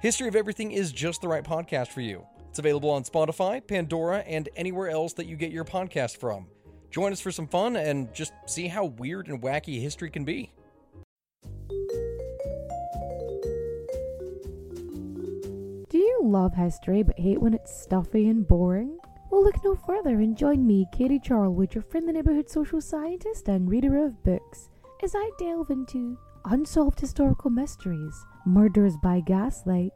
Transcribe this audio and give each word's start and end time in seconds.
History 0.00 0.28
of 0.28 0.36
Everything 0.36 0.70
is 0.70 0.92
just 0.92 1.22
the 1.22 1.26
right 1.26 1.42
podcast 1.42 1.88
for 1.88 2.02
you. 2.02 2.24
It's 2.50 2.60
available 2.60 2.88
on 2.88 3.02
Spotify, 3.02 3.66
Pandora, 3.66 4.18
and 4.18 4.48
anywhere 4.54 4.88
else 4.88 5.12
that 5.14 5.26
you 5.26 5.34
get 5.34 5.50
your 5.50 5.64
podcast 5.64 6.18
from. 6.18 6.46
Join 6.92 7.10
us 7.10 7.20
for 7.20 7.32
some 7.32 7.48
fun 7.48 7.74
and 7.74 8.14
just 8.14 8.32
see 8.46 8.68
how 8.68 8.84
weird 8.84 9.26
and 9.26 9.42
wacky 9.42 9.80
history 9.82 10.08
can 10.08 10.24
be. 10.24 10.52
Do 15.88 15.98
you 15.98 16.20
love 16.22 16.54
history 16.54 17.02
but 17.02 17.18
hate 17.18 17.40
when 17.40 17.54
it's 17.54 17.76
stuffy 17.76 18.28
and 18.28 18.46
boring? 18.46 18.96
Well, 19.32 19.42
look 19.42 19.64
no 19.64 19.74
further 19.74 20.20
and 20.20 20.36
join 20.36 20.64
me, 20.64 20.86
Katie 20.92 21.18
Charlwood, 21.18 21.74
your 21.74 21.82
friendly 21.82 22.12
neighbourhood 22.12 22.48
social 22.48 22.80
scientist 22.80 23.48
and 23.48 23.68
reader 23.68 23.98
of 24.06 24.22
books, 24.22 24.68
as 25.02 25.16
I 25.16 25.28
delve 25.40 25.70
into 25.70 26.16
unsolved 26.50 27.00
historical 27.00 27.50
mysteries, 27.50 28.24
murders 28.46 28.96
by 29.02 29.20
gaslight, 29.20 29.92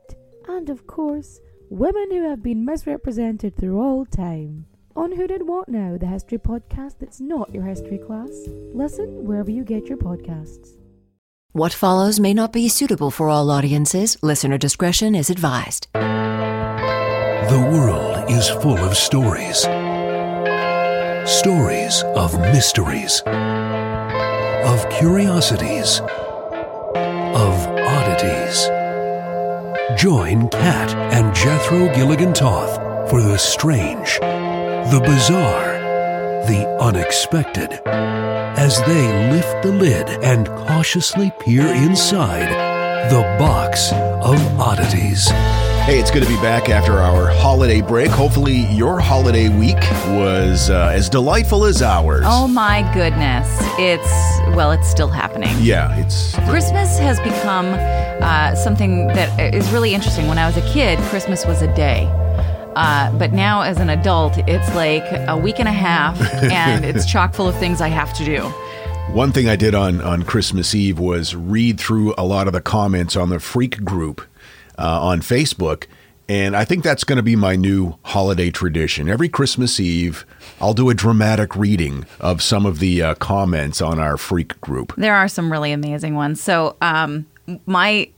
and 0.48 0.68
of 0.68 0.86
course, 0.86 1.40
women 1.70 2.10
who 2.10 2.28
have 2.28 2.42
been 2.42 2.64
misrepresented 2.64 3.56
through 3.56 3.80
all 3.80 4.04
time. 4.04 4.66
On 4.94 5.10
Who 5.12 5.26
Did 5.26 5.48
What 5.48 5.68
Now, 5.68 5.96
the 5.96 6.06
history 6.06 6.38
podcast 6.38 6.98
that's 6.98 7.20
not 7.20 7.54
your 7.54 7.64
history 7.64 7.96
class. 7.98 8.30
Listen 8.74 9.24
wherever 9.24 9.50
you 9.50 9.64
get 9.64 9.88
your 9.88 9.96
podcasts. 9.96 10.76
What 11.52 11.72
follows 11.72 12.20
may 12.20 12.34
not 12.34 12.52
be 12.52 12.68
suitable 12.68 13.10
for 13.10 13.28
all 13.30 13.50
audiences. 13.50 14.18
Listener 14.22 14.58
discretion 14.58 15.14
is 15.14 15.30
advised. 15.30 15.88
The 15.92 17.68
world 17.72 18.30
is 18.30 18.48
full 18.48 18.78
of 18.78 18.96
stories. 18.96 19.60
Stories 21.28 22.02
of 22.16 22.38
mysteries, 22.40 23.22
of 23.26 24.88
curiosities, 24.90 26.00
of 27.34 27.66
oddities. 27.66 28.68
Join 30.00 30.48
Kat 30.48 30.94
and 31.12 31.34
Jethro 31.34 31.92
Gilligan 31.94 32.32
Toth 32.32 33.10
for 33.10 33.22
the 33.22 33.38
strange, 33.38 34.18
the 34.20 35.02
bizarre, 35.04 35.72
the 36.46 36.66
unexpected 36.80 37.80
as 38.56 38.80
they 38.82 39.30
lift 39.30 39.62
the 39.62 39.72
lid 39.72 40.08
and 40.22 40.46
cautiously 40.46 41.32
peer 41.40 41.66
inside 41.66 42.50
the 43.10 43.22
box 43.38 43.92
of 43.92 44.38
oddities. 44.60 45.71
Hey, 45.84 45.98
it's 45.98 46.12
good 46.12 46.22
to 46.22 46.28
be 46.28 46.36
back 46.36 46.68
after 46.68 46.92
our 46.92 47.28
holiday 47.28 47.80
break. 47.80 48.08
Hopefully, 48.08 48.66
your 48.72 49.00
holiday 49.00 49.48
week 49.48 49.80
was 50.10 50.70
uh, 50.70 50.92
as 50.94 51.10
delightful 51.10 51.64
as 51.64 51.82
ours. 51.82 52.22
Oh 52.24 52.46
my 52.46 52.82
goodness. 52.94 53.48
It's, 53.80 54.08
well, 54.56 54.70
it's 54.70 54.88
still 54.88 55.08
happening. 55.08 55.50
Yeah, 55.58 55.92
it's 55.98 56.36
Christmas 56.48 56.98
has 57.00 57.18
become 57.18 57.66
uh, 58.22 58.54
something 58.54 59.08
that 59.08 59.52
is 59.52 59.68
really 59.70 59.92
interesting. 59.92 60.28
When 60.28 60.38
I 60.38 60.46
was 60.46 60.56
a 60.56 60.72
kid, 60.72 61.00
Christmas 61.10 61.44
was 61.44 61.62
a 61.62 61.74
day. 61.74 62.06
Uh, 62.76 63.12
but 63.18 63.32
now, 63.32 63.62
as 63.62 63.78
an 63.78 63.90
adult, 63.90 64.38
it's 64.46 64.72
like 64.76 65.02
a 65.28 65.36
week 65.36 65.58
and 65.58 65.68
a 65.68 65.72
half, 65.72 66.18
and 66.44 66.84
it's 66.84 67.04
chock 67.04 67.34
full 67.34 67.48
of 67.48 67.56
things 67.58 67.80
I 67.80 67.88
have 67.88 68.14
to 68.18 68.24
do. 68.24 68.42
one 69.12 69.32
thing 69.32 69.48
I 69.48 69.56
did 69.56 69.74
on 69.74 70.00
on 70.00 70.22
Christmas 70.22 70.76
Eve 70.76 71.00
was 71.00 71.34
read 71.34 71.80
through 71.80 72.14
a 72.16 72.24
lot 72.24 72.46
of 72.46 72.52
the 72.52 72.62
comments 72.62 73.16
on 73.16 73.30
the 73.30 73.40
Freak 73.40 73.84
group 73.84 74.22
uh, 74.78 75.00
on 75.00 75.20
Facebook, 75.20 75.86
and 76.28 76.56
I 76.56 76.64
think 76.64 76.84
that's 76.84 77.04
going 77.04 77.16
to 77.16 77.22
be 77.22 77.36
my 77.36 77.56
new 77.56 77.96
holiday 78.04 78.50
tradition. 78.50 79.08
Every 79.08 79.28
Christmas 79.28 79.78
Eve, 79.80 80.24
I'll 80.60 80.74
do 80.74 80.88
a 80.88 80.94
dramatic 80.94 81.56
reading 81.56 82.06
of 82.20 82.42
some 82.42 82.64
of 82.64 82.78
the 82.78 83.02
uh, 83.02 83.14
comments 83.16 83.82
on 83.82 83.98
our 83.98 84.16
Freak 84.16 84.60
group. 84.60 84.94
There 84.96 85.14
are 85.14 85.28
some 85.28 85.50
really 85.50 85.72
amazing 85.72 86.14
ones. 86.14 86.40
So, 86.40 86.76
um, 86.80 87.26
my 87.66 88.08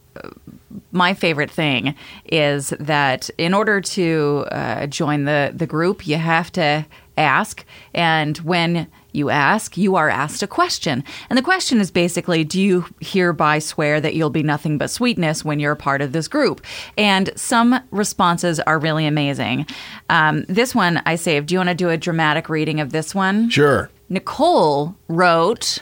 my 0.93 1.15
favorite 1.15 1.51
thing 1.51 1.95
is 2.27 2.71
that 2.79 3.31
in 3.39 3.55
order 3.55 3.81
to 3.81 4.47
uh, 4.51 4.87
join 4.87 5.25
the 5.25 5.53
the 5.55 5.67
group, 5.67 6.07
you 6.07 6.17
have 6.17 6.53
to 6.53 6.87
ask, 7.17 7.65
and 7.95 8.39
when 8.39 8.87
you 9.15 9.31
ask, 9.31 9.77
you 9.77 9.97
are 9.97 10.09
asked 10.09 10.43
a 10.43 10.47
question. 10.47 11.05
And 11.31 11.39
the 11.39 11.43
question 11.43 11.81
is 11.81 11.91
basically, 11.91 12.45
do 12.45 12.61
you 12.61 12.87
hereby 13.01 13.59
swear 13.59 14.01
that 14.01 14.15
you'll 14.15 14.31
be 14.31 14.43
nothing 14.43 14.79
but 14.79 14.91
sweetness 14.91 15.45
when 15.45 15.61
you're 15.61 15.73
a 15.73 15.77
part 15.77 16.03
of 16.03 16.13
this 16.13 16.29
group? 16.29 16.65
And 16.97 17.31
some 17.37 17.81
responses 17.91 18.61
are 18.61 18.79
really 18.79 19.07
amazing. 19.07 19.67
Um, 20.09 20.45
this 20.49 20.75
one 20.75 21.03
I 21.07 21.17
saved. 21.17 21.49
Do 21.49 21.55
you 21.55 21.59
want 21.59 21.71
to 21.71 21.75
do 21.75 21.91
a 21.91 21.97
dramatic 21.97 22.49
reading 22.49 22.81
of 22.81 22.93
this 22.93 23.15
one? 23.15 23.51
Sure. 23.51 23.91
Nicole 24.09 24.97
wrote. 25.09 25.79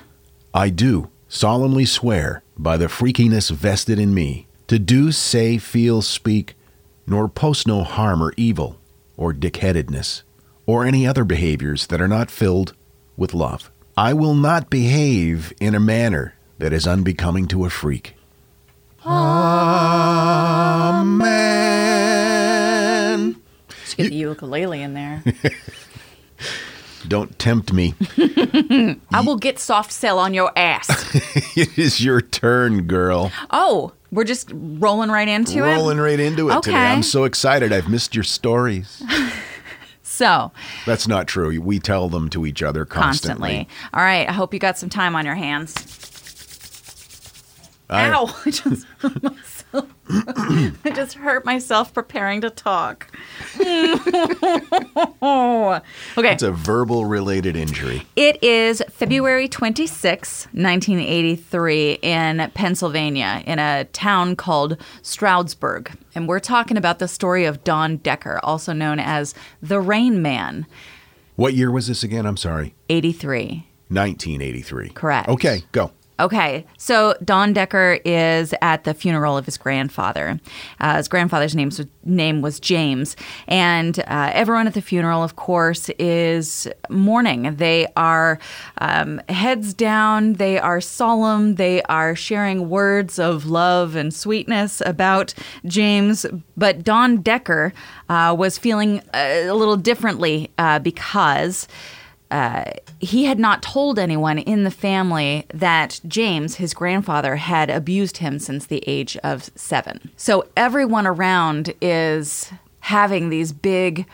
I 0.54 0.69
do 0.69 1.10
solemnly 1.28 1.87
swear 1.87 2.43
by 2.59 2.76
the 2.76 2.87
freakiness 2.87 3.50
vested 3.50 3.99
in 3.99 4.14
me 4.14 4.47
to 4.69 4.78
do, 4.78 5.12
say, 5.12 5.59
feel, 5.59 6.03
speak, 6.03 6.54
nor 7.06 7.28
post 7.28 7.66
no 7.66 7.82
harm 7.82 8.22
or 8.22 8.32
evil, 8.37 8.78
or 9.16 9.32
dickheadedness, 9.34 10.22
or 10.66 10.84
any 10.84 11.06
other 11.06 11.25
behaviors 11.25 11.87
that 11.88 12.00
are 12.00 12.09
not 12.09 12.31
filled 12.31 12.75
with 13.16 13.34
love. 13.34 13.70
I 13.96 14.12
will 14.14 14.34
not 14.34 14.70
behave 14.70 15.52
in 15.60 15.74
a 15.74 15.80
manner 15.80 16.34
that 16.58 16.72
is 16.72 16.86
unbecoming 16.86 17.46
to 17.48 17.64
a 17.64 17.70
freak. 17.70 18.14
Amen. 21.62 23.36
Let's 23.68 23.94
get 23.94 24.08
the 24.10 24.14
ukulele 24.14 24.82
in 24.82 24.94
there. 24.94 25.22
Don't 27.08 27.36
tempt 27.38 27.72
me. 27.72 27.94
I 29.10 29.22
will 29.26 29.36
get 29.36 29.58
soft 29.58 29.90
sell 29.92 30.18
on 30.18 30.34
your 30.34 30.52
ass. 30.56 30.88
it 31.56 31.76
is 31.76 32.02
your 32.02 32.20
turn, 32.20 32.82
girl. 32.86 33.32
oh, 33.50 33.92
we're 34.12 34.24
just 34.24 34.50
rolling 34.54 35.10
right 35.10 35.26
into 35.26 35.60
Rolling 35.60 35.72
it. 35.72 35.76
Rolling 35.76 35.98
right 35.98 36.20
into 36.20 36.50
it 36.50 36.62
today. 36.62 36.76
Okay. 36.76 36.86
I'm 36.86 37.02
so 37.02 37.24
excited. 37.24 37.72
I've 37.72 37.88
missed 37.88 38.14
your 38.14 38.24
stories. 38.24 39.02
So 40.22 40.52
That's 40.86 41.08
not 41.08 41.26
true. 41.26 41.60
We 41.60 41.80
tell 41.80 42.08
them 42.08 42.30
to 42.30 42.46
each 42.46 42.62
other 42.62 42.84
constantly. 42.84 43.66
constantly. 43.66 43.68
All 43.92 44.04
right. 44.04 44.28
I 44.28 44.32
hope 44.32 44.54
you 44.54 44.60
got 44.60 44.78
some 44.78 44.88
time 44.88 45.16
on 45.16 45.26
your 45.26 45.34
hands. 45.34 45.74
I- 47.90 48.08
Ow! 48.12 48.32
I 49.74 49.80
just 49.84 49.84
hurt 49.84 50.14
myself. 50.14 50.84
I 50.84 50.90
just 50.94 51.14
hurt 51.14 51.44
myself 51.44 51.94
preparing 51.94 52.40
to 52.42 52.50
talk. 52.50 53.06
okay. 56.16 56.32
It's 56.32 56.42
a 56.42 56.52
verbal 56.52 57.04
related 57.06 57.56
injury. 57.56 58.02
It 58.16 58.42
is 58.42 58.82
February 58.90 59.48
26, 59.48 60.46
1983, 60.52 61.92
in 62.02 62.50
Pennsylvania, 62.54 63.42
in 63.46 63.58
a 63.58 63.84
town 63.86 64.36
called 64.36 64.76
Stroudsburg. 65.02 65.92
And 66.14 66.28
we're 66.28 66.40
talking 66.40 66.76
about 66.76 66.98
the 66.98 67.08
story 67.08 67.44
of 67.44 67.64
Don 67.64 67.96
Decker, 67.98 68.40
also 68.42 68.72
known 68.72 68.98
as 68.98 69.34
the 69.62 69.80
Rain 69.80 70.20
Man, 70.22 70.66
What 71.36 71.54
year 71.54 71.70
was 71.70 71.86
this 71.86 72.02
again? 72.02 72.26
I'm 72.26 72.36
sorry. 72.36 72.74
83. 72.90 73.66
1983. 73.88 74.90
Correct. 74.90 75.28
Okay, 75.28 75.62
go. 75.72 75.92
Okay, 76.22 76.64
so 76.76 77.16
Don 77.24 77.52
Decker 77.52 77.98
is 78.04 78.54
at 78.62 78.84
the 78.84 78.94
funeral 78.94 79.36
of 79.36 79.44
his 79.44 79.58
grandfather. 79.58 80.38
Uh, 80.78 80.98
his 80.98 81.08
grandfather's 81.08 81.56
name 81.56 81.66
was, 81.66 81.84
name 82.04 82.42
was 82.42 82.60
James, 82.60 83.16
and 83.48 83.98
uh, 83.98 84.30
everyone 84.32 84.69
at 84.69 84.74
the 84.74 84.82
funeral, 84.82 85.24
of 85.24 85.34
course, 85.34 85.88
is 85.98 86.69
mourning. 86.88 87.56
They 87.56 87.88
are 87.96 88.38
um, 88.78 89.20
heads 89.28 89.74
down, 89.74 90.34
they 90.34 90.60
are 90.60 90.80
solemn, 90.80 91.56
they 91.56 91.82
are 91.82 92.14
sharing 92.14 92.68
words 92.68 93.18
of 93.18 93.46
love 93.46 93.96
and 93.96 94.14
sweetness 94.14 94.80
about 94.86 95.34
James. 95.66 96.25
But 96.56 96.84
Don 96.84 97.22
Decker 97.22 97.72
uh, 98.08 98.32
was 98.38 98.58
feeling 98.58 99.02
a, 99.12 99.48
a 99.48 99.54
little 99.54 99.76
differently 99.76 100.52
uh, 100.56 100.78
because 100.78 101.66
uh, 102.32 102.64
he 102.99 103.26
had 103.26 103.38
not 103.38 103.62
told 103.62 103.99
anyone 103.99 104.38
in 104.38 104.64
the 104.64 104.70
family 104.70 105.44
that 105.52 106.00
James, 106.08 106.55
his 106.55 106.73
grandfather, 106.73 107.37
had 107.37 107.69
abused 107.69 108.17
him 108.17 108.38
since 108.38 108.64
the 108.64 108.82
age 108.87 109.19
of 109.19 109.50
seven. 109.55 110.11
So 110.17 110.49
everyone 110.56 111.06
around 111.06 111.75
is 111.82 112.50
having 112.81 113.29
these 113.29 113.52
big 113.52 114.06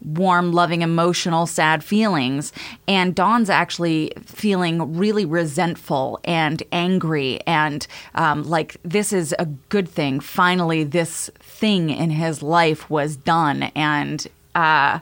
warm, 0.00 0.52
loving, 0.52 0.82
emotional, 0.82 1.44
sad 1.44 1.82
feelings. 1.82 2.52
And 2.86 3.16
Don's 3.16 3.50
actually 3.50 4.12
feeling 4.24 4.96
really 4.96 5.24
resentful 5.24 6.20
and 6.22 6.62
angry 6.70 7.40
and 7.48 7.84
um, 8.14 8.44
like 8.44 8.76
this 8.84 9.12
is 9.12 9.34
a 9.40 9.46
good 9.46 9.88
thing. 9.88 10.20
Finally, 10.20 10.84
this 10.84 11.30
thing 11.40 11.90
in 11.90 12.10
his 12.10 12.44
life 12.44 12.88
was 12.88 13.16
done. 13.16 13.64
And 13.74 14.24
uh, 14.54 15.00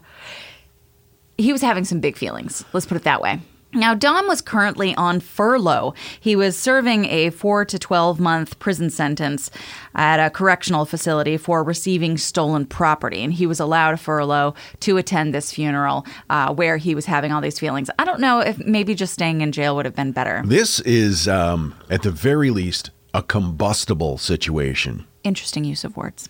he 1.39 1.53
was 1.53 1.63
having 1.63 1.85
some 1.85 2.01
big 2.01 2.17
feelings. 2.17 2.65
Let's 2.73 2.87
put 2.87 2.97
it 2.97 3.05
that 3.05 3.21
way. 3.21 3.41
Now, 3.75 3.93
Don 3.93 4.29
was 4.29 4.41
currently 4.41 4.95
on 4.95 5.19
furlough. 5.19 5.95
He 6.21 6.37
was 6.37 6.57
serving 6.57 7.07
a 7.07 7.31
4 7.31 7.65
to 7.65 7.79
12 7.79 8.21
month 8.21 8.59
prison 8.61 8.89
sentence 8.89 9.51
at 9.97 10.25
a 10.25 10.31
correctional 10.31 10.85
facility 10.85 11.37
for 11.37 11.65
receiving 11.65 12.17
stolen 12.17 12.67
property. 12.67 13.25
And 13.25 13.33
he 13.33 13.47
was 13.47 13.59
allowed 13.59 13.95
a 13.95 13.97
furlough 13.97 14.55
to 14.81 14.97
attend 14.97 15.35
this 15.35 15.53
funeral 15.53 16.07
uh, 16.31 16.55
where 16.55 16.77
he 16.77 16.95
was 16.95 17.07
having 17.07 17.33
all 17.33 17.41
these 17.41 17.59
feelings. 17.59 17.91
I 17.99 18.05
don't 18.05 18.21
know 18.21 18.39
if 18.39 18.59
maybe 18.59 18.95
just 18.95 19.13
staying 19.13 19.41
in 19.41 19.51
jail 19.51 19.75
would 19.75 19.87
have 19.87 19.97
been 19.97 20.13
better. 20.13 20.43
This 20.47 20.79
is, 20.81 21.27
um, 21.27 21.75
at 21.91 22.03
the 22.03 22.13
very 22.13 22.51
least, 22.51 22.91
a 23.13 23.23
combustible 23.23 24.19
situation. 24.19 25.05
Interesting 25.25 25.65
use 25.65 25.85
of 25.85 25.97
words. 25.97 26.29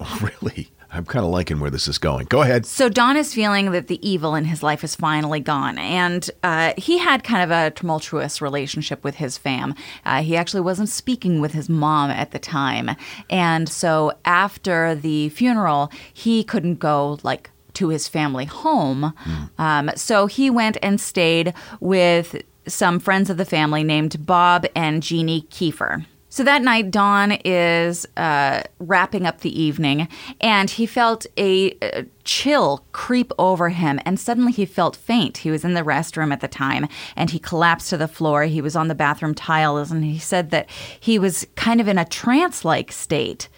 Really? 0.20 0.70
I'm 0.94 1.04
kind 1.04 1.24
of 1.24 1.30
liking 1.32 1.58
where 1.58 1.70
this 1.70 1.88
is 1.88 1.98
going. 1.98 2.26
Go 2.26 2.42
ahead. 2.42 2.66
So 2.66 2.88
Don 2.88 3.16
is 3.16 3.34
feeling 3.34 3.72
that 3.72 3.88
the 3.88 3.98
evil 4.08 4.36
in 4.36 4.44
his 4.44 4.62
life 4.62 4.84
is 4.84 4.94
finally 4.94 5.40
gone, 5.40 5.76
and 5.76 6.30
uh, 6.44 6.72
he 6.76 6.98
had 6.98 7.24
kind 7.24 7.42
of 7.42 7.50
a 7.50 7.72
tumultuous 7.72 8.40
relationship 8.40 9.02
with 9.02 9.16
his 9.16 9.36
fam. 9.36 9.74
Uh, 10.04 10.22
he 10.22 10.36
actually 10.36 10.60
wasn't 10.60 10.88
speaking 10.88 11.40
with 11.40 11.52
his 11.52 11.68
mom 11.68 12.10
at 12.10 12.30
the 12.30 12.38
time, 12.38 12.92
and 13.28 13.68
so 13.68 14.12
after 14.24 14.94
the 14.94 15.30
funeral, 15.30 15.90
he 16.12 16.44
couldn't 16.44 16.76
go 16.76 17.18
like 17.24 17.50
to 17.72 17.88
his 17.88 18.06
family 18.06 18.44
home. 18.44 19.12
Um, 19.58 19.90
so 19.96 20.26
he 20.26 20.48
went 20.48 20.76
and 20.80 21.00
stayed 21.00 21.54
with 21.80 22.40
some 22.68 23.00
friends 23.00 23.30
of 23.30 23.36
the 23.36 23.44
family 23.44 23.82
named 23.82 24.24
Bob 24.24 24.64
and 24.76 25.02
Jeannie 25.02 25.42
Kiefer. 25.50 26.06
So 26.34 26.42
that 26.42 26.62
night, 26.62 26.90
Don 26.90 27.30
is 27.44 28.08
uh, 28.16 28.64
wrapping 28.80 29.24
up 29.24 29.42
the 29.42 29.56
evening, 29.62 30.08
and 30.40 30.68
he 30.68 30.84
felt 30.84 31.26
a, 31.36 31.76
a 31.80 32.06
chill 32.24 32.84
creep 32.90 33.30
over 33.38 33.68
him, 33.68 34.00
and 34.04 34.18
suddenly 34.18 34.50
he 34.50 34.66
felt 34.66 34.96
faint. 34.96 35.36
He 35.36 35.52
was 35.52 35.64
in 35.64 35.74
the 35.74 35.82
restroom 35.82 36.32
at 36.32 36.40
the 36.40 36.48
time, 36.48 36.88
and 37.14 37.30
he 37.30 37.38
collapsed 37.38 37.90
to 37.90 37.96
the 37.96 38.08
floor. 38.08 38.42
He 38.46 38.60
was 38.60 38.74
on 38.74 38.88
the 38.88 38.96
bathroom 38.96 39.36
tiles, 39.36 39.92
and 39.92 40.02
he 40.02 40.18
said 40.18 40.50
that 40.50 40.68
he 40.98 41.20
was 41.20 41.46
kind 41.54 41.80
of 41.80 41.86
in 41.86 41.98
a 41.98 42.04
trance 42.04 42.64
like 42.64 42.90
state. 42.90 43.48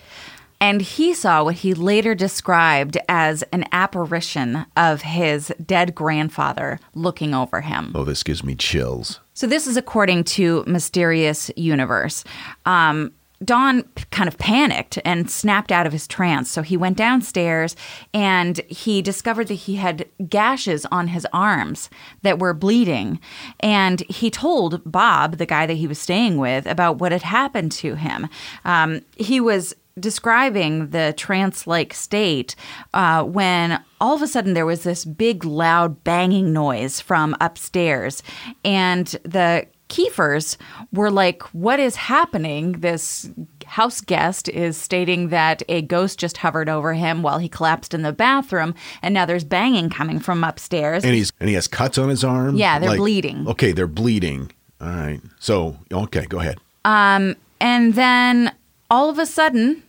And 0.61 0.81
he 0.81 1.13
saw 1.15 1.45
what 1.45 1.57
he 1.57 1.75
later 1.75 2.15
described 2.15 2.97
as 3.09 3.43
an 3.53 3.65
apparition 3.73 4.67
of 4.77 5.03
his 5.03 5.53
dead 5.65 5.95
grandfather 5.95 6.81
looking 6.95 7.35
over 7.35 7.61
him. 7.61 7.93
Oh, 7.95 8.05
this 8.05 8.23
gives 8.23 8.43
me 8.43 8.55
chills. 8.55 9.21
So 9.35 9.47
this 9.47 9.67
is 9.67 9.77
according 9.77 10.25
to 10.25 10.65
Mysterious 10.67 11.51
Universe. 11.57 12.25
Um, 12.65 13.13
Don 13.45 13.83
kind 14.11 14.29
of 14.29 14.39
panicked 14.39 14.99
and 15.05 15.31
snapped 15.31 15.71
out 15.71 15.87
of 15.87 15.93
his 15.93 16.09
trance. 16.09 16.51
So 16.51 16.63
he 16.63 16.77
went 16.77 16.97
downstairs 16.97 17.77
and 18.15 18.59
he 18.69 19.03
discovered 19.03 19.49
that 19.49 19.55
he 19.55 19.77
had 19.77 20.09
gashes 20.27 20.87
on 20.87 21.09
his 21.09 21.27
arms 21.35 21.91
that 22.23 22.39
were 22.39 22.55
bleeding. 22.55 23.21
And 23.61 24.01
he 24.09 24.31
told 24.31 24.81
Bob, 24.91 25.37
the 25.37 25.45
guy 25.45 25.67
that 25.67 25.75
he 25.75 25.87
was 25.87 25.99
staying 25.99 26.39
with, 26.39 26.65
about 26.67 26.97
what 26.97 27.13
had 27.13 27.23
happened 27.23 27.73
to 27.73 27.95
him. 27.97 28.29
Um, 28.65 29.03
he 29.19 29.39
was 29.39 29.75
describing 29.99 30.91
the 30.91 31.15
trance 31.17 31.67
like 31.67 31.95
state 31.95 32.55
uh, 32.95 33.23
when 33.25 33.83
all 34.01 34.15
of 34.15 34.23
a 34.23 34.27
sudden 34.27 34.55
there 34.55 34.67
was 34.67 34.83
this 34.83 35.05
big, 35.05 35.45
loud 35.45 36.05
banging 36.05 36.53
noise 36.53 37.01
from 37.01 37.35
upstairs. 37.41 38.23
And 38.65 39.07
the 39.25 39.67
Kiefers 39.89 40.57
were 40.93 41.11
like, 41.11 41.43
What 41.55 41.79
is 41.79 41.97
happening? 41.97 42.73
This 42.73 43.31
house 43.67 44.01
guest 44.01 44.49
is 44.49 44.77
stating 44.77 45.29
that 45.29 45.63
a 45.69 45.83
ghost 45.83 46.19
just 46.19 46.39
hovered 46.39 46.69
over 46.69 46.93
him 46.93 47.23
while 47.23 47.39
he 47.39 47.49
collapsed 47.49 47.95
in 47.95 48.03
the 48.03 48.13
bathroom, 48.13 48.75
and 49.03 49.15
now 49.15 49.25
there's 49.27 49.45
banging 49.45 49.91
coming 49.91 50.19
from 50.19 50.43
upstairs. 50.43 51.05
And 51.05 51.15
he's 51.15 51.33
and 51.39 51.49
he 51.49 51.55
has 51.55 51.69
cuts 51.69 51.99
on 51.99 52.09
his 52.09 52.25
arm. 52.25 52.57
Yeah, 52.57 52.79
they're 52.81 52.97
bleeding. 52.97 53.47
Okay, 53.47 53.73
they're 53.73 53.87
bleeding. 53.87 54.51
All 54.81 54.89
right. 54.89 55.21
So 55.39 55.79
okay, 55.93 56.27
go 56.27 56.41
ahead. 56.41 56.59
Um, 56.85 57.37
And 57.61 57.95
then 57.95 58.53
all 58.91 59.09
of 59.09 59.19
a 59.19 59.27
sudden, 59.27 59.83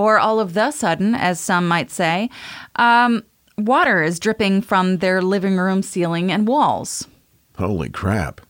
or 0.00 0.18
all 0.18 0.40
of 0.40 0.54
the 0.54 0.70
sudden, 0.70 1.14
as 1.14 1.38
some 1.38 1.68
might 1.68 1.90
say, 1.90 2.30
um, 2.76 3.22
water 3.58 4.02
is 4.02 4.18
dripping 4.18 4.62
from 4.62 4.98
their 4.98 5.20
living 5.20 5.58
room 5.58 5.82
ceiling 5.82 6.32
and 6.32 6.48
walls. 6.48 7.06
Holy 7.58 7.90
crap! 7.90 8.40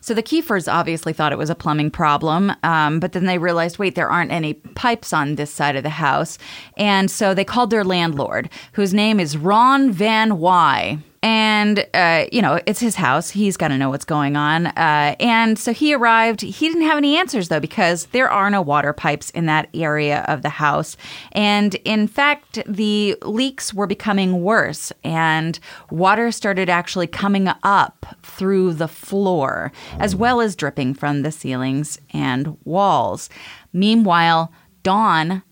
So 0.00 0.14
the 0.14 0.22
Kiefers 0.22 0.72
obviously 0.72 1.12
thought 1.12 1.32
it 1.32 1.38
was 1.38 1.50
a 1.50 1.54
plumbing 1.54 1.90
problem, 1.90 2.50
um, 2.62 2.98
but 2.98 3.12
then 3.12 3.26
they 3.26 3.38
realized, 3.38 3.78
wait, 3.78 3.94
there 3.94 4.10
aren't 4.10 4.32
any 4.32 4.54
pipes 4.54 5.12
on 5.12 5.36
this 5.36 5.52
side 5.52 5.76
of 5.76 5.82
the 5.82 5.90
house. 5.90 6.38
And 6.76 7.10
so 7.10 7.34
they 7.34 7.44
called 7.44 7.70
their 7.70 7.84
landlord, 7.84 8.48
whose 8.72 8.94
name 8.94 9.20
is 9.20 9.36
Ron 9.36 9.92
Van 9.92 10.38
Wy. 10.38 10.98
And, 11.20 11.84
uh, 11.94 12.26
you 12.30 12.40
know, 12.40 12.60
it's 12.64 12.78
his 12.78 12.94
house. 12.94 13.30
He's 13.30 13.56
got 13.56 13.68
to 13.68 13.78
know 13.78 13.90
what's 13.90 14.04
going 14.04 14.36
on. 14.36 14.68
Uh, 14.68 15.16
and 15.18 15.58
so 15.58 15.72
he 15.72 15.92
arrived. 15.92 16.42
He 16.42 16.68
didn't 16.68 16.82
have 16.82 16.96
any 16.96 17.16
answers, 17.16 17.48
though, 17.48 17.58
because 17.58 18.06
there 18.06 18.30
are 18.30 18.50
no 18.50 18.62
water 18.62 18.92
pipes 18.92 19.30
in 19.30 19.46
that 19.46 19.68
area 19.74 20.24
of 20.28 20.42
the 20.42 20.48
house. 20.48 20.96
And 21.32 21.74
in 21.84 22.06
fact, 22.06 22.60
the 22.66 23.16
leaks 23.22 23.74
were 23.74 23.86
becoming 23.88 24.42
worse, 24.42 24.92
and 25.02 25.58
water 25.90 26.30
started 26.30 26.68
actually 26.70 27.08
coming 27.08 27.48
up 27.64 28.16
through 28.22 28.74
the 28.74 28.88
floor, 28.88 29.72
as 29.98 30.14
well 30.14 30.40
as 30.40 30.54
dripping 30.54 30.94
from 30.94 31.22
the 31.22 31.32
ceilings 31.32 31.98
and 32.12 32.56
walls. 32.64 33.28
Meanwhile, 33.72 34.52
Don 34.84 35.42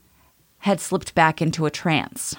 had 0.58 0.80
slipped 0.80 1.14
back 1.14 1.42
into 1.42 1.66
a 1.66 1.70
trance. 1.70 2.36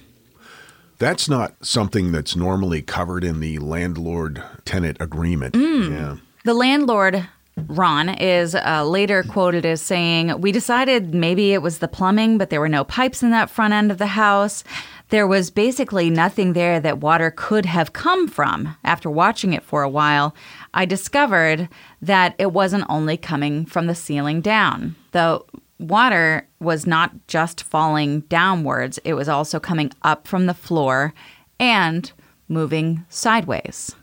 That's 0.99 1.29
not 1.29 1.53
something 1.65 2.11
that's 2.11 2.35
normally 2.35 2.81
covered 2.81 3.23
in 3.23 3.39
the 3.39 3.59
landlord 3.59 4.43
tenant 4.65 4.97
agreement. 4.99 5.53
Mm. 5.53 5.91
Yeah. 5.91 6.15
The 6.43 6.53
landlord, 6.53 7.27
Ron, 7.55 8.09
is 8.09 8.55
uh, 8.55 8.83
later 8.85 9.23
quoted 9.23 9.65
as 9.65 9.81
saying, 9.81 10.39
We 10.41 10.51
decided 10.51 11.13
maybe 11.13 11.53
it 11.53 11.61
was 11.61 11.79
the 11.79 11.87
plumbing, 11.87 12.37
but 12.37 12.49
there 12.49 12.61
were 12.61 12.69
no 12.69 12.83
pipes 12.83 13.21
in 13.21 13.29
that 13.31 13.49
front 13.49 13.73
end 13.73 13.91
of 13.91 13.99
the 13.99 14.07
house. 14.07 14.63
There 15.09 15.27
was 15.27 15.51
basically 15.51 16.09
nothing 16.09 16.53
there 16.53 16.79
that 16.79 16.99
water 16.99 17.31
could 17.31 17.65
have 17.65 17.93
come 17.93 18.27
from. 18.27 18.75
After 18.83 19.09
watching 19.09 19.53
it 19.53 19.63
for 19.63 19.83
a 19.83 19.89
while, 19.89 20.35
I 20.73 20.85
discovered 20.85 21.69
that 22.01 22.35
it 22.37 22.51
wasn't 22.51 22.85
only 22.89 23.17
coming 23.17 23.65
from 23.65 23.87
the 23.87 23.95
ceiling 23.95 24.41
down. 24.41 24.95
The 25.11 25.41
water 25.79 26.47
was 26.59 26.87
not 26.87 27.27
just 27.27 27.63
falling 27.63 28.21
downwards, 28.21 28.99
it 29.03 29.13
was 29.13 29.29
also 29.29 29.59
coming 29.59 29.91
up 30.01 30.27
from 30.27 30.45
the 30.45 30.53
floor 30.53 31.13
and 31.59 32.11
moving 32.47 33.05
sideways. 33.09 33.95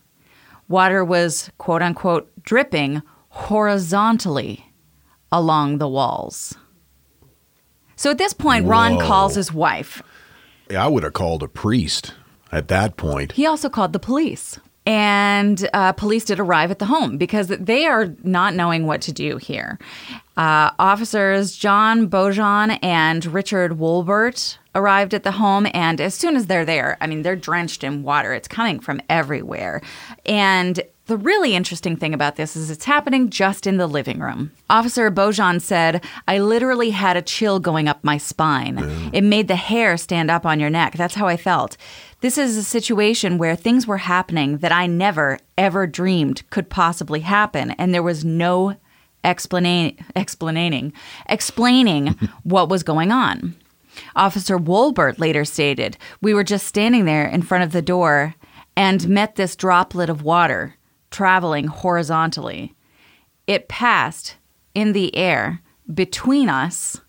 Water 0.68 1.04
was, 1.04 1.50
quote 1.58 1.82
unquote, 1.82 2.30
dripping 2.42 3.02
horizontally 3.28 4.72
along 5.30 5.78
the 5.78 5.88
walls. 5.88 6.54
So 7.96 8.10
at 8.10 8.18
this 8.18 8.32
point, 8.32 8.66
Ron 8.66 8.98
calls 8.98 9.34
his 9.34 9.52
wife. 9.52 10.02
I 10.76 10.88
would 10.88 11.02
have 11.02 11.12
called 11.12 11.42
a 11.42 11.48
priest 11.48 12.14
at 12.50 12.68
that 12.68 12.96
point. 12.96 13.32
He 13.32 13.46
also 13.46 13.68
called 13.68 13.92
the 13.92 13.98
police. 13.98 14.58
And 14.86 15.68
uh, 15.72 15.92
police 15.92 16.26
did 16.26 16.38
arrive 16.38 16.70
at 16.70 16.78
the 16.78 16.86
home 16.86 17.16
because 17.16 17.48
they 17.48 17.86
are 17.86 18.14
not 18.22 18.54
knowing 18.54 18.86
what 18.86 19.00
to 19.02 19.12
do 19.12 19.38
here. 19.38 19.78
Uh, 20.36 20.70
officers 20.78 21.56
John 21.56 22.08
Bojan 22.08 22.78
and 22.82 23.24
Richard 23.24 23.72
Wolbert 23.78 24.58
arrived 24.74 25.14
at 25.14 25.22
the 25.22 25.32
home, 25.32 25.68
and 25.72 26.00
as 26.00 26.14
soon 26.14 26.36
as 26.36 26.46
they're 26.46 26.64
there, 26.64 26.98
I 27.00 27.06
mean, 27.06 27.22
they're 27.22 27.36
drenched 27.36 27.84
in 27.84 28.02
water. 28.02 28.34
It's 28.34 28.48
coming 28.48 28.80
from 28.80 29.00
everywhere. 29.08 29.80
And 30.26 30.82
the 31.06 31.16
really 31.18 31.54
interesting 31.54 31.96
thing 31.96 32.14
about 32.14 32.36
this 32.36 32.56
is 32.56 32.70
it's 32.70 32.86
happening 32.86 33.28
just 33.28 33.66
in 33.66 33.76
the 33.76 33.86
living 33.86 34.20
room. 34.20 34.52
Officer 34.70 35.10
Bojan 35.10 35.60
said, 35.60 36.02
I 36.26 36.38
literally 36.38 36.90
had 36.90 37.16
a 37.16 37.22
chill 37.22 37.60
going 37.60 37.88
up 37.88 38.02
my 38.02 38.16
spine. 38.16 38.78
It 39.12 39.20
made 39.22 39.48
the 39.48 39.56
hair 39.56 39.96
stand 39.98 40.30
up 40.30 40.46
on 40.46 40.58
your 40.58 40.70
neck. 40.70 40.94
That's 40.94 41.14
how 41.14 41.26
I 41.26 41.36
felt. 41.36 41.76
This 42.24 42.38
is 42.38 42.56
a 42.56 42.62
situation 42.62 43.36
where 43.36 43.54
things 43.54 43.86
were 43.86 43.98
happening 43.98 44.56
that 44.60 44.72
I 44.72 44.86
never, 44.86 45.38
ever 45.58 45.86
dreamed 45.86 46.48
could 46.48 46.70
possibly 46.70 47.20
happen, 47.20 47.72
and 47.72 47.92
there 47.92 48.02
was 48.02 48.24
no 48.24 48.76
explaining, 49.22 50.02
explaining, 50.16 50.94
explaining 51.28 52.14
what 52.42 52.70
was 52.70 52.82
going 52.82 53.12
on. 53.12 53.54
Officer 54.16 54.56
Wolbert 54.56 55.18
later 55.18 55.44
stated, 55.44 55.98
We 56.22 56.32
were 56.32 56.44
just 56.44 56.66
standing 56.66 57.04
there 57.04 57.26
in 57.26 57.42
front 57.42 57.62
of 57.62 57.72
the 57.72 57.82
door 57.82 58.34
and 58.74 59.06
met 59.06 59.34
this 59.34 59.54
droplet 59.54 60.08
of 60.08 60.22
water 60.22 60.76
traveling 61.10 61.66
horizontally. 61.66 62.74
It 63.46 63.68
passed 63.68 64.36
in 64.74 64.94
the 64.94 65.14
air 65.14 65.60
between 65.92 66.48
us 66.48 67.02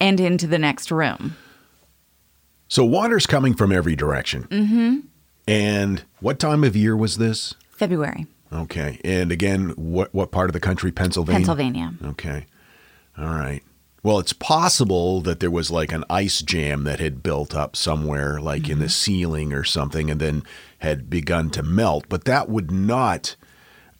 and 0.00 0.18
into 0.18 0.46
the 0.46 0.58
next 0.58 0.90
room. 0.90 1.36
So 2.72 2.86
water's 2.86 3.26
coming 3.26 3.52
from 3.52 3.70
every 3.70 3.94
direction. 3.94 4.44
Mm-hmm. 4.44 5.00
And 5.46 6.04
what 6.20 6.38
time 6.38 6.64
of 6.64 6.74
year 6.74 6.96
was 6.96 7.18
this? 7.18 7.52
February, 7.72 8.26
Okay. 8.50 8.98
And 9.04 9.30
again, 9.30 9.74
what 9.76 10.14
what 10.14 10.30
part 10.30 10.48
of 10.48 10.54
the 10.54 10.60
country? 10.60 10.90
Pennsylvania. 10.90 11.40
Pennsylvania. 11.40 11.92
Okay. 12.02 12.46
All 13.18 13.26
right. 13.26 13.62
Well, 14.02 14.18
it's 14.18 14.32
possible 14.32 15.20
that 15.20 15.40
there 15.40 15.50
was 15.50 15.70
like 15.70 15.92
an 15.92 16.04
ice 16.08 16.40
jam 16.40 16.84
that 16.84 16.98
had 16.98 17.22
built 17.22 17.54
up 17.54 17.76
somewhere, 17.76 18.40
like 18.40 18.70
in 18.70 18.78
the 18.78 18.88
ceiling 18.88 19.52
or 19.52 19.64
something, 19.64 20.10
and 20.10 20.18
then 20.18 20.42
had 20.78 21.10
begun 21.10 21.50
to 21.50 21.62
melt. 21.62 22.06
But 22.08 22.24
that 22.24 22.48
would 22.48 22.70
not 22.70 23.36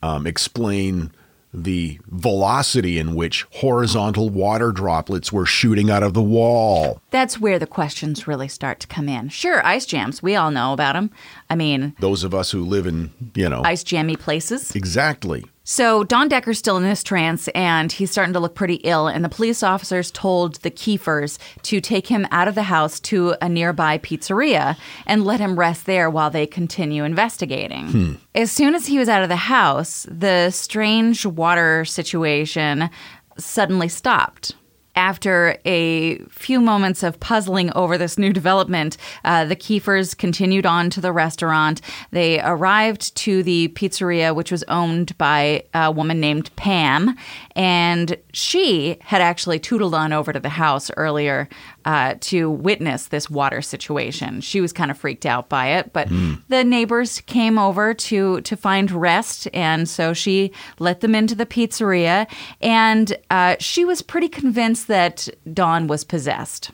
um, 0.03 0.27
explain 0.27 1.13
the 1.55 1.99
velocity 2.09 2.99
in 2.99 3.15
which 3.15 3.47
horizontal 3.53 4.31
water 4.31 4.73
droplets 4.73 5.33
were 5.33 5.45
shooting 5.47 5.91
out 5.91 6.03
of 6.03 6.15
the 6.15 6.23
wall. 6.23 7.01
That's 7.11 7.39
where 7.39 7.59
the 7.59 7.67
questions 7.67 8.27
really 8.27 8.49
start 8.49 8.81
to 8.81 8.87
come 8.87 9.09
in. 9.09 9.29
Sure, 9.29 9.65
ice 9.67 9.85
jams, 9.85 10.23
we 10.23 10.35
all 10.35 10.51
know 10.51 10.73
about 10.73 10.95
them. 10.95 11.11
I 11.51 11.55
mean, 11.55 11.95
Those 12.01 12.25
of 12.25 12.35
us 12.35 12.51
who 12.53 12.65
live 12.65 12.87
in, 12.87 13.13
you 13.35 13.49
know, 13.49 13.63
ice 13.65 13.85
jammy 13.85 14.17
places. 14.17 14.75
exactly. 14.75 15.45
So 15.65 16.05
Don 16.05 16.29
Decker's 16.29 16.59
still 16.59 16.77
in 16.77 16.83
this 16.83 17.03
trance 17.05 17.49
and 17.49 17.93
he's 17.93 18.11
starting 18.11 18.33
to 18.33 18.41
look 18.41 18.55
pretty 18.55 18.77
ill. 18.77 19.07
And 19.07 19.25
the 19.25 19.29
police 19.29 19.63
officers 19.63 20.11
told 20.11 20.57
the 20.57 20.71
Kiefers 20.71 21.39
to 21.63 21.81
take 21.81 22.09
him 22.09 22.27
out 22.31 22.49
of 22.49 22.55
the 22.55 22.65
house 22.65 22.99
to 23.01 23.35
a 23.41 23.49
nearby 23.49 23.99
pizzeria 23.99 24.77
and 25.07 25.25
let 25.25 25.41
him 25.41 25.59
rest 25.59 25.87
there 25.87 26.11
while 26.11 26.31
they 26.31 26.47
continue 26.47 27.05
investigating. 27.05 27.89
Hmm. 27.89 28.13
As 28.35 28.51
soon 28.51 28.75
as 28.75 28.87
he 28.87 28.99
was 28.99 29.09
out 29.09 29.23
of 29.23 29.29
the 29.29 29.37
house, 29.37 30.07
the 30.11 30.51
strange 30.51 31.25
water 31.25 31.85
situation 31.85 32.91
suddenly 33.39 33.89
stopped. 33.89 34.55
After 34.95 35.57
a 35.65 36.19
few 36.29 36.61
moments 36.61 37.03
of 37.03 37.19
puzzling 37.19 37.73
over 37.75 37.97
this 37.97 38.19
new 38.19 38.31
development, 38.31 38.99
uh, 39.25 39.47
the 39.47 39.57
Kiefers 39.57 40.17
continued 40.17 40.67
on 40.67 40.91
to 40.91 41.01
the 41.01 41.13
restaurant. 41.13 41.81
They 42.11 42.41
arrived 42.43 43.15
to 43.17 43.43
the 43.43 43.69
pizzeria, 43.69 44.35
which 44.35 44.53
was 44.53 44.65
owned 44.65 45.17
by 45.17 45.65
a 45.73 45.91
woman 45.91 46.21
named 46.21 46.55
Pam, 46.57 47.17
and 47.57 48.19
she 48.33 48.99
had 49.01 49.23
actually 49.23 49.59
tootled 49.59 49.95
on 49.95 50.13
over 50.13 50.31
to 50.31 50.41
the 50.41 50.51
house 50.51 50.91
earlier 50.99 51.49
uh, 51.85 52.15
to 52.21 52.51
witness 52.51 53.07
this 53.07 53.29
water 53.31 53.63
situation. 53.63 54.41
She 54.41 54.61
was 54.61 54.73
kind 54.73 54.91
of 54.91 54.99
freaked 54.99 55.27
out 55.27 55.49
by 55.49 55.69
it, 55.69 55.93
but 55.93 56.09
the 56.49 56.65
neighbors 56.65 57.21
came 57.23 57.59
over 57.59 57.95
to 57.95 58.41
to 58.43 58.57
find 58.57 58.91
rest, 58.91 59.49
and 59.53 59.89
so 59.89 60.13
she 60.13 60.53
let 60.79 61.01
them 61.01 61.15
into 61.15 61.35
the 61.35 61.47
pizzeria, 61.47 62.27
and 62.61 63.17
uh, 63.31 63.57
she 63.59 63.85
was 63.85 64.03
pretty 64.03 64.29
convinced 64.29 64.89
that 64.89 65.29
Don 65.53 65.87
was 65.87 66.05
possessed. 66.05 66.71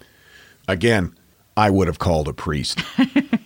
Again, 0.67 1.17
I 1.57 1.71
would 1.71 1.87
have 1.87 1.99
called 1.99 2.29
a 2.29 2.33
priest. 2.33 2.83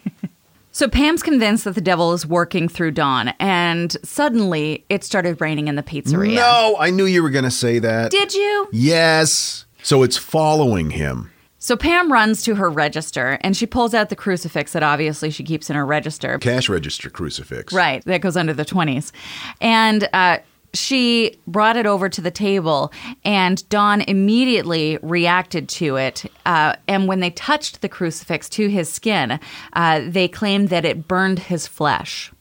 So 0.74 0.88
Pam's 0.88 1.22
convinced 1.22 1.64
that 1.64 1.74
the 1.74 1.82
devil 1.82 2.14
is 2.14 2.26
working 2.26 2.66
through 2.66 2.92
Don, 2.92 3.28
and 3.38 3.94
suddenly 4.02 4.86
it 4.88 5.04
started 5.04 5.38
raining 5.38 5.68
in 5.68 5.76
the 5.76 5.82
pizzeria. 5.82 6.36
No, 6.36 6.76
I 6.80 6.88
knew 6.88 7.04
you 7.04 7.22
were 7.22 7.28
going 7.28 7.44
to 7.44 7.50
say 7.50 7.78
that. 7.78 8.10
Did 8.10 8.32
you? 8.32 8.68
Yes. 8.72 9.66
So 9.82 10.02
it's 10.02 10.16
following 10.16 10.90
him. 10.90 11.30
So 11.62 11.76
Pam 11.76 12.12
runs 12.12 12.42
to 12.42 12.56
her 12.56 12.68
register 12.68 13.38
and 13.42 13.56
she 13.56 13.66
pulls 13.66 13.94
out 13.94 14.08
the 14.08 14.16
crucifix 14.16 14.72
that 14.72 14.82
obviously 14.82 15.30
she 15.30 15.44
keeps 15.44 15.70
in 15.70 15.76
her 15.76 15.86
register. 15.86 16.36
Cash 16.38 16.68
register 16.68 17.08
crucifix. 17.08 17.72
Right, 17.72 18.04
that 18.04 18.20
goes 18.20 18.36
under 18.36 18.52
the 18.52 18.64
20s. 18.64 19.12
And 19.60 20.08
uh, 20.12 20.38
she 20.74 21.38
brought 21.46 21.76
it 21.76 21.86
over 21.86 22.08
to 22.08 22.20
the 22.20 22.32
table, 22.32 22.92
and 23.24 23.66
Don 23.68 24.00
immediately 24.00 24.98
reacted 25.02 25.68
to 25.68 25.94
it. 25.94 26.24
Uh, 26.44 26.74
and 26.88 27.06
when 27.06 27.20
they 27.20 27.30
touched 27.30 27.80
the 27.80 27.88
crucifix 27.88 28.48
to 28.48 28.68
his 28.68 28.92
skin, 28.92 29.38
uh, 29.74 30.00
they 30.04 30.26
claimed 30.26 30.68
that 30.70 30.84
it 30.84 31.06
burned 31.06 31.38
his 31.38 31.68
flesh. 31.68 32.32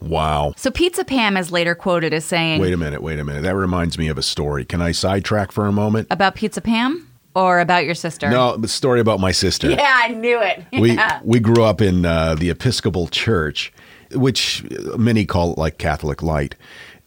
Wow. 0.00 0.54
So 0.56 0.70
Pizza 0.70 1.04
Pam 1.04 1.36
is 1.36 1.52
later 1.52 1.74
quoted 1.74 2.14
as 2.14 2.24
saying 2.24 2.62
Wait 2.62 2.72
a 2.72 2.78
minute, 2.78 3.02
wait 3.02 3.18
a 3.18 3.24
minute. 3.24 3.42
That 3.42 3.56
reminds 3.56 3.98
me 3.98 4.08
of 4.08 4.16
a 4.16 4.22
story. 4.22 4.64
Can 4.64 4.80
I 4.80 4.92
sidetrack 4.92 5.52
for 5.52 5.66
a 5.66 5.72
moment? 5.72 6.08
about 6.10 6.34
Pizza 6.34 6.62
Pam 6.62 7.09
or 7.34 7.60
about 7.60 7.84
your 7.84 7.94
sister. 7.94 8.28
No, 8.30 8.56
the 8.56 8.68
story 8.68 9.00
about 9.00 9.20
my 9.20 9.32
sister. 9.32 9.70
Yeah, 9.80 10.00
I 10.04 10.08
knew 10.08 10.40
it. 10.40 10.64
We 10.72 10.92
Yeah. 10.94 11.20
we 11.24 11.40
grew 11.40 11.64
up 11.64 11.80
in 11.80 12.04
uh, 12.04 12.34
the 12.34 12.50
Episcopal 12.50 13.08
Church, 13.08 13.72
which 14.12 14.64
many 14.98 15.24
call 15.24 15.52
it 15.52 15.58
like 15.58 15.78
Catholic 15.78 16.22
light. 16.22 16.54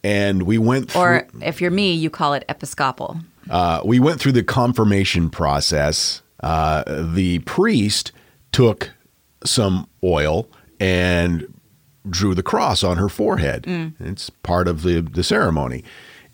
And 0.02 0.42
we 0.42 0.58
went 0.58 0.90
through 0.90 1.00
or 1.00 1.28
if 1.40 1.60
you're 1.60 1.70
me, 1.70 1.92
you 1.94 2.10
call 2.10 2.34
it 2.34 2.44
Episcopal. 2.48 3.18
Uh, 3.50 3.80
we 3.84 3.98
went 4.00 4.20
through 4.20 4.32
the 4.32 4.42
confirmation 4.42 5.30
process. 5.30 6.22
Uh, 6.40 6.82
the 7.14 7.38
priest 7.40 8.12
took 8.52 8.90
some 9.44 9.88
oil 10.02 10.48
and 10.80 11.46
drew 12.08 12.34
the 12.34 12.42
cross 12.42 12.82
on 12.84 12.96
her 12.98 13.08
forehead. 13.08 13.64
It's 14.00 14.28
part 14.30 14.68
of 14.68 14.82
the, 14.82 15.00
the 15.00 15.22
ceremony. 15.24 15.84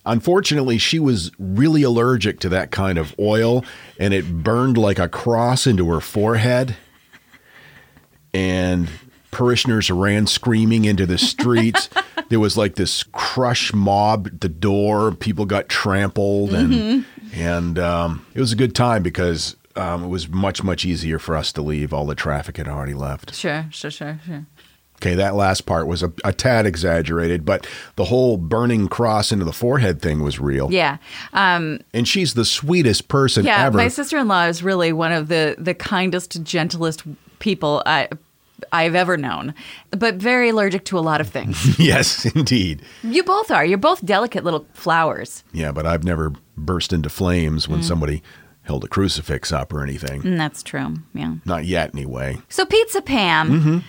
Unfortunately, 0.07 0.79
she 0.79 0.99
was 0.99 1.31
really 1.39 1.83
allergic 1.83 2.41
to 2.41 2.49
that 2.49 2.71
kind 2.71 2.99
of 2.99 3.15
oil, 3.19 3.65
and 3.99 4.15
it 4.15 4.43
burned 4.43 4.79
like 4.79 4.99
a 4.99 5.09
cross 5.09 5.67
into 5.67 5.91
her 5.91 6.01
forehead. 6.01 6.77
And 8.33 8.89
parishioners 9.31 9.91
ran 9.91 10.27
screaming 10.27 10.85
into 10.85 11.05
the 11.05 11.19
streets. 11.19 11.89
there 12.29 12.41
was 12.41 12.57
like 12.57 12.77
this 12.77 13.03
crush 13.13 13.75
mob 13.75 14.29
at 14.29 14.41
the 14.41 14.49
door. 14.49 15.13
People 15.13 15.45
got 15.45 15.69
trampled, 15.69 16.55
and 16.55 17.05
and 17.35 17.79
um, 17.79 18.25
it 18.35 18.41
was 18.41 18.53
a 18.53 18.57
good 18.57 18.75
time 18.75 19.03
because 19.03 19.57
um, 19.77 20.05
it 20.05 20.09
was 20.09 20.29
much 20.29 20.63
much 20.63 20.85
easier 20.85 21.19
for 21.19 21.37
us 21.37 21.53
to 21.53 21.63
leave. 21.63 21.93
All 21.93 22.07
the 22.07 22.15
traffic 22.15 22.57
had 22.57 22.69
already 22.69 22.95
left. 22.95 23.35
Sure, 23.35 23.67
sure, 23.71 23.91
sure, 23.91 24.19
sure. 24.27 24.47
Okay, 25.01 25.15
that 25.15 25.35
last 25.35 25.65
part 25.67 25.87
was 25.87 26.03
a, 26.03 26.13
a 26.25 26.33
tad 26.33 26.67
exaggerated, 26.67 27.45
but 27.47 27.67
the 27.97 28.05
whole 28.05 28.37
burning 28.37 28.87
cross 28.87 29.33
into 29.33 29.45
the 29.47 29.53
forehead 29.53 30.03
thing 30.03 30.23
was 30.23 30.39
real. 30.39 30.71
Yeah. 30.71 30.99
Um, 31.33 31.81
And 31.95 32.07
she's 32.07 32.35
the 32.35 32.45
sweetest 32.45 33.09
person 33.09 33.45
yeah, 33.47 33.65
ever. 33.67 33.77
my 33.79 33.89
sister-in-law 33.89 34.45
is 34.47 34.63
really 34.63 34.93
one 34.93 35.13
of 35.13 35.29
the 35.29 35.57
the 35.59 35.75
kindest, 35.75 36.43
gentlest 36.43 37.03
people 37.39 37.83
I 37.87 38.09
I've 38.73 38.95
ever 38.95 39.17
known, 39.17 39.55
but 39.91 40.17
very 40.17 40.51
allergic 40.51 40.85
to 40.85 40.99
a 40.99 41.01
lot 41.01 41.23
of 41.23 41.29
things. 41.31 41.79
yes, 41.79 42.27
indeed. 42.27 42.83
you 43.03 43.23
both 43.25 43.51
are. 43.51 43.65
You're 43.65 43.79
both 43.79 44.05
delicate 44.05 44.45
little 44.45 44.67
flowers. 44.75 45.45
Yeah, 45.55 45.73
but 45.73 45.87
I've 45.87 46.05
never 46.05 46.33
burst 46.59 46.93
into 46.93 47.09
flames 47.09 47.67
Mm. 47.67 47.71
when 47.71 47.83
somebody 47.83 48.23
held 48.65 48.85
a 48.85 48.89
crucifix 48.89 49.51
up 49.51 49.73
or 49.73 49.83
anything. 49.83 50.21
And 50.27 50.39
that's 50.39 50.63
true. 50.63 50.97
Yeah. 51.15 51.37
Not 51.47 51.65
yet, 51.65 51.91
anyway. 51.95 52.37
So 52.51 52.67
Pizza 52.67 53.01
Pam 53.01 53.83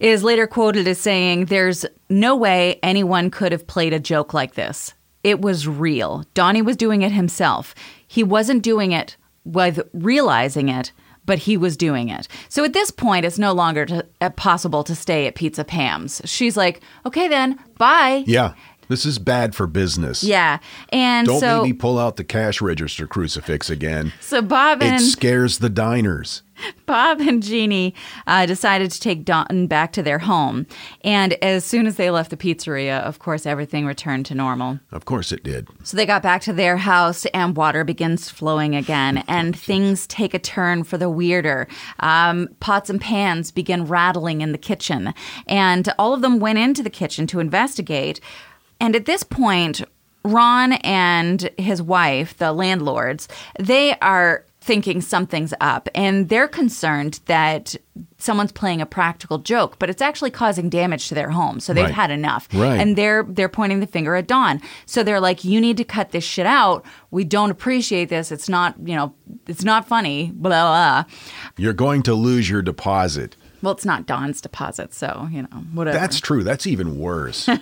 is 0.00 0.24
later 0.24 0.46
quoted 0.48 0.88
as 0.88 0.98
saying, 0.98 1.44
"There's 1.44 1.86
no 2.08 2.34
way 2.34 2.80
anyone 2.82 3.30
could 3.30 3.52
have 3.52 3.66
played 3.66 3.92
a 3.92 4.00
joke 4.00 4.34
like 4.34 4.54
this. 4.54 4.94
It 5.22 5.40
was 5.40 5.68
real. 5.68 6.24
Donnie 6.34 6.62
was 6.62 6.76
doing 6.76 7.02
it 7.02 7.12
himself. 7.12 7.74
He 8.08 8.24
wasn't 8.24 8.62
doing 8.62 8.92
it 8.92 9.16
with 9.44 9.80
realizing 9.92 10.68
it." 10.68 10.92
But 11.26 11.40
he 11.40 11.56
was 11.56 11.76
doing 11.76 12.08
it. 12.08 12.26
So 12.48 12.64
at 12.64 12.72
this 12.72 12.90
point, 12.90 13.24
it's 13.24 13.38
no 13.38 13.52
longer 13.52 13.86
to, 13.86 14.06
uh, 14.20 14.30
possible 14.30 14.82
to 14.82 14.96
stay 14.96 15.26
at 15.28 15.36
Pizza 15.36 15.64
Pam's. 15.64 16.20
She's 16.24 16.56
like, 16.56 16.80
okay, 17.06 17.28
then, 17.28 17.56
bye. 17.78 18.24
Yeah, 18.26 18.54
this 18.90 19.06
is 19.06 19.18
bad 19.20 19.54
for 19.54 19.66
business. 19.68 20.24
Yeah. 20.24 20.58
And 20.90 21.26
Don't 21.26 21.40
so, 21.40 21.62
maybe 21.62 21.72
pull 21.72 21.98
out 21.98 22.16
the 22.16 22.24
cash 22.24 22.60
register 22.60 23.06
crucifix 23.06 23.70
again. 23.70 24.12
so 24.20 24.42
Bob 24.42 24.82
and 24.82 25.00
It 25.00 25.04
scares 25.04 25.58
the 25.58 25.70
diners. 25.70 26.42
Bob 26.86 27.20
and 27.20 27.42
Jeannie 27.42 27.94
uh, 28.26 28.46
decided 28.46 28.90
to 28.90 29.00
take 29.00 29.24
Don 29.24 29.66
back 29.66 29.92
to 29.92 30.02
their 30.02 30.18
home. 30.18 30.66
And 31.02 31.34
as 31.42 31.64
soon 31.64 31.86
as 31.86 31.96
they 31.96 32.10
left 32.10 32.30
the 32.30 32.36
pizzeria, 32.36 33.00
of 33.00 33.18
course, 33.18 33.46
everything 33.46 33.86
returned 33.86 34.26
to 34.26 34.34
normal. 34.34 34.80
Of 34.92 35.04
course 35.04 35.32
it 35.32 35.42
did. 35.42 35.68
So 35.82 35.96
they 35.96 36.06
got 36.06 36.22
back 36.22 36.42
to 36.42 36.52
their 36.52 36.76
house, 36.76 37.26
and 37.26 37.56
water 37.56 37.84
begins 37.84 38.28
flowing 38.28 38.74
again, 38.74 39.18
and 39.28 39.58
things 39.58 40.06
take 40.06 40.34
a 40.34 40.38
turn 40.38 40.84
for 40.84 40.98
the 40.98 41.10
weirder. 41.10 41.68
Um, 42.00 42.48
pots 42.60 42.90
and 42.90 43.00
pans 43.00 43.50
begin 43.50 43.86
rattling 43.86 44.40
in 44.40 44.52
the 44.52 44.58
kitchen, 44.58 45.14
and 45.46 45.92
all 45.98 46.12
of 46.12 46.22
them 46.22 46.40
went 46.40 46.58
into 46.58 46.82
the 46.82 46.90
kitchen 46.90 47.26
to 47.28 47.40
investigate. 47.40 48.20
And 48.80 48.96
at 48.96 49.04
this 49.06 49.22
point, 49.22 49.82
Ron 50.24 50.72
and 50.74 51.50
his 51.58 51.80
wife, 51.82 52.36
the 52.38 52.52
landlords, 52.52 53.28
they 53.58 53.94
are 54.00 54.44
thinking 54.62 55.00
something's 55.00 55.54
up 55.62 55.88
and 55.94 56.28
they're 56.28 56.46
concerned 56.46 57.20
that 57.24 57.74
someone's 58.18 58.52
playing 58.52 58.82
a 58.82 58.84
practical 58.86 59.38
joke 59.38 59.78
but 59.78 59.88
it's 59.88 60.02
actually 60.02 60.30
causing 60.30 60.68
damage 60.68 61.08
to 61.08 61.14
their 61.14 61.30
home 61.30 61.58
so 61.60 61.72
they've 61.72 61.86
Right. 61.86 61.94
had 61.94 62.10
enough 62.10 62.46
Right. 62.52 62.78
and 62.78 62.94
they're 62.94 63.24
they're 63.26 63.48
pointing 63.48 63.80
the 63.80 63.86
finger 63.86 64.16
at 64.16 64.26
Don. 64.28 64.60
So 64.84 65.02
they're 65.02 65.18
like, 65.18 65.44
"You 65.44 65.62
need 65.62 65.78
to 65.78 65.84
cut 65.84 66.10
this 66.10 66.24
shit 66.24 66.44
out. 66.44 66.84
We 67.10 67.24
don't 67.24 67.50
appreciate 67.50 68.10
this. 68.10 68.30
It's 68.30 68.50
not, 68.50 68.74
you 68.84 68.94
know, 68.94 69.14
it's 69.48 69.64
not 69.64 69.88
funny." 69.88 70.30
Blah 70.34 70.50
blah. 70.50 71.04
You're 71.56 71.72
going 71.72 72.02
to 72.02 72.14
lose 72.14 72.50
your 72.50 72.60
deposit. 72.60 73.36
Well, 73.62 73.72
it's 73.72 73.84
not 73.84 74.06
Don's 74.06 74.40
deposit, 74.40 74.94
so, 74.94 75.28
you 75.30 75.42
know, 75.42 75.48
whatever. 75.74 75.98
That's 75.98 76.20
true. 76.20 76.42
That's 76.42 76.66
even 76.66 76.98
worse. 76.98 77.48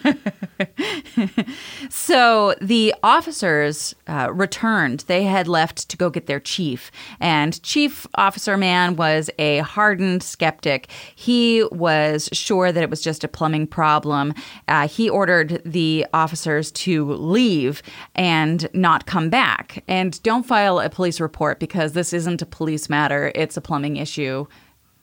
So 1.90 2.54
the 2.60 2.94
officers 3.02 3.94
uh, 4.06 4.30
returned. 4.32 5.04
They 5.06 5.24
had 5.24 5.48
left 5.48 5.88
to 5.88 5.96
go 5.96 6.10
get 6.10 6.26
their 6.26 6.40
chief. 6.40 6.90
And 7.20 7.62
Chief 7.62 8.06
Officer 8.14 8.56
Man 8.56 8.96
was 8.96 9.30
a 9.38 9.58
hardened 9.58 10.22
skeptic. 10.22 10.90
He 11.14 11.64
was 11.70 12.28
sure 12.32 12.72
that 12.72 12.82
it 12.82 12.90
was 12.90 13.00
just 13.00 13.24
a 13.24 13.28
plumbing 13.28 13.66
problem. 13.66 14.34
Uh, 14.68 14.88
he 14.88 15.08
ordered 15.08 15.62
the 15.64 16.06
officers 16.12 16.70
to 16.72 17.12
leave 17.12 17.82
and 18.14 18.68
not 18.72 19.06
come 19.06 19.30
back. 19.30 19.84
And 19.88 20.22
don't 20.22 20.46
file 20.46 20.80
a 20.80 20.88
police 20.88 21.20
report 21.20 21.60
because 21.60 21.92
this 21.92 22.12
isn't 22.12 22.42
a 22.42 22.46
police 22.46 22.88
matter, 22.88 23.32
it's 23.34 23.56
a 23.56 23.60
plumbing 23.60 23.96
issue. 23.96 24.46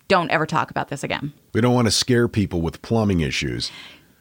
Don't 0.07 0.29
ever 0.31 0.45
talk 0.45 0.69
about 0.71 0.89
this 0.89 1.03
again. 1.03 1.33
we 1.53 1.61
don't 1.61 1.73
want 1.73 1.87
to 1.87 1.91
scare 1.91 2.27
people 2.27 2.61
with 2.61 2.81
plumbing 2.81 3.21
issues. 3.21 3.71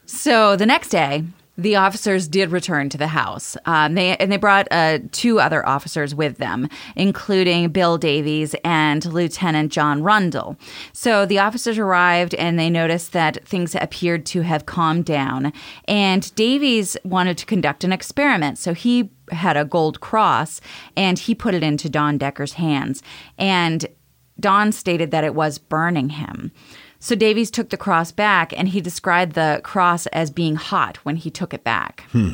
So 0.06 0.56
the 0.56 0.66
next 0.66 0.88
day, 0.88 1.24
the 1.56 1.76
officers 1.76 2.26
did 2.26 2.50
return 2.50 2.88
to 2.88 2.98
the 2.98 3.06
house. 3.06 3.56
Um, 3.64 3.94
they 3.94 4.16
and 4.16 4.30
they 4.32 4.36
brought 4.36 4.66
uh, 4.70 4.98
two 5.12 5.38
other 5.38 5.66
officers 5.66 6.14
with 6.14 6.38
them, 6.38 6.68
including 6.96 7.68
Bill 7.68 7.96
Davies 7.96 8.56
and 8.64 9.04
Lieutenant 9.04 9.70
John 9.70 10.02
Rundle. 10.02 10.56
So 10.92 11.26
the 11.26 11.38
officers 11.38 11.78
arrived 11.78 12.34
and 12.34 12.58
they 12.58 12.70
noticed 12.70 13.12
that 13.12 13.46
things 13.46 13.76
appeared 13.76 14.26
to 14.26 14.40
have 14.40 14.66
calmed 14.66 15.04
down. 15.04 15.52
And 15.86 16.34
Davies 16.34 16.96
wanted 17.04 17.38
to 17.38 17.46
conduct 17.46 17.84
an 17.84 17.92
experiment, 17.92 18.58
so 18.58 18.74
he 18.74 19.10
had 19.30 19.56
a 19.56 19.64
gold 19.64 20.00
cross 20.00 20.60
and 20.96 21.18
he 21.18 21.34
put 21.34 21.54
it 21.54 21.62
into 21.62 21.88
Don 21.88 22.18
Decker's 22.18 22.54
hands. 22.54 23.02
And 23.38 23.86
Don 24.38 24.72
stated 24.72 25.10
that 25.10 25.24
it 25.24 25.34
was 25.34 25.58
burning 25.58 26.10
him. 26.10 26.52
So 26.98 27.14
Davies 27.14 27.50
took 27.50 27.68
the 27.68 27.76
cross 27.76 28.12
back 28.12 28.52
and 28.56 28.68
he 28.68 28.80
described 28.80 29.34
the 29.34 29.60
cross 29.62 30.06
as 30.06 30.30
being 30.30 30.56
hot 30.56 30.96
when 30.98 31.16
he 31.16 31.30
took 31.30 31.52
it 31.52 31.62
back. 31.62 32.04
Hmm. 32.12 32.32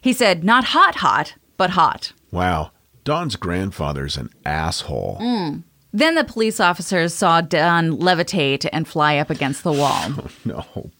He 0.00 0.12
said, 0.12 0.42
not 0.42 0.64
hot, 0.64 0.96
hot, 0.96 1.34
but 1.56 1.70
hot. 1.70 2.12
Wow. 2.32 2.72
Don's 3.04 3.36
grandfather's 3.36 4.16
an 4.16 4.30
asshole. 4.44 5.18
Hmm. 5.20 5.58
Then 5.92 6.14
the 6.14 6.24
police 6.24 6.58
officers 6.58 7.14
saw 7.14 7.40
Don 7.40 7.98
levitate 7.98 8.68
and 8.72 8.88
fly 8.88 9.18
up 9.18 9.30
against 9.30 9.62
the 9.62 9.72
wall. 9.72 10.10
No. 10.44 10.90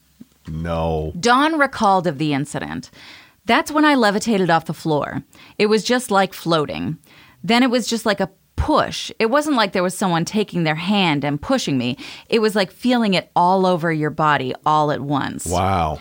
No. 0.49 1.13
Don 1.19 1.59
recalled 1.59 2.07
of 2.07 2.19
the 2.19 2.33
incident. 2.33 2.91
That's 3.45 3.71
when 3.71 3.85
I 3.85 3.95
levitated 3.95 4.51
off 4.51 4.67
the 4.67 4.75
floor. 4.75 5.23
It 5.59 5.67
was 5.67 5.85
just 5.85 6.11
like 6.11 6.33
floating. 6.33 6.99
Then 7.43 7.63
it 7.63 7.71
was 7.71 7.87
just 7.87 8.07
like 8.07 8.21
a 8.21 8.31
push. 8.57 9.11
It 9.19 9.27
wasn't 9.27 9.57
like 9.57 9.73
there 9.73 9.83
was 9.83 9.97
someone 9.97 10.25
taking 10.25 10.65
their 10.65 10.75
hand 10.75 11.25
and 11.25 11.41
pushing 11.41 11.79
me. 11.79 11.97
It 12.29 12.41
was 12.41 12.55
like 12.55 12.71
feeling 12.71 13.15
it 13.15 13.31
all 13.35 13.67
over 13.67 13.93
your 13.93 14.11
body 14.11 14.55
all 14.65 14.91
at 14.91 15.01
once. 15.01 15.47
Wow. 15.47 16.01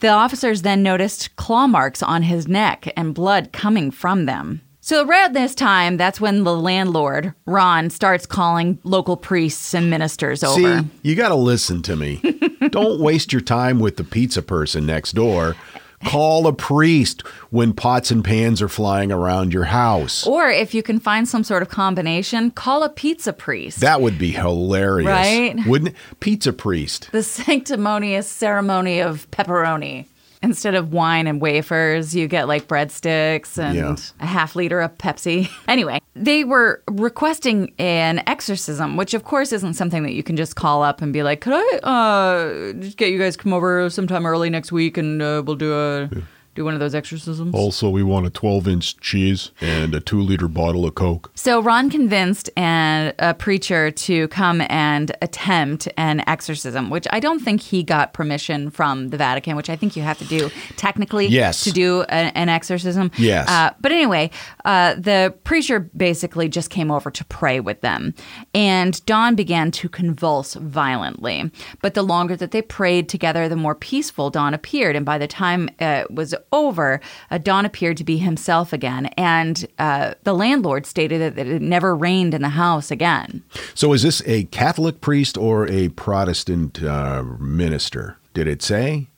The 0.00 0.08
officers 0.08 0.62
then 0.62 0.82
noticed 0.82 1.34
claw 1.36 1.66
marks 1.66 2.02
on 2.02 2.22
his 2.22 2.46
neck 2.46 2.92
and 2.96 3.14
blood 3.14 3.52
coming 3.52 3.90
from 3.90 4.26
them. 4.26 4.62
So, 4.80 5.06
around 5.06 5.36
this 5.36 5.54
time, 5.54 5.98
that's 5.98 6.18
when 6.18 6.44
the 6.44 6.56
landlord, 6.56 7.34
Ron, 7.44 7.90
starts 7.90 8.24
calling 8.24 8.78
local 8.84 9.18
priests 9.18 9.74
and 9.74 9.90
ministers 9.90 10.42
over. 10.42 10.80
See, 10.80 10.88
you 11.02 11.14
got 11.14 11.28
to 11.28 11.34
listen 11.34 11.82
to 11.82 11.94
me. 11.94 12.22
Don't 12.70 12.98
waste 12.98 13.30
your 13.30 13.42
time 13.42 13.80
with 13.80 13.98
the 13.98 14.04
pizza 14.04 14.40
person 14.40 14.86
next 14.86 15.12
door. 15.12 15.56
Call 16.04 16.46
a 16.46 16.52
priest 16.52 17.26
when 17.50 17.72
pots 17.72 18.10
and 18.10 18.24
pans 18.24 18.62
are 18.62 18.68
flying 18.68 19.10
around 19.10 19.52
your 19.52 19.64
house. 19.64 20.26
Or 20.26 20.48
if 20.48 20.72
you 20.72 20.82
can 20.82 21.00
find 21.00 21.28
some 21.28 21.42
sort 21.44 21.62
of 21.62 21.68
combination, 21.68 22.50
call 22.52 22.84
a 22.84 22.88
pizza 22.88 23.32
priest. 23.32 23.80
That 23.80 24.00
would 24.00 24.18
be 24.18 24.30
hilarious. 24.30 25.08
Right? 25.08 25.56
Wouldn't 25.66 25.90
it? 25.90 25.96
Pizza 26.20 26.52
priest. 26.52 27.10
the 27.12 27.22
sanctimonious 27.22 28.28
ceremony 28.28 29.00
of 29.00 29.30
pepperoni. 29.30 30.06
Instead 30.42 30.74
of 30.74 30.92
wine 30.92 31.26
and 31.26 31.40
wafers, 31.40 32.14
you 32.14 32.28
get 32.28 32.46
like 32.46 32.68
breadsticks 32.68 33.58
and 33.58 33.76
Yeah. 33.76 33.96
a 34.20 34.26
half 34.26 34.54
liter 34.56 34.80
of 34.80 34.96
Pepsi. 34.98 35.48
Anyway, 35.68 36.00
they 36.14 36.44
were 36.44 36.82
requesting 36.90 37.72
an 37.78 38.22
exorcism, 38.26 38.96
which 38.96 39.14
of 39.14 39.24
course 39.24 39.52
isn't 39.52 39.74
something 39.74 40.02
that 40.04 40.12
you 40.12 40.22
can 40.22 40.36
just 40.36 40.56
call 40.56 40.82
up 40.82 41.02
and 41.02 41.12
be 41.12 41.22
like, 41.22 41.40
"Could 41.40 41.52
I 41.54 41.78
uh, 41.78 42.72
just 42.74 42.96
get 42.96 43.10
you 43.10 43.18
guys 43.18 43.36
come 43.36 43.52
over 43.52 43.90
sometime 43.90 44.24
early 44.26 44.48
next 44.50 44.70
week 44.72 44.96
and 44.96 45.20
uh, 45.20 45.42
we'll 45.44 45.56
do 45.56 45.74
a 45.74 46.08
do 46.58 46.64
one 46.64 46.74
of 46.74 46.80
those 46.80 46.94
exorcisms?" 46.94 47.54
Also, 47.54 47.88
we 47.88 48.02
want 48.02 48.26
a 48.26 48.30
12 48.30 48.68
inch 48.68 48.96
cheese 49.00 49.50
and 49.60 49.94
a 49.94 50.00
two 50.00 50.20
liter 50.20 50.48
bottle 50.48 50.84
of 50.84 50.94
Coke. 50.94 51.30
So 51.34 51.60
Ron 51.62 51.88
convinced 51.90 52.50
an, 52.56 53.14
a 53.18 53.32
preacher 53.34 53.90
to 53.90 54.28
come 54.28 54.60
and 54.68 55.10
attempt 55.22 55.88
an 55.96 56.22
exorcism, 56.26 56.90
which 56.90 57.06
I 57.10 57.20
don't 57.20 57.40
think 57.40 57.60
he 57.60 57.82
got 57.82 58.12
permission 58.12 58.70
from 58.70 59.08
the 59.08 59.16
Vatican, 59.16 59.56
which 59.56 59.70
I 59.70 59.76
think 59.76 59.96
you 59.96 60.02
have 60.02 60.18
to 60.18 60.24
do 60.24 60.50
technically 60.76 61.26
Yes. 61.28 61.64
to 61.64 61.70
do 61.72 62.02
a, 62.08 62.12
an 62.36 62.48
exorcism. 62.48 63.10
Yes. 63.16 63.48
Uh, 63.48 63.70
but 63.80 63.92
anyway, 63.92 64.30
uh, 64.64 64.94
the 64.94 65.34
preacher 65.44 65.80
basically 65.96 66.48
just 66.48 66.70
came 66.70 66.90
over 66.90 67.10
to 67.10 67.24
pray 67.26 67.60
with 67.60 67.80
them, 67.80 68.14
and 68.54 69.04
Don 69.06 69.34
began 69.34 69.70
to 69.72 69.88
convulse 69.88 70.54
violently. 70.54 71.50
But 71.82 71.94
the 71.94 72.02
longer 72.02 72.36
that 72.36 72.50
they 72.50 72.62
prayed 72.62 73.08
together, 73.08 73.48
the 73.48 73.56
more 73.56 73.74
peaceful 73.74 74.30
Don 74.30 74.54
appeared, 74.54 74.96
and 74.96 75.04
by 75.06 75.18
the 75.18 75.26
time 75.26 75.68
uh, 75.80 76.04
it 76.08 76.14
was 76.14 76.34
over, 76.52 77.00
uh, 77.30 77.38
Don 77.38 77.64
appeared 77.64 77.96
to 77.98 78.04
be 78.04 78.18
himself 78.18 78.72
again, 78.72 79.06
and 79.16 79.66
uh, 79.78 80.14
the 80.24 80.32
landlord 80.34 80.86
stated 80.86 81.20
that, 81.20 81.36
that 81.36 81.46
it 81.46 81.62
never 81.62 81.94
rained 81.94 82.34
in 82.34 82.42
the 82.42 82.48
house 82.50 82.90
again. 82.90 83.42
So, 83.74 83.92
is 83.92 84.02
this 84.02 84.22
a 84.26 84.44
Catholic 84.44 85.00
priest 85.00 85.36
or 85.38 85.68
a 85.68 85.88
Protestant 85.90 86.82
uh, 86.82 87.22
minister? 87.38 88.16
Did 88.34 88.46
it 88.48 88.62
say? 88.62 89.08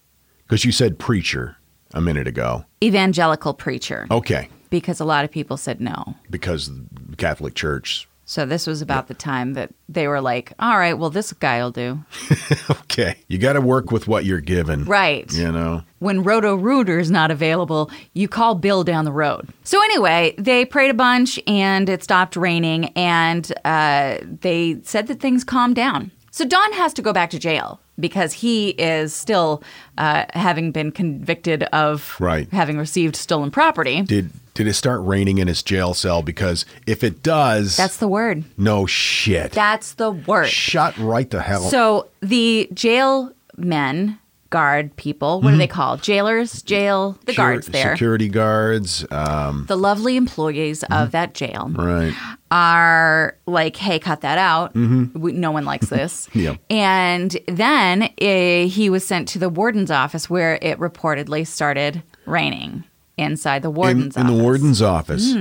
Because 0.47 0.65
you 0.65 0.73
said 0.73 0.99
preacher 0.99 1.57
a 1.95 2.01
minute 2.01 2.27
ago. 2.27 2.65
Evangelical 2.83 3.55
preacher, 3.55 4.07
Okay. 4.11 4.49
because 4.71 5.01
a 5.01 5.05
lot 5.05 5.25
of 5.25 5.31
people 5.31 5.57
said 5.57 5.81
no. 5.81 6.15
Because 6.31 6.71
the 6.71 7.17
Catholic 7.17 7.55
Church. 7.55 8.09
So 8.31 8.47
this 8.47 8.65
was 8.65 8.81
about 8.81 9.09
the 9.09 9.15
time 9.15 9.55
that 9.55 9.71
they 9.89 10.07
were 10.07 10.21
like, 10.21 10.53
"All 10.61 10.79
right, 10.79 10.97
well, 10.97 11.11
this 11.11 11.33
guy 11.33 11.59
will 11.63 11.73
do." 11.73 11.99
Okay. 12.71 13.17
You 13.29 13.39
got 13.39 13.53
to 13.55 13.61
work 13.61 13.91
with 13.93 14.09
what 14.09 14.25
you're 14.25 14.41
given. 14.41 14.85
Right. 14.85 15.33
You 15.33 15.51
know? 15.53 15.83
when 16.01 16.23
Roto 16.25 16.55
Rooter 16.57 16.99
is 16.99 17.11
not 17.11 17.31
available, 17.31 17.91
you 18.15 18.27
call 18.29 18.55
Bill 18.57 18.83
down 18.85 19.05
the 19.05 19.13
road. 19.13 19.49
So 19.65 19.83
anyway, 19.83 20.35
they 20.39 20.65
prayed 20.65 20.91
a 20.91 20.95
bunch 20.95 21.39
and 21.47 21.89
it 21.89 22.03
stopped 22.05 22.37
raining, 22.37 22.87
and 22.97 23.51
uh, 23.65 24.19
they 24.41 24.81
said 24.83 25.07
that 25.09 25.21
things 25.21 25.45
calmed 25.45 25.77
down. 25.77 26.11
So 26.33 26.45
Don 26.45 26.73
has 26.75 26.93
to 26.95 27.03
go 27.03 27.13
back 27.13 27.31
to 27.31 27.39
jail 27.39 27.81
because 27.99 28.33
he 28.33 28.71
is 28.71 29.15
still 29.15 29.63
uh, 29.99 30.25
having 30.35 30.71
been 30.73 30.91
convicted 30.93 31.63
of 31.73 32.17
Right. 32.21 32.49
having 32.53 32.77
received 32.79 33.17
stolen 33.17 33.51
property. 33.51 34.03
Did 34.03 34.31
did 34.61 34.69
it 34.69 34.75
start 34.75 35.01
raining 35.01 35.39
in 35.39 35.49
his 35.49 35.63
jail 35.63 35.95
cell? 35.95 36.21
Because 36.21 36.67
if 36.87 37.03
it 37.03 37.23
does, 37.23 37.79
That's 37.79 37.97
the 37.97 38.07
word. 38.07 38.45
no 38.59 38.85
shit. 38.85 39.53
That's 39.53 39.95
the 39.95 40.11
word. 40.11 40.51
Shut 40.51 40.95
right 40.99 41.31
the 41.31 41.41
hell. 41.41 41.63
So 41.63 42.11
the 42.21 42.69
jail 42.75 43.33
men, 43.57 44.19
guard 44.51 44.95
people, 44.97 45.41
what 45.41 45.55
are 45.55 45.57
they 45.57 45.67
called? 45.67 46.03
Jailers, 46.03 46.61
jail, 46.61 47.19
the 47.25 47.33
guards 47.33 47.69
there. 47.69 47.95
Security 47.95 48.29
guards. 48.29 49.03
Um, 49.11 49.65
the 49.67 49.79
lovely 49.79 50.19
employees 50.19 50.85
of 50.91 51.13
that 51.13 51.33
jail 51.33 51.71
right. 51.75 52.13
are 52.51 53.39
like, 53.47 53.77
hey, 53.77 53.99
cut 53.99 54.21
that 54.21 54.37
out. 54.37 54.75
We, 54.75 55.33
no 55.33 55.53
one 55.53 55.65
likes 55.65 55.89
this. 55.89 56.29
Yeah. 56.35 56.57
And 56.69 57.35
then 57.49 58.11
eh, 58.19 58.67
he 58.67 58.91
was 58.91 59.07
sent 59.07 59.27
to 59.29 59.39
the 59.39 59.49
warden's 59.49 59.91
office 59.91 60.29
where 60.29 60.59
it 60.61 60.79
reportedly 60.79 61.47
started 61.47 62.03
raining 62.27 62.85
inside 63.21 63.63
the 63.63 63.71
warden's 63.71 64.17
in 64.17 64.23
office. 64.23 64.31
Hmm. 64.31 64.37
the 64.37 64.43
warden's 64.43 64.83
office. 64.83 65.35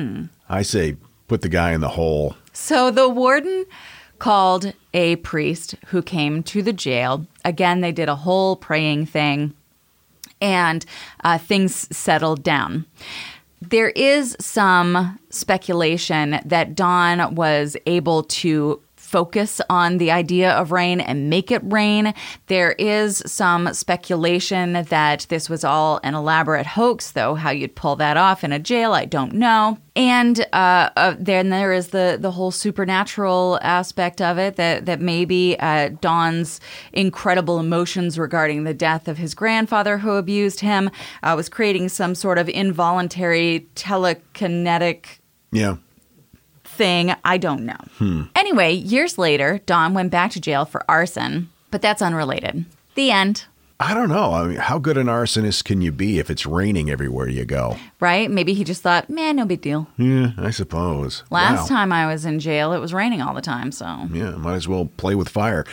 I 0.49 0.61
say 0.61 0.97
put 1.27 1.41
the 1.41 1.49
guy 1.49 1.71
in 1.71 1.81
the 1.81 1.89
hole. 1.89 2.35
So 2.53 2.91
the 2.91 3.07
warden 3.07 3.65
called 4.17 4.73
a 4.93 5.15
priest 5.17 5.75
who 5.87 6.01
came 6.01 6.43
to 6.43 6.61
the 6.61 6.73
jail. 6.73 7.25
Again, 7.45 7.81
they 7.81 7.91
did 7.91 8.09
a 8.09 8.15
whole 8.15 8.55
praying 8.55 9.05
thing 9.05 9.53
and 10.41 10.85
uh, 11.23 11.37
things 11.37 11.87
settled 11.95 12.43
down. 12.43 12.85
There 13.61 13.89
is 13.89 14.37
some 14.39 15.19
speculation 15.29 16.39
that 16.45 16.75
Don 16.75 17.35
was 17.35 17.75
able 17.85 18.23
to 18.23 18.81
focus 19.09 19.59
on 19.69 19.97
the 19.97 20.11
idea 20.11 20.51
of 20.51 20.71
rain 20.71 21.01
and 21.01 21.29
make 21.29 21.49
it 21.51 21.61
rain. 21.63 22.13
There 22.47 22.73
is 22.73 23.23
some 23.25 23.73
speculation 23.73 24.73
that 24.73 25.25
this 25.29 25.49
was 25.49 25.63
all 25.63 25.99
an 26.03 26.13
elaborate 26.13 26.67
hoax, 26.67 27.11
though. 27.11 27.35
How 27.35 27.49
you'd 27.49 27.75
pull 27.75 27.95
that 27.95 28.17
off 28.17 28.43
in 28.43 28.51
a 28.51 28.59
jail, 28.59 28.93
I 28.93 29.05
don't 29.05 29.33
know. 29.33 29.77
And 29.95 30.39
uh, 30.53 30.89
uh, 30.95 31.15
then 31.19 31.49
there 31.49 31.73
is 31.73 31.89
the 31.89 32.17
the 32.21 32.31
whole 32.31 32.51
supernatural 32.51 33.59
aspect 33.61 34.21
of 34.21 34.37
it 34.37 34.55
that 34.55 34.85
that 34.85 35.01
maybe 35.01 35.57
uh, 35.59 35.89
Don's 35.99 36.61
incredible 36.93 37.59
emotions 37.59 38.17
regarding 38.17 38.63
the 38.63 38.73
death 38.73 39.07
of 39.07 39.17
his 39.17 39.33
grandfather 39.33 39.97
who 39.97 40.11
abused 40.11 40.59
him 40.59 40.89
was 41.23 41.49
creating 41.49 41.89
some 41.89 42.15
sort 42.15 42.37
of 42.37 42.47
involuntary 42.47 43.67
telekinetic 43.75 45.19
Yeah. 45.51 45.77
Thing. 46.79 47.13
I 47.23 47.37
don't 47.37 47.65
know. 47.65 48.25
Anyway, 48.35 48.73
years 48.73 49.17
later, 49.19 49.59
Don 49.67 49.93
went 49.93 50.09
back 50.11 50.31
to 50.31 50.39
jail 50.41 50.65
for 50.65 50.83
arson. 50.89 51.49
But 51.71 51.83
that's 51.83 52.01
unrelated. 52.01 52.65
The 52.95 53.11
end. 53.11 53.45
I 53.79 53.93
don't 53.93 54.09
know. 54.09 54.33
I 54.33 54.47
mean, 54.47 54.57
how 54.57 54.79
good 54.79 54.97
an 54.97 55.05
arsonist 55.07 55.63
can 55.65 55.81
you 55.81 55.91
be 55.91 56.17
if 56.19 56.29
it's 56.29 56.45
raining 56.45 56.89
everywhere 56.89 57.29
you 57.29 57.45
go? 57.45 57.77
Right? 57.99 58.29
Maybe 58.31 58.53
he 58.53 58.63
just 58.63 58.81
thought, 58.81 59.09
man, 59.09 59.35
no 59.35 59.45
big 59.45 59.61
deal. 59.61 59.87
Yeah, 59.97 60.31
I 60.37 60.49
suppose. 60.49 61.23
Last 61.29 61.69
Wow. 61.69 61.77
time 61.77 61.93
I 61.93 62.07
was 62.11 62.25
in 62.25 62.39
jail, 62.39 62.73
it 62.73 62.79
was 62.79 62.93
raining 62.93 63.21
all 63.21 63.33
the 63.35 63.41
time. 63.41 63.71
So 63.71 63.85
Yeah, 64.11 64.31
might 64.31 64.55
as 64.55 64.67
well 64.67 64.85
play 64.97 65.13
with 65.15 65.29
fire. 65.29 65.63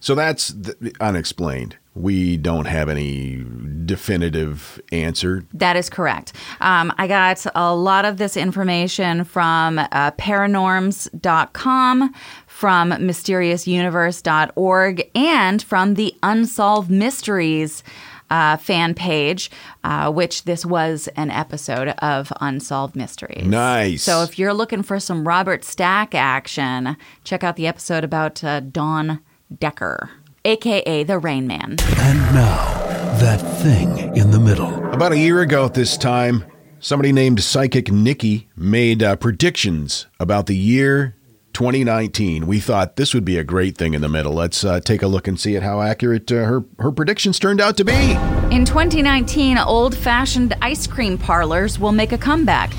So 0.00 0.14
that's 0.14 0.48
the 0.48 0.92
unexplained. 1.00 1.76
We 1.94 2.38
don't 2.38 2.64
have 2.64 2.88
any 2.88 3.44
definitive 3.84 4.80
answer. 4.92 5.44
that 5.52 5.76
is 5.76 5.90
correct. 5.90 6.32
Um, 6.60 6.90
I 6.96 7.06
got 7.06 7.44
a 7.54 7.74
lot 7.74 8.06
of 8.06 8.16
this 8.16 8.34
information 8.36 9.24
from 9.24 9.78
uh, 9.78 10.12
paranorms.com, 10.12 12.14
from 12.46 12.90
mysteriousuniverse.org, 12.92 15.10
and 15.14 15.62
from 15.62 15.94
the 15.94 16.14
Unsolved 16.22 16.90
Mysteries. 16.90 17.82
Uh, 18.30 18.56
fan 18.56 18.94
page, 18.94 19.50
uh, 19.84 20.10
which 20.10 20.44
this 20.44 20.64
was 20.64 21.06
an 21.16 21.30
episode 21.30 21.88
of 21.98 22.32
Unsolved 22.40 22.96
Mysteries. 22.96 23.44
Nice. 23.44 24.04
So 24.04 24.22
if 24.22 24.38
you're 24.38 24.54
looking 24.54 24.82
for 24.82 24.98
some 24.98 25.28
Robert 25.28 25.64
Stack 25.64 26.14
action, 26.14 26.96
check 27.24 27.44
out 27.44 27.56
the 27.56 27.66
episode 27.66 28.04
about 28.04 28.42
uh, 28.42 28.60
Don 28.60 29.20
Decker, 29.58 30.08
aka 30.44 31.04
the 31.04 31.18
Rain 31.18 31.46
Man. 31.46 31.76
And 31.98 32.18
now, 32.34 32.82
that 33.20 33.38
thing 33.60 34.16
in 34.16 34.30
the 34.30 34.40
middle. 34.40 34.74
About 34.92 35.12
a 35.12 35.18
year 35.18 35.40
ago 35.40 35.66
at 35.66 35.74
this 35.74 35.96
time, 35.96 36.44
somebody 36.80 37.12
named 37.12 37.42
Psychic 37.42 37.92
Nikki 37.92 38.48
made 38.56 39.02
uh, 39.02 39.16
predictions 39.16 40.06
about 40.18 40.46
the 40.46 40.56
year 40.56 41.14
2019. 41.52 42.46
We 42.46 42.60
thought 42.60 42.96
this 42.96 43.14
would 43.14 43.24
be 43.24 43.38
a 43.38 43.44
great 43.44 43.76
thing 43.76 43.94
in 43.94 44.00
the 44.00 44.08
middle. 44.08 44.32
Let's 44.32 44.64
uh, 44.64 44.80
take 44.80 45.02
a 45.02 45.06
look 45.06 45.28
and 45.28 45.38
see 45.38 45.56
at 45.56 45.62
how 45.62 45.82
accurate 45.82 46.30
uh, 46.32 46.44
her 46.44 46.64
her 46.78 46.90
predictions 46.90 47.38
turned 47.38 47.60
out 47.60 47.76
to 47.76 47.84
be. 47.84 48.12
In 48.50 48.64
2019, 48.64 49.58
old-fashioned 49.58 50.54
ice 50.60 50.86
cream 50.86 51.16
parlors 51.16 51.78
will 51.78 51.92
make 51.92 52.12
a 52.12 52.18
comeback. 52.18 52.72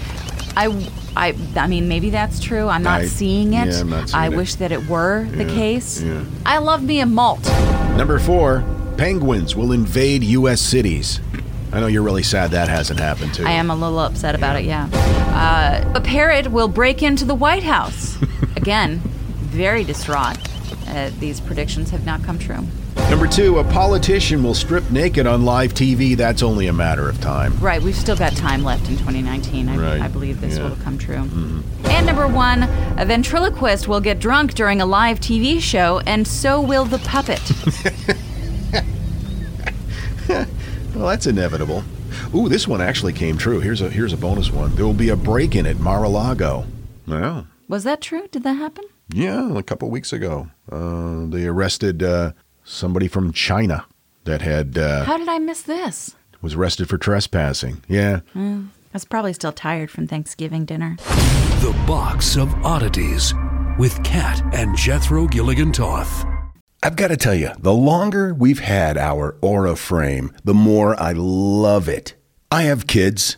I, 0.55 0.67
I, 1.15 1.35
I 1.55 1.67
mean, 1.67 1.87
maybe 1.87 2.09
that's 2.09 2.39
true. 2.39 2.67
I'm 2.67 2.83
not 2.83 3.01
I- 3.01 3.05
seeing 3.07 3.53
it. 3.53 3.67
yeah, 3.67 3.79
I'm 3.79 3.89
not 3.89 4.13
I 4.13 4.27
it. 4.27 4.35
wish 4.35 4.55
that 4.55 4.71
it 4.71 4.87
were 4.87 5.25
the 5.31 5.45
case. 5.45 6.01
yeah. 6.01 6.23
I 6.45 6.57
love 6.59 6.83
me 6.83 6.99
a 6.99 7.05
malt. 7.05 7.43
Number 7.97 8.19
four, 8.19 8.63
penguins 8.97 9.55
will 9.55 9.71
invade 9.71 10.23
U.S. 10.23 10.61
cities. 10.61 11.19
I 11.71 11.79
know 11.79 11.87
you're 11.87 12.03
really 12.03 12.21
sad 12.23 12.51
that 12.51 12.67
hasn't 12.69 12.99
happened 12.99 13.33
too. 13.33 13.45
I 13.45 13.51
am 13.51 13.71
a 13.71 13.75
little 13.75 13.97
upset 13.99 14.35
about 14.35 14.55
it. 14.57 14.65
Yeah. 14.65 14.89
Uh, 14.93 15.91
a 15.95 16.01
parrot 16.01 16.51
will 16.51 16.67
break 16.67 17.01
into 17.01 17.25
the 17.25 17.33
White 17.35 17.63
House. 17.63 18.15
Again, 18.55 18.99
very 18.99 19.83
distraught. 19.83 20.37
Uh, 20.87 21.09
these 21.19 21.39
predictions 21.41 21.89
have 21.89 22.05
not 22.05 22.23
come 22.23 22.37
true. 22.37 22.67
Number 23.09 23.27
two, 23.27 23.59
a 23.59 23.63
politician 23.63 24.43
will 24.43 24.55
strip 24.55 24.89
naked 24.89 25.27
on 25.27 25.45
live 25.45 25.73
TV. 25.75 26.17
That's 26.17 26.41
only 26.41 26.65
a 26.67 26.73
matter 26.73 27.07
of 27.07 27.21
time. 27.21 27.55
Right, 27.59 27.79
we've 27.81 27.95
still 27.95 28.15
got 28.15 28.33
time 28.33 28.63
left 28.63 28.89
in 28.89 28.97
2019. 28.97 29.69
I, 29.69 29.77
Right, 29.77 30.01
I 30.01 30.07
believe 30.07 30.41
this 30.41 30.57
yeah. 30.57 30.67
will 30.67 30.75
come 30.77 30.97
true. 30.97 31.17
And 31.85 32.05
number 32.07 32.27
one, 32.27 32.63
a 32.63 33.05
ventriloquist 33.05 33.87
will 33.87 34.01
get 34.01 34.19
drunk 34.19 34.55
during 34.55 34.81
a 34.81 34.85
live 34.87 35.19
TV 35.19 35.59
show, 35.61 35.99
and 36.07 36.27
so 36.27 36.59
will 36.59 36.85
the 36.85 36.99
puppet. 36.99 37.39
Well, 40.95 41.07
that's 41.07 41.25
inevitable. 41.25 41.83
Ooh, 42.35 42.47
this 42.47 42.67
one 42.67 42.79
actually 42.79 43.13
came 43.13 43.35
true. 43.37 43.59
Here's 43.59 43.81
a 43.81 43.89
here's 43.89 44.13
a 44.13 44.17
bonus 44.17 44.51
one. 44.51 44.75
There 44.75 44.85
will 44.85 44.93
be 44.93 45.09
a 45.09 45.15
break-in 45.15 45.65
at 45.65 45.79
Mar-a-Lago. 45.79 46.65
Well, 47.07 47.47
Was 47.67 47.83
that 47.83 47.99
true? 47.99 48.27
Did 48.31 48.43
that 48.43 48.53
happen? 48.53 48.85
yeah, 49.11 49.57
a 49.57 49.63
couple 49.63 49.89
weeks 49.89 50.13
ago, 50.13 50.49
uh, 50.71 51.25
they 51.25 51.45
arrested 51.47 52.03
uh, 52.03 52.33
somebody 52.63 53.07
from 53.07 53.31
China 53.33 53.85
that 54.25 54.41
had 54.41 54.77
uh, 54.77 55.03
How 55.05 55.17
did 55.17 55.29
I 55.29 55.39
miss 55.39 55.61
this? 55.61 56.15
was 56.41 56.55
arrested 56.55 56.89
for 56.89 56.97
trespassing. 56.97 57.81
Yeah, 57.87 58.19
I 58.35 58.63
was 58.91 59.05
probably 59.05 59.31
still 59.31 59.53
tired 59.53 59.89
from 59.89 60.07
Thanksgiving 60.07 60.65
dinner. 60.65 60.97
The 61.61 61.73
Box 61.87 62.35
of 62.35 62.53
Oddities 62.65 63.33
with 63.79 64.03
Kat 64.03 64.41
and 64.53 64.75
Jethro 64.75 65.25
Gilligan 65.27 65.71
Toth. 65.71 66.25
I've 66.83 66.97
got 66.97 67.07
to 67.07 67.17
tell 67.17 67.33
you, 67.33 67.51
the 67.57 67.73
longer 67.73 68.33
we've 68.33 68.59
had 68.59 68.97
our 68.97 69.37
Aura 69.41 69.77
frame, 69.77 70.33
the 70.43 70.53
more 70.53 71.01
I 71.01 71.13
love 71.13 71.87
it. 71.87 72.13
I 72.51 72.63
have 72.63 72.87
kids, 72.87 73.37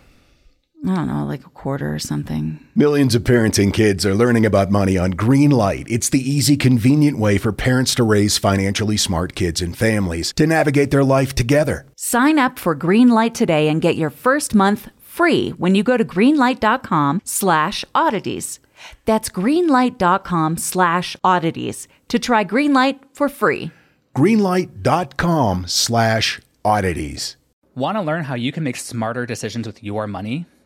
I 0.83 0.95
don't 0.95 1.07
know, 1.07 1.25
like 1.25 1.45
a 1.45 1.49
quarter 1.49 1.93
or 1.93 1.99
something. 1.99 2.59
Millions 2.75 3.13
of 3.13 3.23
parenting 3.23 3.71
kids 3.71 4.03
are 4.03 4.15
learning 4.15 4.47
about 4.47 4.71
money 4.71 4.97
on 4.97 5.13
Greenlight. 5.13 5.85
It's 5.87 6.09
the 6.09 6.27
easy, 6.27 6.57
convenient 6.57 7.19
way 7.19 7.37
for 7.37 7.51
parents 7.51 7.93
to 7.95 8.03
raise 8.03 8.39
financially 8.39 8.97
smart 8.97 9.35
kids 9.35 9.61
and 9.61 9.77
families 9.77 10.33
to 10.33 10.47
navigate 10.47 10.89
their 10.89 11.03
life 11.03 11.35
together. 11.35 11.85
Sign 11.97 12.39
up 12.39 12.57
for 12.57 12.75
Greenlight 12.75 13.35
today 13.35 13.67
and 13.67 13.79
get 13.79 13.95
your 13.95 14.09
first 14.09 14.55
month 14.55 14.89
free 14.99 15.49
when 15.51 15.75
you 15.75 15.83
go 15.83 15.97
to 15.97 16.05
greenlight.com 16.05 17.21
slash 17.25 17.85
oddities. 17.93 18.59
That's 19.05 19.29
greenlight.com 19.29 20.57
slash 20.57 21.15
oddities 21.23 21.87
to 22.07 22.17
try 22.17 22.43
Greenlight 22.43 22.99
for 23.13 23.29
free. 23.29 23.69
Greenlight.com 24.17 25.65
slash 25.67 26.41
oddities. 26.65 27.37
Want 27.75 27.97
to 27.97 28.01
learn 28.01 28.23
how 28.23 28.35
you 28.35 28.51
can 28.51 28.63
make 28.63 28.77
smarter 28.77 29.25
decisions 29.27 29.67
with 29.67 29.83
your 29.83 30.07
money? 30.07 30.47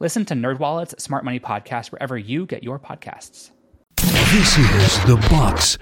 Listen 0.00 0.24
to 0.24 0.34
NerdWallet's 0.34 1.02
Smart 1.02 1.26
Money 1.26 1.38
Podcast 1.38 1.92
wherever 1.92 2.16
you 2.16 2.46
get 2.46 2.64
your 2.64 2.78
podcasts. 2.78 3.50
This 3.98 4.56
is 4.56 5.04
The 5.04 5.16
Box. 5.28 5.76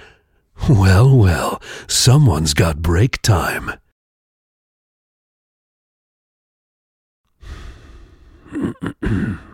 Well, 0.68 1.16
well, 1.16 1.62
someone's 1.87 2.52
got 2.52 2.83
break 2.83 3.22
time. 3.22 3.74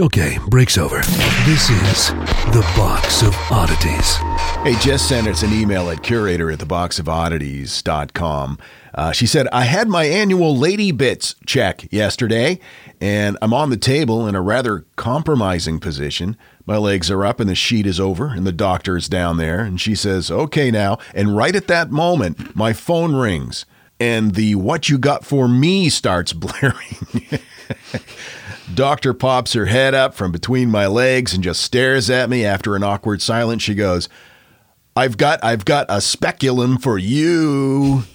Okay, 0.00 0.38
break's 0.46 0.78
over. 0.78 0.98
This 1.44 1.70
is 1.70 2.10
The 2.52 2.64
Box 2.76 3.22
of 3.22 3.34
Oddities. 3.50 4.14
Hey, 4.62 4.76
Jess 4.80 5.02
sent 5.02 5.26
us 5.26 5.42
an 5.42 5.52
email 5.52 5.90
at 5.90 6.04
curator 6.04 6.52
at 6.52 6.60
theboxofoddities.com. 6.60 8.58
Uh, 8.94 9.10
she 9.10 9.26
said, 9.26 9.48
I 9.48 9.64
had 9.64 9.88
my 9.88 10.04
annual 10.04 10.56
Lady 10.56 10.92
Bits 10.92 11.34
check 11.46 11.92
yesterday, 11.92 12.60
and 13.00 13.36
I'm 13.42 13.52
on 13.52 13.70
the 13.70 13.76
table 13.76 14.28
in 14.28 14.36
a 14.36 14.40
rather 14.40 14.86
compromising 14.94 15.80
position. 15.80 16.36
My 16.64 16.76
legs 16.76 17.10
are 17.10 17.24
up 17.24 17.40
and 17.40 17.50
the 17.50 17.56
sheet 17.56 17.84
is 17.84 17.98
over, 17.98 18.28
and 18.28 18.46
the 18.46 18.52
doctor 18.52 18.96
is 18.96 19.08
down 19.08 19.36
there. 19.36 19.62
And 19.62 19.80
she 19.80 19.96
says, 19.96 20.30
Okay, 20.30 20.70
now. 20.70 20.98
And 21.12 21.36
right 21.36 21.56
at 21.56 21.66
that 21.66 21.90
moment, 21.90 22.54
my 22.54 22.72
phone 22.72 23.16
rings, 23.16 23.66
and 23.98 24.36
the 24.36 24.54
What 24.54 24.88
You 24.88 24.96
Got 24.96 25.24
For 25.24 25.48
Me 25.48 25.88
starts 25.88 26.32
blaring. 26.34 27.40
Doctor 28.74 29.14
pops 29.14 29.54
her 29.54 29.66
head 29.66 29.94
up 29.94 30.14
from 30.14 30.30
between 30.30 30.70
my 30.70 30.86
legs 30.86 31.32
and 31.32 31.42
just 31.42 31.62
stares 31.62 32.10
at 32.10 32.28
me 32.28 32.44
after 32.44 32.76
an 32.76 32.82
awkward 32.82 33.22
silence. 33.22 33.62
She 33.62 33.74
goes, 33.74 34.08
I've 34.94 35.16
got 35.16 35.42
I've 35.42 35.64
got 35.64 35.86
a 35.88 36.00
speculum 36.00 36.78
for 36.78 36.98
you. 36.98 38.04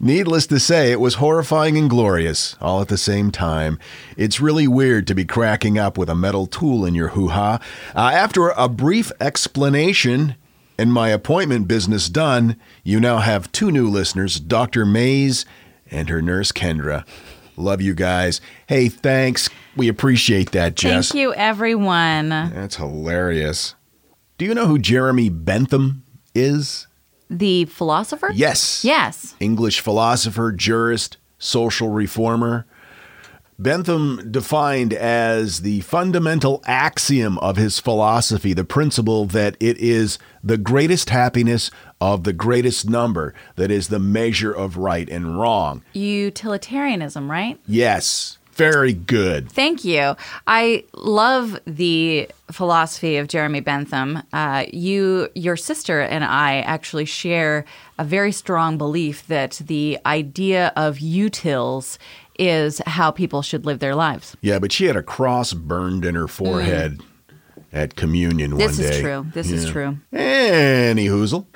Needless 0.00 0.46
to 0.48 0.58
say, 0.58 0.92
it 0.92 1.00
was 1.00 1.16
horrifying 1.16 1.76
and 1.76 1.90
glorious, 1.90 2.56
all 2.60 2.80
at 2.80 2.88
the 2.88 2.96
same 2.96 3.30
time. 3.30 3.78
It's 4.16 4.40
really 4.40 4.66
weird 4.66 5.06
to 5.08 5.14
be 5.14 5.24
cracking 5.24 5.78
up 5.78 5.98
with 5.98 6.08
a 6.08 6.14
metal 6.14 6.46
tool 6.46 6.84
in 6.84 6.94
your 6.94 7.08
hoo 7.08 7.28
ha. 7.28 7.60
Uh, 7.94 8.10
after 8.14 8.48
a 8.48 8.68
brief 8.68 9.12
explanation 9.20 10.36
and 10.78 10.92
my 10.92 11.10
appointment 11.10 11.68
business 11.68 12.08
done, 12.08 12.56
you 12.82 12.98
now 12.98 13.18
have 13.18 13.52
two 13.52 13.70
new 13.70 13.88
listeners 13.88 14.40
Dr. 14.40 14.86
Mays 14.86 15.44
and 15.90 16.08
her 16.08 16.22
nurse 16.22 16.50
Kendra. 16.50 17.04
Love 17.56 17.80
you 17.80 17.94
guys. 17.94 18.40
Hey, 18.66 18.88
thanks. 18.88 19.48
We 19.76 19.88
appreciate 19.88 20.52
that, 20.52 20.74
Jess. 20.74 21.08
Thank 21.08 21.20
you, 21.20 21.34
everyone. 21.34 22.28
That's 22.28 22.76
hilarious. 22.76 23.74
Do 24.38 24.44
you 24.44 24.54
know 24.54 24.66
who 24.66 24.78
Jeremy 24.78 25.28
Bentham 25.28 26.04
is? 26.34 26.86
The 27.30 27.64
philosopher? 27.66 28.30
Yes. 28.32 28.84
Yes. 28.84 29.34
English 29.40 29.80
philosopher, 29.80 30.52
jurist, 30.52 31.16
social 31.38 31.88
reformer. 31.90 32.66
Bentham 33.58 34.32
defined 34.32 34.92
as 34.92 35.60
the 35.60 35.80
fundamental 35.82 36.60
axiom 36.66 37.38
of 37.38 37.56
his 37.56 37.78
philosophy 37.78 38.52
the 38.52 38.64
principle 38.64 39.26
that 39.26 39.56
it 39.60 39.78
is 39.78 40.18
the 40.42 40.58
greatest 40.58 41.10
happiness 41.10 41.70
of 42.04 42.24
the 42.24 42.34
greatest 42.34 42.88
number 42.88 43.32
that 43.56 43.70
is 43.70 43.88
the 43.88 43.98
measure 43.98 44.52
of 44.52 44.76
right 44.76 45.08
and 45.08 45.38
wrong. 45.40 45.82
Utilitarianism, 45.94 47.30
right? 47.30 47.58
Yes, 47.66 48.36
very 48.52 48.92
good. 48.92 49.50
Thank 49.50 49.84
you. 49.86 50.14
I 50.46 50.84
love 50.92 51.58
the 51.66 52.28
philosophy 52.52 53.16
of 53.16 53.28
Jeremy 53.28 53.60
Bentham. 53.60 54.22
Uh, 54.34 54.66
you, 54.70 55.30
your 55.34 55.56
sister, 55.56 56.02
and 56.02 56.24
I 56.24 56.60
actually 56.60 57.06
share 57.06 57.64
a 57.98 58.04
very 58.04 58.32
strong 58.32 58.76
belief 58.76 59.26
that 59.28 59.62
the 59.64 59.98
idea 60.04 60.74
of 60.76 60.98
utils 60.98 61.96
is 62.38 62.82
how 62.86 63.10
people 63.10 63.40
should 63.40 63.64
live 63.64 63.78
their 63.78 63.94
lives. 63.94 64.36
Yeah, 64.42 64.58
but 64.58 64.72
she 64.72 64.84
had 64.84 64.96
a 64.96 65.02
cross 65.02 65.54
burned 65.54 66.04
in 66.04 66.14
her 66.16 66.28
forehead 66.28 67.00
at 67.72 67.96
communion 67.96 68.52
Mm. 68.52 68.58
This 68.58 68.66
one 68.66 68.76
day. 68.76 68.82
This 68.82 68.96
is 68.96 69.00
true. 69.02 69.26
This 69.32 69.50
is 69.50 69.70
true. 69.70 69.98
Any 70.12 71.06
hoozle. 71.06 71.46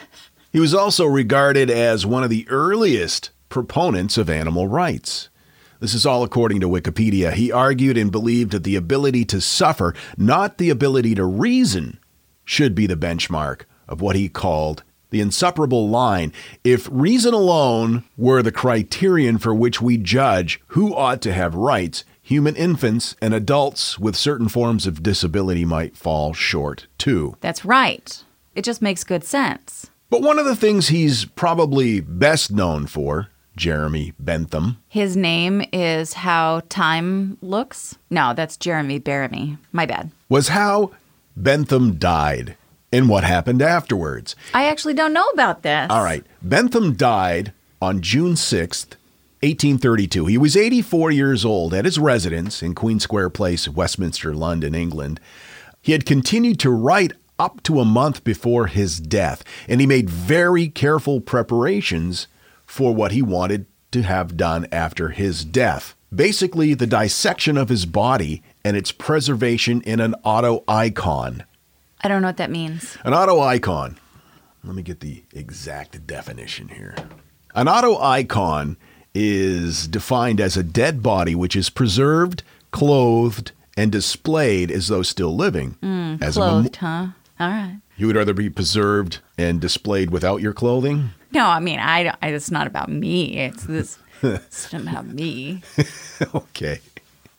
He 0.50 0.60
was 0.60 0.74
also 0.74 1.04
regarded 1.04 1.70
as 1.70 2.06
one 2.06 2.24
of 2.24 2.30
the 2.30 2.46
earliest 2.48 3.30
proponents 3.48 4.16
of 4.16 4.30
animal 4.30 4.66
rights. 4.66 5.28
This 5.80 5.94
is 5.94 6.06
all 6.06 6.22
according 6.24 6.60
to 6.60 6.68
Wikipedia. 6.68 7.32
He 7.32 7.52
argued 7.52 7.96
and 7.96 8.10
believed 8.10 8.50
that 8.52 8.64
the 8.64 8.76
ability 8.76 9.24
to 9.26 9.40
suffer, 9.40 9.94
not 10.16 10.58
the 10.58 10.70
ability 10.70 11.14
to 11.16 11.24
reason, 11.24 12.00
should 12.44 12.74
be 12.74 12.86
the 12.86 12.96
benchmark 12.96 13.62
of 13.86 14.00
what 14.00 14.16
he 14.16 14.28
called 14.28 14.82
the 15.10 15.20
insuperable 15.20 15.88
line. 15.88 16.32
If 16.64 16.88
reason 16.90 17.32
alone 17.34 18.04
were 18.16 18.42
the 18.42 18.52
criterion 18.52 19.38
for 19.38 19.54
which 19.54 19.80
we 19.80 19.96
judge 19.96 20.60
who 20.68 20.94
ought 20.94 21.22
to 21.22 21.32
have 21.32 21.54
rights, 21.54 22.04
human 22.20 22.56
infants 22.56 23.16
and 23.22 23.32
adults 23.32 23.98
with 23.98 24.16
certain 24.16 24.48
forms 24.48 24.86
of 24.86 25.02
disability 25.02 25.64
might 25.64 25.96
fall 25.96 26.34
short 26.34 26.86
too. 26.98 27.36
That's 27.40 27.64
right. 27.64 28.24
It 28.54 28.64
just 28.64 28.82
makes 28.82 29.04
good 29.04 29.24
sense. 29.24 29.87
But 30.10 30.22
one 30.22 30.38
of 30.38 30.46
the 30.46 30.56
things 30.56 30.88
he's 30.88 31.24
probably 31.26 32.00
best 32.00 32.50
known 32.50 32.86
for, 32.86 33.28
Jeremy 33.56 34.14
Bentham, 34.18 34.78
His 34.88 35.16
name 35.16 35.64
is 35.72 36.14
How 36.14 36.62
Time 36.68 37.36
Looks. 37.42 37.98
No, 38.08 38.32
that's 38.32 38.56
Jeremy 38.56 39.00
Bearimy. 39.00 39.58
My 39.72 39.84
bad. 39.84 40.10
was 40.28 40.48
how 40.48 40.92
Bentham 41.36 41.96
died 41.96 42.56
and 42.90 43.08
what 43.08 43.24
happened 43.24 43.60
afterwards. 43.60 44.34
I 44.54 44.64
actually 44.66 44.94
don't 44.94 45.12
know 45.12 45.26
about 45.28 45.62
this. 45.62 45.88
All 45.90 46.02
right. 46.02 46.24
Bentham 46.42 46.94
died 46.94 47.52
on 47.82 48.00
June 48.00 48.32
6th, 48.34 48.94
1832. 49.42 50.26
He 50.26 50.38
was 50.38 50.56
84 50.56 51.10
years 51.10 51.44
old 51.44 51.74
at 51.74 51.84
his 51.84 51.98
residence 51.98 52.62
in 52.62 52.74
Queen 52.74 52.98
Square 52.98 53.30
Place, 53.30 53.68
Westminster, 53.68 54.34
London, 54.34 54.74
England. 54.74 55.20
He 55.82 55.92
had 55.92 56.06
continued 56.06 56.58
to 56.60 56.70
write 56.70 57.12
up 57.38 57.62
to 57.64 57.80
a 57.80 57.84
month 57.84 58.24
before 58.24 58.66
his 58.66 58.98
death, 59.00 59.44
and 59.68 59.80
he 59.80 59.86
made 59.86 60.10
very 60.10 60.68
careful 60.68 61.20
preparations 61.20 62.26
for 62.66 62.94
what 62.94 63.12
he 63.12 63.22
wanted 63.22 63.66
to 63.92 64.02
have 64.02 64.36
done 64.36 64.66
after 64.72 65.10
his 65.10 65.44
death. 65.44 65.94
Basically, 66.14 66.74
the 66.74 66.86
dissection 66.86 67.56
of 67.56 67.68
his 67.68 67.86
body 67.86 68.42
and 68.64 68.76
its 68.76 68.92
preservation 68.92 69.80
in 69.82 70.00
an 70.00 70.14
auto 70.24 70.64
icon. 70.66 71.44
I 72.00 72.08
don't 72.08 72.22
know 72.22 72.28
what 72.28 72.36
that 72.38 72.50
means. 72.50 72.96
An 73.04 73.14
auto 73.14 73.40
icon. 73.40 73.98
Let 74.64 74.74
me 74.74 74.82
get 74.82 75.00
the 75.00 75.22
exact 75.32 76.06
definition 76.06 76.68
here. 76.68 76.94
An 77.54 77.68
auto 77.68 77.98
icon 77.98 78.76
is 79.14 79.88
defined 79.88 80.40
as 80.40 80.56
a 80.56 80.62
dead 80.62 81.02
body 81.02 81.34
which 81.34 81.56
is 81.56 81.70
preserved, 81.70 82.42
clothed, 82.70 83.52
and 83.76 83.90
displayed 83.92 84.70
as 84.70 84.88
though 84.88 85.02
still 85.02 85.34
living. 85.34 85.72
Hmm, 85.80 86.16
as 86.20 86.36
a 86.36 86.40
mem- 86.40 86.50
Clothed, 86.50 86.76
huh? 86.76 87.06
All 87.40 87.48
right. 87.48 87.80
you 87.96 88.06
would 88.06 88.16
rather 88.16 88.34
be 88.34 88.50
preserved 88.50 89.20
and 89.36 89.60
displayed 89.60 90.10
without 90.10 90.40
your 90.42 90.52
clothing? 90.52 91.10
No, 91.32 91.46
I 91.46 91.60
mean, 91.60 91.78
I, 91.78 92.14
I 92.22 92.28
it's 92.28 92.50
not 92.50 92.66
about 92.66 92.88
me. 92.88 93.36
It's 93.38 93.64
this. 93.64 93.98
it's 94.22 94.72
not 94.72 94.82
about 94.82 95.06
me. 95.06 95.62
Okay. 96.34 96.80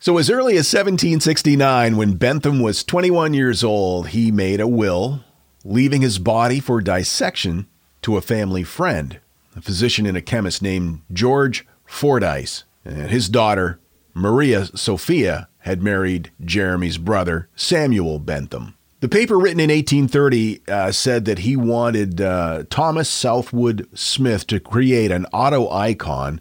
So, 0.02 0.16
as 0.16 0.30
early 0.30 0.54
as 0.54 0.72
1769, 0.72 1.96
when 1.98 2.14
Bentham 2.14 2.60
was 2.60 2.82
21 2.82 3.34
years 3.34 3.62
old, 3.62 4.08
he 4.08 4.30
made 4.30 4.58
a 4.58 4.66
will, 4.66 5.20
leaving 5.62 6.00
his 6.00 6.18
body 6.18 6.58
for 6.58 6.80
dissection 6.80 7.66
to 8.00 8.16
a 8.16 8.22
family 8.22 8.62
friend, 8.62 9.20
a 9.54 9.60
physician 9.60 10.06
and 10.06 10.16
a 10.16 10.22
chemist 10.22 10.62
named 10.62 11.02
George 11.12 11.66
Fordyce. 11.84 12.64
And 12.82 13.10
his 13.10 13.28
daughter, 13.28 13.78
Maria 14.14 14.64
Sophia, 14.74 15.48
had 15.58 15.82
married 15.82 16.30
Jeremy's 16.42 16.96
brother, 16.96 17.50
Samuel 17.54 18.18
Bentham. 18.18 18.76
The 19.00 19.08
paper 19.08 19.38
written 19.38 19.60
in 19.60 19.70
1830 19.70 20.62
uh, 20.68 20.92
said 20.92 21.24
that 21.24 21.40
he 21.40 21.56
wanted 21.56 22.20
uh, 22.20 22.64
Thomas 22.68 23.08
Southwood 23.08 23.88
Smith 23.94 24.46
to 24.48 24.60
create 24.60 25.10
an 25.10 25.24
auto 25.32 25.70
icon 25.70 26.38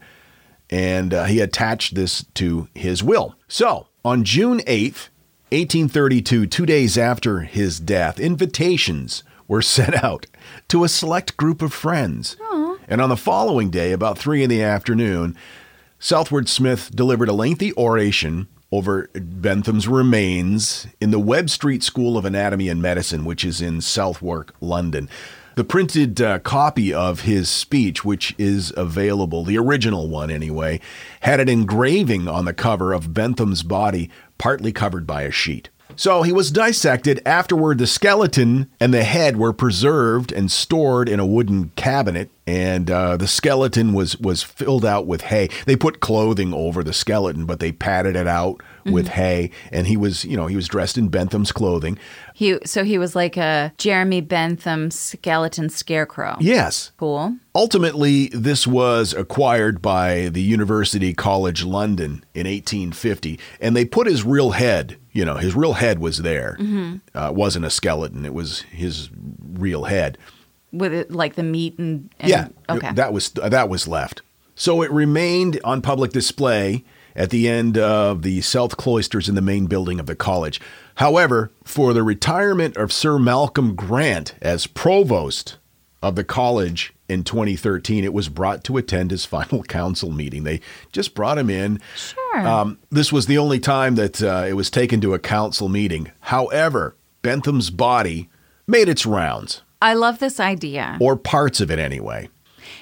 and 0.70 1.14
uh, 1.14 1.24
he 1.24 1.40
attached 1.40 1.96
this 1.96 2.26
to 2.36 2.68
his 2.76 3.02
will. 3.02 3.36
So, 3.48 3.88
on 4.04 4.24
June 4.26 4.60
8th, 4.60 5.08
1832, 5.52 6.48
two 6.48 6.66
days 6.66 6.98
after 6.98 7.42
his 7.42 7.80
death, 7.80 8.20
invitations 8.20 9.24
were 9.48 9.62
sent 9.64 10.04
out 10.04 10.28
to 10.68 10.84
a 10.84 10.90
select 10.90 11.38
group 11.38 11.62
of 11.62 11.74
friends. 11.74 12.36
And 12.90 13.02
on 13.02 13.10
the 13.10 13.18
following 13.18 13.70
day, 13.70 13.94
about 13.94 14.18
3 14.18 14.44
in 14.44 14.50
the 14.50 14.64
afternoon, 14.64 15.36
Southwood 15.98 16.50
Smith 16.50 16.92
delivered 16.94 17.30
a 17.30 17.34
lengthy 17.34 17.74
oration 17.76 18.48
over 18.72 19.10
Bentham's 19.14 19.88
remains 19.88 20.88
in 21.02 21.12
the 21.12 21.20
Webb 21.20 21.50
Street 21.50 21.84
School 21.84 22.18
of 22.18 22.26
Anatomy 22.26 22.70
and 22.70 22.82
Medicine, 22.82 23.26
which 23.26 23.44
is 23.44 23.62
in 23.62 23.82
Southwark, 23.82 24.54
London. 24.62 25.10
The 25.56 25.64
printed 25.64 26.22
uh, 26.22 26.40
copy 26.40 26.94
of 26.94 27.22
his 27.22 27.50
speech, 27.50 28.06
which 28.06 28.34
is 28.38 28.72
available, 28.78 29.44
the 29.44 29.58
original 29.58 30.08
one 30.08 30.32
anyway, 30.32 30.80
had 31.22 31.40
an 31.40 31.50
engraving 31.50 32.28
on 32.28 32.46
the 32.46 32.54
cover 32.54 32.94
of 32.94 33.14
Bentham's 33.14 33.64
body, 33.64 34.10
partly 34.38 34.72
covered 34.72 35.06
by 35.06 35.24
a 35.24 35.32
sheet. 35.32 35.70
So 35.96 36.24
he 36.24 36.32
was 36.32 36.52
dissected. 36.52 37.22
Afterward, 37.26 37.78
the 37.78 37.88
skeleton 37.88 38.70
and 38.80 38.94
the 38.94 39.04
head 39.04 39.38
were 39.38 39.52
preserved 39.54 40.32
and 40.32 40.52
stored 40.52 41.10
in 41.10 41.20
a 41.20 41.26
wooden 41.26 41.72
cabinet, 41.76 42.30
and 42.48 42.90
uh, 42.90 43.18
the 43.18 43.28
skeleton 43.28 43.94
was 43.94 44.18
was 44.18 44.44
filled 44.44 44.86
out 44.86 45.06
with 45.08 45.22
hay. 45.22 45.50
They 45.66 45.76
put 45.76 46.00
clothing 46.00 46.54
over 46.54 46.84
the 46.84 46.94
skeleton, 46.94 47.46
but 47.46 47.60
they 47.60 47.72
padded 47.72 48.16
it 48.16 48.28
out 48.28 48.62
with 48.86 49.10
hay. 49.10 49.52
And 49.72 49.88
he 49.88 49.98
was, 49.98 50.26
you 50.26 50.36
know, 50.38 50.48
he 50.48 50.56
was 50.56 50.68
dressed 50.68 50.98
in 50.98 51.10
Bentham's 51.10 51.52
clothing. 51.52 51.98
He 52.34 52.58
so 52.66 52.84
he 52.84 52.98
was 52.98 53.16
like 53.16 53.38
a 53.38 53.74
Jeremy 53.78 54.22
Bentham 54.22 54.92
skeleton 54.92 55.70
scarecrow. 55.70 56.38
Yes, 56.40 56.92
Cool. 56.98 57.36
Ultimately, 57.56 58.28
this 58.30 58.66
was 58.66 59.14
acquired 59.14 59.82
by 59.82 60.30
the 60.30 60.42
University 60.42 61.14
College 61.14 61.64
London 61.66 62.24
in 62.34 62.48
1850, 62.48 63.40
and 63.60 63.76
they 63.76 63.84
put 63.86 64.08
his 64.08 64.24
real 64.24 64.52
head. 64.52 64.98
You 65.12 65.26
know, 65.26 65.36
his 65.36 65.56
real 65.56 65.74
head 65.74 66.00
was 66.00 66.20
there. 66.20 66.58
Uh, 66.60 67.28
it 67.30 67.36
wasn't 67.36 67.66
a 67.66 67.70
skeleton; 67.70 68.26
it 68.26 68.34
was 68.34 68.62
his 68.72 69.10
real 69.54 69.86
head. 69.86 70.18
With 70.72 70.94
it 70.94 71.12
like 71.12 71.36
the 71.36 71.44
meat 71.44 71.78
and, 71.80 72.10
and 72.20 72.30
yeah, 72.30 72.48
Okay. 72.70 72.94
that 72.94 73.12
was 73.12 73.30
that 73.32 73.68
was 73.70 73.88
left. 73.88 74.22
So 74.56 74.82
it 74.82 74.92
remained 74.92 75.60
on 75.64 75.82
public 75.82 76.12
display 76.12 76.84
at 77.20 77.30
the 77.30 77.48
end 77.50 77.78
of 77.78 78.24
the 78.24 78.40
south 78.42 78.78
cloisters 78.78 79.28
in 79.30 79.36
the 79.36 79.42
main 79.42 79.68
building 79.68 80.00
of 80.00 80.06
the 80.08 80.16
college. 80.16 80.60
However, 80.96 81.52
for 81.64 81.94
the 81.94 82.02
retirement 82.02 82.78
of 82.78 82.94
Sir 82.94 83.20
Malcolm 83.20 83.76
Grant 83.76 84.34
as 84.42 84.66
provost 84.66 85.58
of 86.02 86.16
the 86.16 86.24
college 86.24 86.94
in 87.10 87.26
2013, 87.26 88.06
it 88.06 88.14
was 88.14 88.30
brought 88.30 88.64
to 88.64 88.78
attend 88.78 89.12
his 89.12 89.26
final 89.36 89.64
council 89.64 90.12
meeting. 90.12 90.44
They 90.44 90.62
just 90.94 91.14
brought 91.14 91.38
him 91.38 91.50
in. 91.50 91.80
Sure. 91.96 92.48
Um, 92.48 92.80
this 92.90 93.12
was 93.12 93.26
the 93.28 93.38
only 93.38 93.60
time 93.60 93.96
that 93.96 94.24
uh, 94.24 94.46
it 94.48 94.54
was 94.54 94.70
taken 94.70 95.02
to 95.02 95.14
a 95.14 95.20
council 95.20 95.68
meeting. 95.68 96.12
However, 96.22 96.96
Bentham's 97.22 97.70
body 97.70 98.30
made 98.66 98.88
its 98.88 99.06
rounds, 99.06 99.62
I 99.82 99.94
love 99.94 100.20
this 100.20 100.40
idea. 100.40 100.98
or 101.02 101.16
parts 101.18 101.60
of 101.60 101.70
it 101.72 101.80
anyway. 101.80 102.30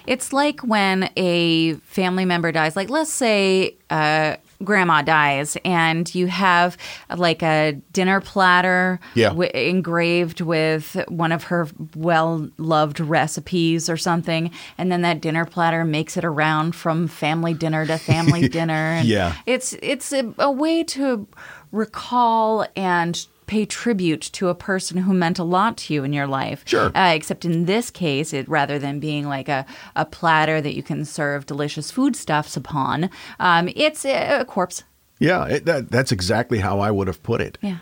It's 0.08 0.32
like 0.34 0.62
when 0.62 1.10
a 1.18 1.74
family 1.86 2.26
member 2.26 2.52
dies, 2.52 2.76
like 2.76 2.90
let's 2.90 3.12
say 3.14 3.76
uh, 3.90 4.38
grandma 4.64 5.02
dies, 5.02 5.58
and 5.66 6.14
you 6.16 6.28
have 6.28 6.78
like 7.16 7.44
a 7.44 7.74
dinner 7.94 8.22
platter 8.22 9.00
Yeah. 9.14 9.28
wi- 9.30 9.52
engraved 9.54 10.42
with 10.42 10.98
one 11.10 11.32
of 11.32 11.44
her 11.44 11.68
well 11.96 12.50
loved 12.58 13.00
recipes 13.00 13.90
or 13.90 13.98
something, 13.98 14.50
and 14.78 14.92
then 14.92 15.02
that 15.02 15.22
dinner 15.22 15.46
platter 15.46 15.84
makes 15.84 16.18
it 16.18 16.26
around 16.26 16.74
from 16.74 17.08
family 17.08 17.54
dinner 17.54 17.86
to 17.86 17.98
family 17.98 18.48
dinner. 18.58 18.74
And 18.74 19.08
Yeah. 19.08 19.36
It's, 19.46 19.74
it's 19.82 20.12
a, 20.14 20.34
a 20.40 20.50
way 20.52 20.84
to 20.86 21.28
recall 21.72 22.66
and 22.76 23.28
pay 23.48 23.66
tribute 23.66 24.22
to 24.22 24.50
a 24.50 24.56
person 24.56 24.98
who 24.98 25.14
meant 25.14 25.40
a 25.40 25.44
lot 25.44 25.78
to 25.78 25.94
you 25.94 26.04
in 26.04 26.14
your 26.14 26.28
life. 26.28 26.64
Sure. 26.66 26.92
Uh, 26.94 27.14
except 27.16 27.46
in 27.46 27.66
this 27.66 27.90
case, 27.90 28.34
it 28.34 28.48
rather 28.48 28.78
than 28.78 29.00
being 29.00 29.28
like 29.28 29.50
a, 29.50 29.66
a 29.96 30.06
platter 30.06 30.62
that 30.62 30.76
you 30.76 30.84
can 30.84 31.06
serve 31.06 31.46
delicious 31.46 31.90
foodstuffs 31.90 32.56
upon, 32.56 33.10
um, 33.40 33.70
it's 33.76 34.06
a, 34.06 34.42
a 34.42 34.46
corpse. 34.46 34.84
Yeah, 35.20 35.46
it, 35.46 35.66
that, 35.66 35.90
that's 35.90 36.12
exactly 36.12 36.60
how 36.60 36.80
I 36.80 36.92
would 36.92 37.08
have 37.08 37.24
put 37.24 37.42
it. 37.42 37.58
Yeah. 37.62 37.78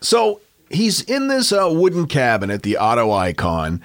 So 0.00 0.40
he's 0.70 1.02
in 1.02 1.28
this 1.28 1.52
uh, 1.52 1.68
wooden 1.70 2.06
cabinet, 2.06 2.62
the 2.62 2.78
auto 2.78 3.12
icon, 3.12 3.80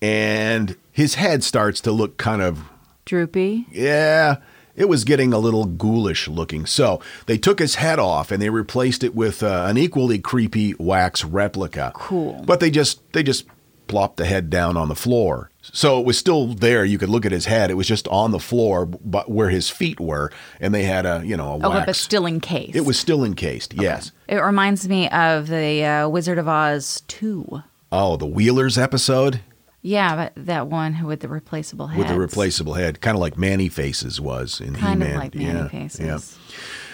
and 0.00 0.76
his 0.92 1.16
head 1.16 1.44
starts 1.44 1.80
to 1.82 1.92
look 1.92 2.16
kind 2.16 2.40
of, 2.40 2.62
Droopy. 3.04 3.66
yeah, 3.70 4.36
it 4.78 4.88
was 4.88 5.04
getting 5.04 5.32
a 5.32 5.38
little 5.38 5.64
ghoulish 5.64 6.28
looking. 6.28 6.64
So 6.66 7.00
they 7.26 7.36
took 7.38 7.58
his 7.58 7.74
head 7.76 7.98
off 7.98 8.30
and 8.30 8.40
they 8.40 8.50
replaced 8.50 9.02
it 9.04 9.14
with 9.14 9.42
uh, 9.42 9.66
an 9.68 9.76
equally 9.76 10.18
creepy 10.18 10.74
wax 10.78 11.24
replica. 11.24 11.92
Cool. 11.94 12.42
But 12.46 12.60
they 12.60 12.70
just 12.70 13.00
they 13.12 13.22
just 13.22 13.46
plopped 13.88 14.18
the 14.18 14.26
head 14.26 14.50
down 14.50 14.76
on 14.76 14.88
the 14.88 14.94
floor. 14.94 15.50
So 15.62 15.98
it 15.98 16.04
was 16.06 16.18
still 16.18 16.48
there. 16.48 16.84
You 16.84 16.98
could 16.98 17.08
look 17.08 17.24
at 17.26 17.32
his 17.32 17.46
head. 17.46 17.70
It 17.70 17.74
was 17.74 17.86
just 17.86 18.06
on 18.08 18.32
the 18.32 18.38
floor, 18.38 18.84
but 18.86 19.30
where 19.30 19.48
his 19.50 19.70
feet 19.70 19.98
were, 19.98 20.30
and 20.60 20.74
they 20.74 20.82
had 20.84 21.04
a 21.06 21.22
you 21.24 21.36
know 21.36 21.54
a 21.54 21.66
Oh, 21.66 21.70
wax. 21.70 21.86
but 21.86 21.96
still 21.96 22.26
encased. 22.26 22.76
it 22.76 22.84
was 22.86 22.98
still 22.98 23.24
encased. 23.24 23.74
Yes. 23.74 24.12
It 24.28 24.36
reminds 24.36 24.88
me 24.88 25.08
of 25.10 25.48
the 25.48 25.84
uh, 25.84 26.08
Wizard 26.08 26.38
of 26.38 26.48
Oz 26.48 27.02
2. 27.08 27.62
Oh, 27.90 28.16
the 28.18 28.26
Wheelers 28.26 28.76
episode 28.76 29.40
Yeah, 29.88 30.16
but 30.16 30.44
that 30.44 30.66
one 30.66 31.02
with 31.06 31.20
the 31.20 31.28
replaceable 31.28 31.86
head. 31.86 31.98
with 31.98 32.08
the 32.08 32.18
replaceable 32.18 32.74
head, 32.74 33.00
kind 33.00 33.14
of 33.14 33.22
like 33.22 33.38
Man-E-Faces 33.38 34.20
was 34.20 34.60
in 34.60 34.74
Kind 34.74 35.02
He-Man. 35.02 35.16
of 35.16 35.22
like 35.22 35.34
Manny 35.34 35.58
yeah, 35.58 35.68
Faces. 35.68 36.00
Yeah. 36.00 36.18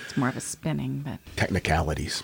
It's 0.04 0.16
more 0.16 0.28
of 0.28 0.37
a 0.37 0.40
spinning, 0.40 1.02
but 1.04 1.18
Technicalities. 1.35 2.22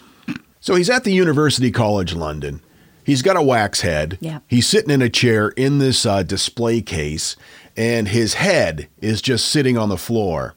So 0.60 0.76
he's 0.76 0.88
at 0.88 1.02
the 1.02 1.10
University 1.10 1.72
College 1.72 2.14
London. 2.14 2.60
He's 3.02 3.20
got 3.20 3.36
a 3.36 3.42
wax 3.42 3.80
head. 3.80 4.16
Yeah. 4.20 4.40
He's 4.46 4.68
sitting 4.68 4.90
in 4.90 5.02
a 5.02 5.08
chair 5.08 5.48
in 5.48 5.78
this 5.78 6.06
uh, 6.06 6.22
display 6.22 6.82
case, 6.82 7.34
and 7.76 8.06
his 8.06 8.34
head 8.34 8.86
is 9.00 9.20
just 9.20 9.48
sitting 9.48 9.76
on 9.76 9.88
the 9.88 9.96
floor. 9.96 10.54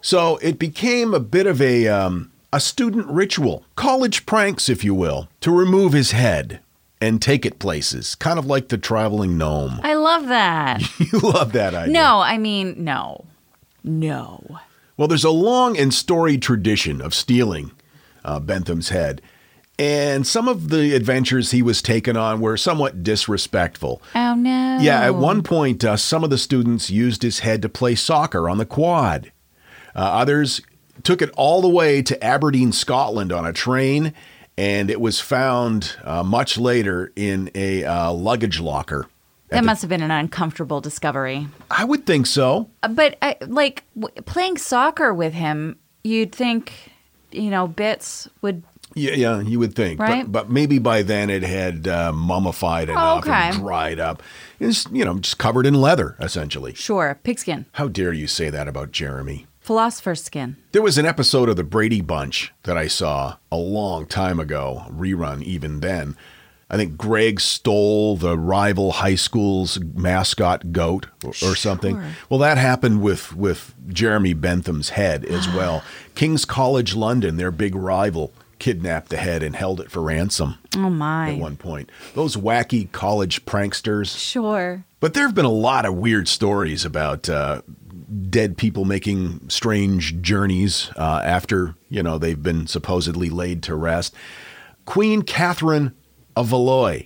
So 0.00 0.38
it 0.38 0.58
became 0.58 1.14
a 1.14 1.20
bit 1.20 1.46
of 1.46 1.62
a 1.62 1.86
um, 1.86 2.32
a 2.52 2.58
student 2.58 3.06
ritual, 3.06 3.64
college 3.76 4.26
pranks, 4.26 4.68
if 4.68 4.82
you 4.82 4.94
will, 4.94 5.28
to 5.40 5.52
remove 5.52 5.92
his 5.92 6.10
head 6.10 6.58
and 7.00 7.20
take 7.20 7.44
it 7.44 7.58
places, 7.58 8.14
kind 8.14 8.38
of 8.38 8.46
like 8.46 8.68
the 8.68 8.78
traveling 8.78 9.36
gnome. 9.36 9.80
I 9.82 9.94
love 9.94 10.28
that. 10.28 10.82
you 11.12 11.18
love 11.18 11.52
that 11.52 11.74
idea. 11.74 11.92
no, 11.92 12.20
I 12.20 12.38
mean, 12.38 12.82
no. 12.82 13.24
No. 13.84 14.58
Well, 14.96 15.08
there's 15.08 15.24
a 15.24 15.30
long 15.30 15.76
and 15.76 15.92
storied 15.92 16.42
tradition 16.42 17.00
of 17.00 17.14
stealing 17.14 17.72
uh, 18.24 18.40
Bentham's 18.40 18.88
head, 18.88 19.20
and 19.78 20.26
some 20.26 20.48
of 20.48 20.70
the 20.70 20.94
adventures 20.94 21.50
he 21.50 21.60
was 21.62 21.82
taken 21.82 22.16
on 22.16 22.40
were 22.40 22.56
somewhat 22.56 23.02
disrespectful. 23.02 24.00
Oh, 24.14 24.34
no. 24.34 24.78
Yeah, 24.80 25.02
at 25.02 25.14
one 25.16 25.42
point, 25.42 25.84
uh, 25.84 25.98
some 25.98 26.24
of 26.24 26.30
the 26.30 26.38
students 26.38 26.88
used 26.88 27.22
his 27.22 27.40
head 27.40 27.60
to 27.62 27.68
play 27.68 27.94
soccer 27.94 28.48
on 28.48 28.56
the 28.56 28.64
quad. 28.64 29.32
Uh, 29.94 29.98
others 29.98 30.62
took 31.02 31.20
it 31.20 31.30
all 31.36 31.60
the 31.60 31.68
way 31.68 32.00
to 32.02 32.22
Aberdeen, 32.24 32.72
Scotland 32.72 33.32
on 33.32 33.46
a 33.46 33.52
train, 33.52 34.14
and 34.58 34.90
it 34.90 35.00
was 35.00 35.20
found 35.20 35.96
uh, 36.04 36.22
much 36.22 36.56
later 36.58 37.12
in 37.16 37.50
a 37.54 37.84
uh, 37.84 38.12
luggage 38.12 38.60
locker. 38.60 39.06
That 39.50 39.64
must 39.64 39.80
have 39.82 39.88
been 39.88 40.02
an 40.02 40.10
uncomfortable 40.10 40.80
discovery. 40.80 41.46
I 41.70 41.84
would 41.84 42.04
think 42.04 42.26
so. 42.26 42.68
Uh, 42.82 42.88
But 42.88 43.16
uh, 43.22 43.34
like 43.46 43.84
w- 43.98 44.22
playing 44.22 44.58
soccer 44.58 45.14
with 45.14 45.34
him, 45.34 45.76
you'd 46.02 46.32
think, 46.32 46.72
you 47.30 47.50
know, 47.50 47.68
bits 47.68 48.28
would 48.42 48.64
Yeah, 48.94 49.12
yeah, 49.12 49.40
you 49.40 49.60
would 49.60 49.74
think, 49.74 50.00
Right? 50.00 50.24
But, 50.24 50.46
but 50.46 50.50
maybe 50.50 50.78
by 50.80 51.02
then 51.02 51.30
it 51.30 51.44
had 51.44 51.86
uh, 51.86 52.12
mummified 52.12 52.88
enough 52.88 53.18
okay. 53.20 53.50
and 53.50 53.58
dried 53.58 54.00
up. 54.00 54.22
It's 54.58 54.86
you 54.90 55.04
know 55.04 55.18
just 55.20 55.38
covered 55.38 55.64
in 55.66 55.74
leather 55.74 56.16
essentially. 56.18 56.74
Sure, 56.74 57.20
pigskin, 57.22 57.66
How 57.72 57.86
dare 57.88 58.12
you 58.12 58.26
say 58.26 58.50
that 58.50 58.66
about 58.66 58.90
Jeremy? 58.90 59.46
Philosopher's 59.66 60.22
skin. 60.22 60.56
There 60.72 60.80
was 60.82 60.96
an 60.96 61.06
episode 61.06 61.48
of 61.48 61.56
the 61.56 61.64
Brady 61.64 62.00
Bunch 62.00 62.52
that 62.62 62.76
I 62.78 62.86
saw 62.86 63.36
a 63.50 63.56
long 63.56 64.06
time 64.06 64.38
ago, 64.40 64.84
rerun 64.90 65.42
even 65.42 65.80
then. 65.80 66.16
I 66.70 66.76
think 66.76 66.96
Greg 66.96 67.40
stole 67.40 68.16
the 68.16 68.36
rival 68.38 68.92
high 68.92 69.14
school's 69.14 69.78
mascot 69.80 70.72
goat 70.72 71.06
or, 71.24 71.30
or 71.42 71.54
something. 71.54 72.00
Well, 72.28 72.40
that 72.40 72.58
happened 72.58 73.02
with 73.02 73.34
with 73.36 73.74
Jeremy 73.88 74.34
Bentham's 74.34 74.90
head 74.90 75.24
as 75.24 75.48
well. 75.54 75.82
King's 76.14 76.44
College 76.44 76.94
London, 76.96 77.36
their 77.36 77.50
big 77.52 77.74
rival, 77.76 78.32
kidnapped 78.58 79.10
the 79.10 79.16
head 79.16 79.42
and 79.44 79.54
held 79.54 79.80
it 79.80 79.90
for 79.90 80.00
ransom 80.02 80.58
Oh 80.74 80.90
my. 80.90 81.32
at 81.32 81.38
one 81.38 81.56
point. 81.56 81.90
Those 82.14 82.36
wacky 82.36 82.90
college 82.90 83.44
pranksters. 83.44 84.16
Sure. 84.18 84.84
But 84.98 85.14
there 85.14 85.24
have 85.26 85.34
been 85.34 85.44
a 85.44 85.50
lot 85.50 85.84
of 85.86 85.94
weird 85.94 86.26
stories 86.26 86.84
about 86.84 87.28
uh, 87.28 87.62
dead 88.28 88.56
people 88.56 88.84
making 88.84 89.48
strange 89.48 90.20
journeys 90.20 90.90
uh, 90.96 91.20
after 91.24 91.74
you 91.88 92.02
know 92.02 92.18
they've 92.18 92.42
been 92.42 92.66
supposedly 92.66 93.30
laid 93.30 93.62
to 93.64 93.74
rest. 93.74 94.14
Queen 94.84 95.22
Catherine 95.22 95.94
of 96.36 96.48
Valois, 96.48 97.02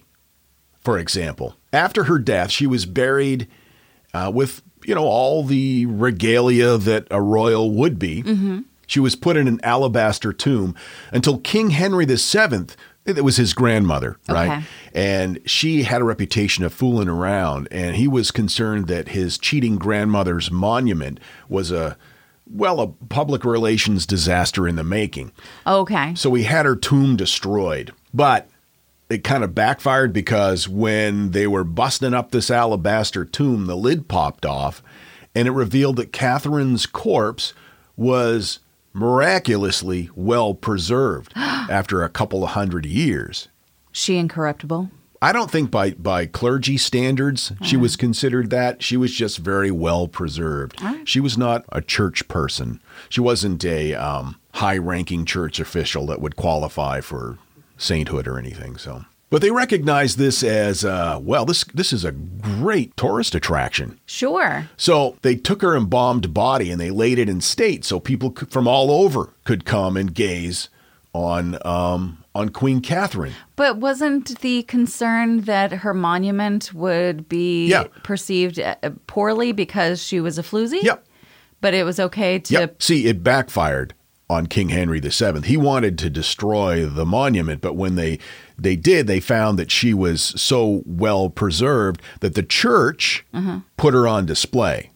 for 0.81 0.99
example, 0.99 1.57
after 1.73 2.05
her 2.05 2.19
death, 2.19 2.51
she 2.51 2.67
was 2.67 2.85
buried 2.87 3.49
uh, 4.13 4.31
with 4.35 4.63
you 4.85 4.95
know 4.95 5.05
all 5.05 5.43
the 5.45 5.87
regalia 5.87 6.77
that 6.77 7.07
a 7.11 7.21
royal 7.21 7.71
would 7.73 7.99
be. 7.99 8.23
She 8.87 8.99
was 9.01 9.15
put 9.15 9.37
in 9.37 9.47
an 9.47 9.61
alabaster 9.63 10.33
tomb 10.33 10.75
until 11.13 11.39
King 11.39 11.71
Henry 11.71 12.05
VII. 12.07 12.67
It 13.07 13.25
was 13.25 13.37
his 13.37 13.55
grandmother, 13.55 14.19
right? 14.29 14.59
Okay. 14.59 14.67
And 14.95 15.41
she 15.47 15.85
had 15.85 16.01
a 16.01 16.05
reputation 16.05 16.65
of 16.65 16.75
fooling 16.75 17.09
around, 17.09 17.67
and 17.71 17.97
he 17.97 18.07
was 18.07 18.31
concerned 18.31 18.89
that 18.89 19.09
his 19.09 19.39
cheating 19.39 19.77
grandmother's 19.77 20.51
monument 20.51 21.19
was 21.49 21.71
a, 21.73 21.97
well, 22.47 22.81
a 22.81 22.89
public 22.89 23.45
relations 23.45 24.05
disaster 24.05 24.69
in 24.69 24.77
the 24.77 24.85
making. 24.85 25.33
Okay. 25.67 26.15
So 26.15 26.35
he 26.35 26.43
had 26.43 26.67
her 26.67 26.77
tomb 26.77 27.17
destroyed. 27.17 27.93
But 28.13 28.49
it 29.09 29.25
kind 29.25 29.43
of 29.43 29.55
backfired 29.55 30.13
because 30.13 30.69
when 30.69 31.33
they 31.33 31.47
were 31.47 31.65
busting 31.65 32.15
up 32.15 32.31
this 32.31 32.51
alabaster 32.51 33.25
tomb, 33.25 33.67
the 33.67 33.77
lid 33.77 34.09
popped 34.09 34.47
off 34.47 34.83
and 35.35 35.49
it 35.49 35.53
revealed 35.53 35.97
that 35.97 36.13
Catherine's 36.13 36.87
corpse 36.87 37.53
was 37.97 38.61
miraculously 38.93 40.11
well 40.14 40.55
preserved 40.55 41.32
after 41.36 42.03
a 42.03 42.09
couple 42.09 42.45
of 42.45 42.51
hundred 42.51 42.86
years. 42.86 43.49
She 43.93 44.16
incorruptible. 44.16 44.91
I 45.22 45.32
don't 45.32 45.51
think 45.51 45.70
by 45.70 45.91
by 45.91 46.24
clergy 46.24 46.78
standards 46.78 47.53
she 47.62 47.76
was 47.76 47.95
considered 47.95 48.49
that. 48.51 48.82
She 48.82 48.97
was 48.97 49.12
just 49.12 49.38
very 49.38 49.70
well 49.70 50.09
preserved. 50.09 50.80
She 51.05 51.20
was 51.20 51.36
not 51.36 51.64
a 51.70 51.82
church 51.82 52.26
person. 52.26 52.80
She 53.11 53.20
wasn't 53.20 53.62
a 53.64 53.95
um, 53.95 54.36
high 54.55 54.78
ranking 54.78 55.26
church 55.26 55.61
official 55.61 56.07
that 56.07 56.22
would 56.22 56.36
qualify 56.36 57.03
for 57.03 57.36
sainthood 57.76 58.26
or 58.26 58.38
anything. 58.38 58.78
So, 58.78 59.05
but 59.31 59.41
they 59.41 59.51
recognize 59.51 60.16
this 60.16 60.43
as 60.43 60.85
uh, 60.85 61.18
well. 61.22 61.45
This 61.45 61.64
this 61.72 61.93
is 61.93 62.05
a 62.05 62.12
great 62.12 62.97
tourist 62.97 63.35
attraction. 63.35 63.99
Sure. 64.07 64.68
So 64.76 65.16
they 65.22 65.37
took 65.37 65.62
her 65.62 65.76
embalmed 65.76 66.35
body 66.35 66.70
and 66.70 66.81
they 66.81 66.91
laid 66.91 67.18
it 67.18 67.28
in 67.28 67.41
state 67.41 67.85
so 67.85 68.01
people 68.01 68.35
from 68.51 68.66
all 68.68 68.91
over 68.91 69.33
could 69.45 69.64
come 69.64 69.97
and 69.97 70.12
gaze 70.14 70.68
on 71.12 71.59
um, 71.66 72.24
on 72.35 72.49
Queen 72.51 72.81
Catherine. 72.81 73.33
But 73.57 73.78
wasn't 73.78 74.41
the 74.41 74.62
concern 74.64 75.43
that 75.43 75.72
her 75.72 75.95
monument 75.95 76.72
would 76.74 77.28
be 77.28 77.66
Yeah. 77.68 77.85
perceived 78.03 78.59
uh, 78.61 78.76
poorly 79.07 79.53
because 79.53 80.03
she 80.03 80.20
was 80.20 80.39
a 80.39 80.43
floozy? 80.43 80.83
Yep. 80.83 81.05
But 81.61 81.74
it 81.74 81.85
was 81.85 82.01
okay 82.01 82.39
to. 82.39 82.53
Yep. 82.55 82.83
See, 82.83 83.07
it 83.07 83.22
backfired 83.22 83.95
on 84.31 84.47
King 84.47 84.68
Henry 84.70 85.01
VII. 85.01 85.41
He 85.45 85.57
wanted 85.57 85.99
to 85.99 86.09
destroy 86.11 86.87
the 86.87 87.05
monument, 87.05 87.61
but 87.61 87.74
when 87.74 87.97
they 87.97 88.18
they 88.59 88.76
did, 88.76 89.07
they 89.07 89.20
found 89.20 89.59
that 89.59 89.70
she 89.70 89.93
was 89.93 90.22
so 90.41 90.83
well 90.87 91.28
preserved 91.31 92.01
that 92.20 92.35
the 92.35 92.43
church 92.43 93.24
Mm-hmm. 93.35 93.59
put 93.76 93.93
her 93.95 94.07
on 94.07 94.26
display. 94.26 94.91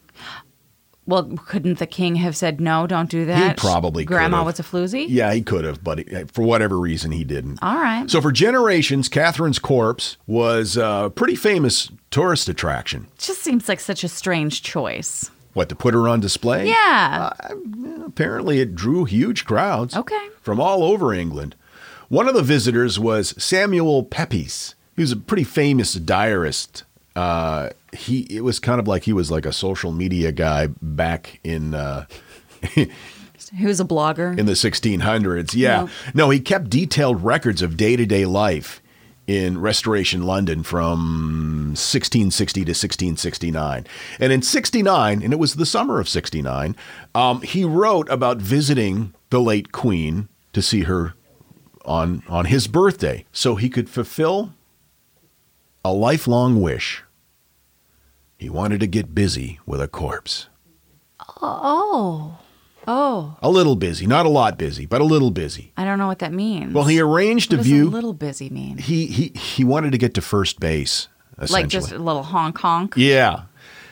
Well, 1.07 1.23
couldn't 1.45 1.77
the 1.77 1.85
king 1.85 2.15
have 2.15 2.35
said 2.35 2.59
no? 2.59 2.87
Don't 2.87 3.11
do 3.11 3.25
that. 3.25 3.59
He 3.59 3.67
probably 3.67 4.05
Grandma 4.05 4.37
could've. 4.43 4.45
was 4.45 4.59
a 4.59 4.63
floozy. 4.97 5.05
Yeah, 5.07 5.31
he 5.35 5.43
could 5.43 5.63
have, 5.63 5.83
but 5.83 5.99
he, 5.99 6.23
for 6.33 6.41
whatever 6.43 6.79
reason, 6.79 7.11
he 7.11 7.23
didn't. 7.23 7.59
All 7.61 7.75
right. 7.75 8.09
So 8.09 8.21
for 8.21 8.31
generations, 8.31 9.07
Catherine's 9.07 9.59
corpse 9.59 10.17
was 10.25 10.77
a 10.77 11.11
pretty 11.15 11.35
famous 11.35 11.91
tourist 12.09 12.49
attraction. 12.49 13.05
just 13.19 13.41
seems 13.43 13.69
like 13.69 13.79
such 13.81 14.03
a 14.03 14.07
strange 14.07 14.63
choice. 14.63 15.29
What 15.55 15.69
to 15.69 15.75
put 15.75 15.93
her 15.95 16.07
on 16.07 16.19
display? 16.19 16.67
Yeah. 16.67 17.31
Apparently, 18.05 18.59
it 18.59 18.75
drew 18.75 19.05
huge 19.05 19.45
crowds. 19.45 19.95
Okay. 19.95 20.27
From 20.41 20.59
all 20.59 20.83
over 20.83 21.13
England. 21.13 21.55
One 22.09 22.27
of 22.27 22.35
the 22.35 22.43
visitors 22.43 22.99
was 22.99 23.33
Samuel 23.41 24.03
Pepys. 24.03 24.75
He 24.95 25.01
was 25.01 25.11
a 25.11 25.17
pretty 25.17 25.43
famous 25.45 25.93
diarist. 25.93 26.83
Uh, 27.15 27.69
he 27.93 28.27
it 28.29 28.41
was 28.43 28.59
kind 28.59 28.79
of 28.79 28.87
like 28.87 29.03
he 29.03 29.13
was 29.13 29.31
like 29.31 29.45
a 29.45 29.53
social 29.53 29.91
media 29.93 30.31
guy 30.33 30.67
back 30.81 31.39
in 31.43 31.73
uh, 31.73 32.05
He 32.75 33.65
was 33.65 33.79
a 33.79 33.85
blogger. 33.85 34.37
in 34.37 34.45
the 34.47 34.53
1600s. 34.53 35.53
Yeah. 35.55 35.83
No. 35.83 35.89
No, 36.25 36.29
he 36.31 36.39
kept 36.41 36.69
detailed 36.69 37.23
records 37.23 37.61
of 37.61 37.77
day 37.77 37.95
to 37.95 38.05
day 38.05 38.25
life 38.25 38.81
in 39.27 39.59
Restoration 39.59 40.23
London 40.23 40.63
from 40.63 41.73
1660 41.73 42.61
to 42.61 42.69
1669. 42.69 43.87
And 44.19 44.31
in 44.31 44.41
69, 44.41 45.21
and 45.21 45.33
it 45.33 45.39
was 45.39 45.55
the 45.55 45.65
summer 45.65 45.99
of 45.99 46.07
69, 46.07 46.75
um, 47.13 47.41
he 47.41 47.65
wrote 47.65 48.09
about 48.09 48.37
visiting 48.37 49.13
the 49.29 49.41
late 49.41 49.71
Queen 49.71 50.29
to 50.53 50.61
see 50.61 50.81
her 50.83 51.13
on, 51.83 52.23
on 52.27 52.45
his 52.45 52.67
birthday 52.67 53.25
so 53.31 53.55
he 53.55 53.69
could 53.69 53.89
fulfill 53.89 54.53
a 55.83 55.91
lifelong 55.91 56.61
wish. 56.61 57.03
He 58.37 58.49
wanted 58.49 58.79
to 58.81 58.87
get 58.87 59.15
busy 59.15 59.59
with 59.65 59.81
a 59.81 59.87
corpse. 59.87 60.47
oh. 61.41 62.39
Oh. 62.87 63.37
A 63.41 63.49
little 63.49 63.75
busy, 63.75 64.05
not 64.07 64.25
a 64.25 64.29
lot 64.29 64.57
busy, 64.57 64.85
but 64.85 65.01
a 65.01 65.03
little 65.03 65.31
busy. 65.31 65.71
I 65.77 65.85
don't 65.85 65.97
know 65.97 66.07
what 66.07 66.19
that 66.19 66.33
means. 66.33 66.73
Well, 66.73 66.85
he 66.85 66.99
arranged 66.99 67.51
what 67.51 67.55
a 67.55 67.57
does 67.57 67.65
view. 67.67 67.87
a 67.87 67.89
little 67.89 68.13
busy 68.13 68.49
mean? 68.49 68.77
he 68.77 69.07
he 69.07 69.29
he 69.35 69.63
wanted 69.63 69.91
to 69.91 69.97
get 69.97 70.13
to 70.15 70.21
first 70.21 70.59
base. 70.59 71.07
Like 71.49 71.67
just 71.67 71.91
a 71.91 71.97
little 71.99 72.23
honk 72.23 72.57
honk. 72.57 72.93
yeah. 72.95 73.43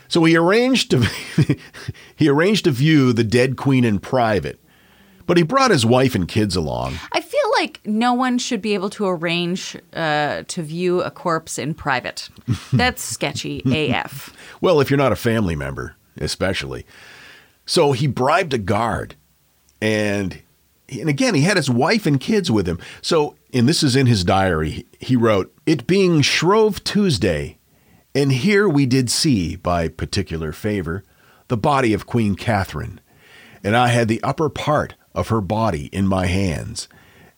So 0.07 0.23
he 0.25 0.37
arranged 0.37 0.91
to 0.91 0.99
he 2.15 2.29
arranged 2.29 2.65
to 2.65 2.71
view 2.71 3.13
the 3.13 3.23
dead 3.23 3.57
queen 3.57 3.83
in 3.83 3.97
private, 3.99 4.59
but 5.25 5.37
he 5.37 5.43
brought 5.43 5.71
his 5.71 5.85
wife 5.85 6.13
and 6.13 6.27
kids 6.27 6.55
along. 6.55 6.95
I 7.11 7.19
feel 7.19 7.51
like 7.57 7.79
no 7.85 8.13
one 8.13 8.37
should 8.37 8.61
be 8.61 8.75
able 8.75 8.91
to 8.91 9.07
arrange 9.07 9.75
uh, 9.93 10.43
to 10.47 10.61
view 10.61 11.01
a 11.01 11.09
corpse 11.09 11.57
in 11.57 11.73
private. 11.73 12.29
That's 12.73 13.01
sketchy 13.01 13.61
AF. 13.65 14.35
Well, 14.61 14.79
if 14.79 14.91
you're 14.91 14.97
not 14.99 15.11
a 15.11 15.15
family 15.17 15.55
member, 15.55 15.95
especially. 16.17 16.85
So 17.65 17.91
he 17.93 18.07
bribed 18.07 18.53
a 18.53 18.57
guard, 18.57 19.15
and 19.81 20.39
and 20.89 21.09
again 21.09 21.33
he 21.33 21.41
had 21.41 21.57
his 21.57 21.69
wife 21.69 22.05
and 22.05 22.19
kids 22.19 22.51
with 22.51 22.67
him. 22.67 22.79
So, 23.01 23.35
and 23.53 23.67
this 23.67 23.83
is 23.83 23.95
in 23.95 24.05
his 24.05 24.23
diary. 24.23 24.85
He 24.99 25.15
wrote, 25.15 25.53
"It 25.65 25.87
being 25.87 26.21
Shrove 26.21 26.83
Tuesday, 26.83 27.57
and 28.13 28.31
here 28.31 28.67
we 28.67 28.85
did 28.85 29.09
see, 29.09 29.55
by 29.55 29.87
particular 29.87 30.51
favor, 30.51 31.03
the 31.47 31.57
body 31.57 31.93
of 31.93 32.05
Queen 32.05 32.35
Catherine, 32.35 32.99
and 33.63 33.75
I 33.75 33.87
had 33.89 34.07
the 34.07 34.21
upper 34.23 34.49
part 34.49 34.95
of 35.15 35.29
her 35.29 35.41
body 35.41 35.89
in 35.93 36.07
my 36.07 36.25
hands, 36.25 36.87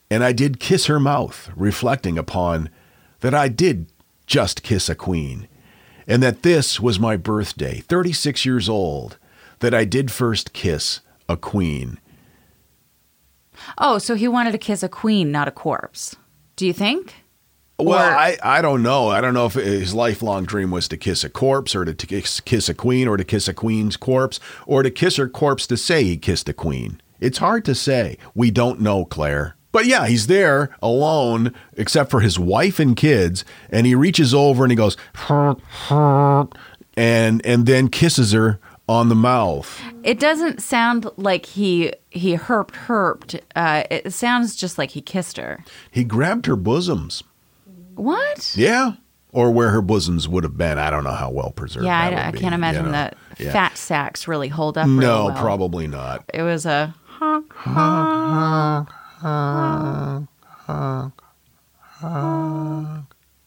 and 0.10 0.24
I 0.24 0.32
did 0.32 0.60
kiss 0.60 0.86
her 0.86 1.00
mouth, 1.00 1.50
reflecting 1.56 2.18
upon 2.18 2.70
that 3.20 3.34
I 3.34 3.48
did 3.48 3.88
just 4.26 4.64
kiss 4.64 4.90
a 4.90 4.96
queen, 4.96 5.48
and 6.08 6.22
that 6.24 6.44
this 6.44 6.80
was 6.80 7.00
my 7.00 7.16
birthday, 7.18 7.80
36 7.88 8.46
years 8.46 8.70
old, 8.70 9.18
that 9.66 9.74
I 9.74 9.84
did 9.84 10.12
first 10.12 10.54
kiss 10.54 11.02
a 11.28 11.36
queen. 11.36 11.98
Oh, 13.80 13.98
so 13.98 14.14
he 14.14 14.28
wanted 14.28 14.52
to 14.52 14.60
kiss 14.60 14.84
a 14.84 14.90
queen, 14.90 15.32
not 15.32 15.48
a 15.48 15.52
corpse. 15.52 16.16
Do 16.56 16.68
you 16.68 16.74
think? 16.74 17.16
Well, 17.80 17.98
Or- 17.98 18.16
I, 18.16 18.38
I 18.44 18.62
don't 18.62 18.84
know. 18.84 19.10
I 19.10 19.22
don't 19.22 19.34
know 19.34 19.48
if 19.48 19.54
his 19.56 19.96
lifelong 19.96 20.46
dream 20.46 20.70
was 20.70 20.88
to 20.90 20.98
kiss 20.98 21.24
a 21.24 21.30
corpse 21.30 21.74
or 21.76 21.84
to, 21.84 21.94
kiss, 22.08 22.40
kiss 22.42 22.70
a 22.70 22.76
queen 22.76 23.08
or 23.08 23.18
to 23.18 23.24
kiss 23.24 23.48
a 23.48 23.56
queen's 23.56 23.98
corpse 23.98 24.40
or 24.68 24.84
to 24.84 24.92
kiss 24.92 25.16
her 25.16 25.28
corpse 25.28 25.66
to 25.68 25.78
say 25.78 26.04
he 26.04 26.16
kissed 26.16 26.48
a 26.48 26.54
queen. 26.54 27.02
It's 27.20 27.40
hard 27.40 27.66
to 27.66 27.74
say. 27.74 28.20
We 28.36 28.52
don't 28.52 28.82
know, 28.82 29.04
Claire. 29.04 29.56
But 29.72 29.88
yeah, 29.88 30.06
he's 30.06 30.28
there 30.28 30.70
alone 30.82 31.54
except 31.76 32.12
for 32.12 32.20
his 32.20 32.38
wife 32.38 32.80
and 32.80 32.96
kids 32.96 33.44
and 33.72 33.88
he 33.88 33.96
reaches 33.96 34.32
over 34.32 34.64
and 34.64 34.72
he 34.72 34.76
goes 34.78 34.96
and 36.98 37.46
and 37.46 37.66
then 37.66 37.90
kisses 37.90 38.32
her 38.32 38.60
on 38.88 39.10
the 39.10 39.16
mouth. 39.16 39.82
It 40.04 40.20
doesn't 40.20 40.62
sound 40.62 41.08
like 41.18 41.46
he 41.48 41.94
he 42.12 42.36
herped 42.38 42.76
herped. 42.88 43.40
Uh, 43.56 43.84
it 43.90 44.14
sounds 44.14 44.56
just 44.56 44.78
like 44.78 44.92
he 44.92 45.02
kissed 45.02 45.38
her. 45.38 45.64
He 45.92 46.04
grabbed 46.04 46.46
her 46.46 46.56
bosoms. 46.56 47.24
What? 47.96 48.54
Yeah. 48.56 48.94
Or 49.32 49.52
where 49.52 49.70
her 49.72 49.82
bosoms 49.82 50.28
would 50.30 50.44
have 50.46 50.56
been. 50.58 50.78
I 50.78 50.90
don't 50.90 51.04
know 51.04 51.12
how 51.12 51.30
well 51.30 51.52
preserved. 51.52 51.86
Yeah, 51.86 52.10
that 52.10 52.26
I, 52.26 52.28
I 52.28 52.32
be, 52.32 52.40
can't 52.40 52.52
you 52.54 52.56
imagine 52.56 52.86
know. 52.86 52.92
that 52.92 53.18
Yeah. 53.38 53.52
fat 53.52 53.78
sacks 53.78 54.28
really 54.30 54.48
hold 54.48 54.78
up. 54.78 54.86
really 54.88 55.00
No, 55.00 55.26
well. 55.26 55.38
probably 55.38 55.88
not. 55.88 56.24
It 56.34 56.42
was 56.44 56.66
a 56.66 56.94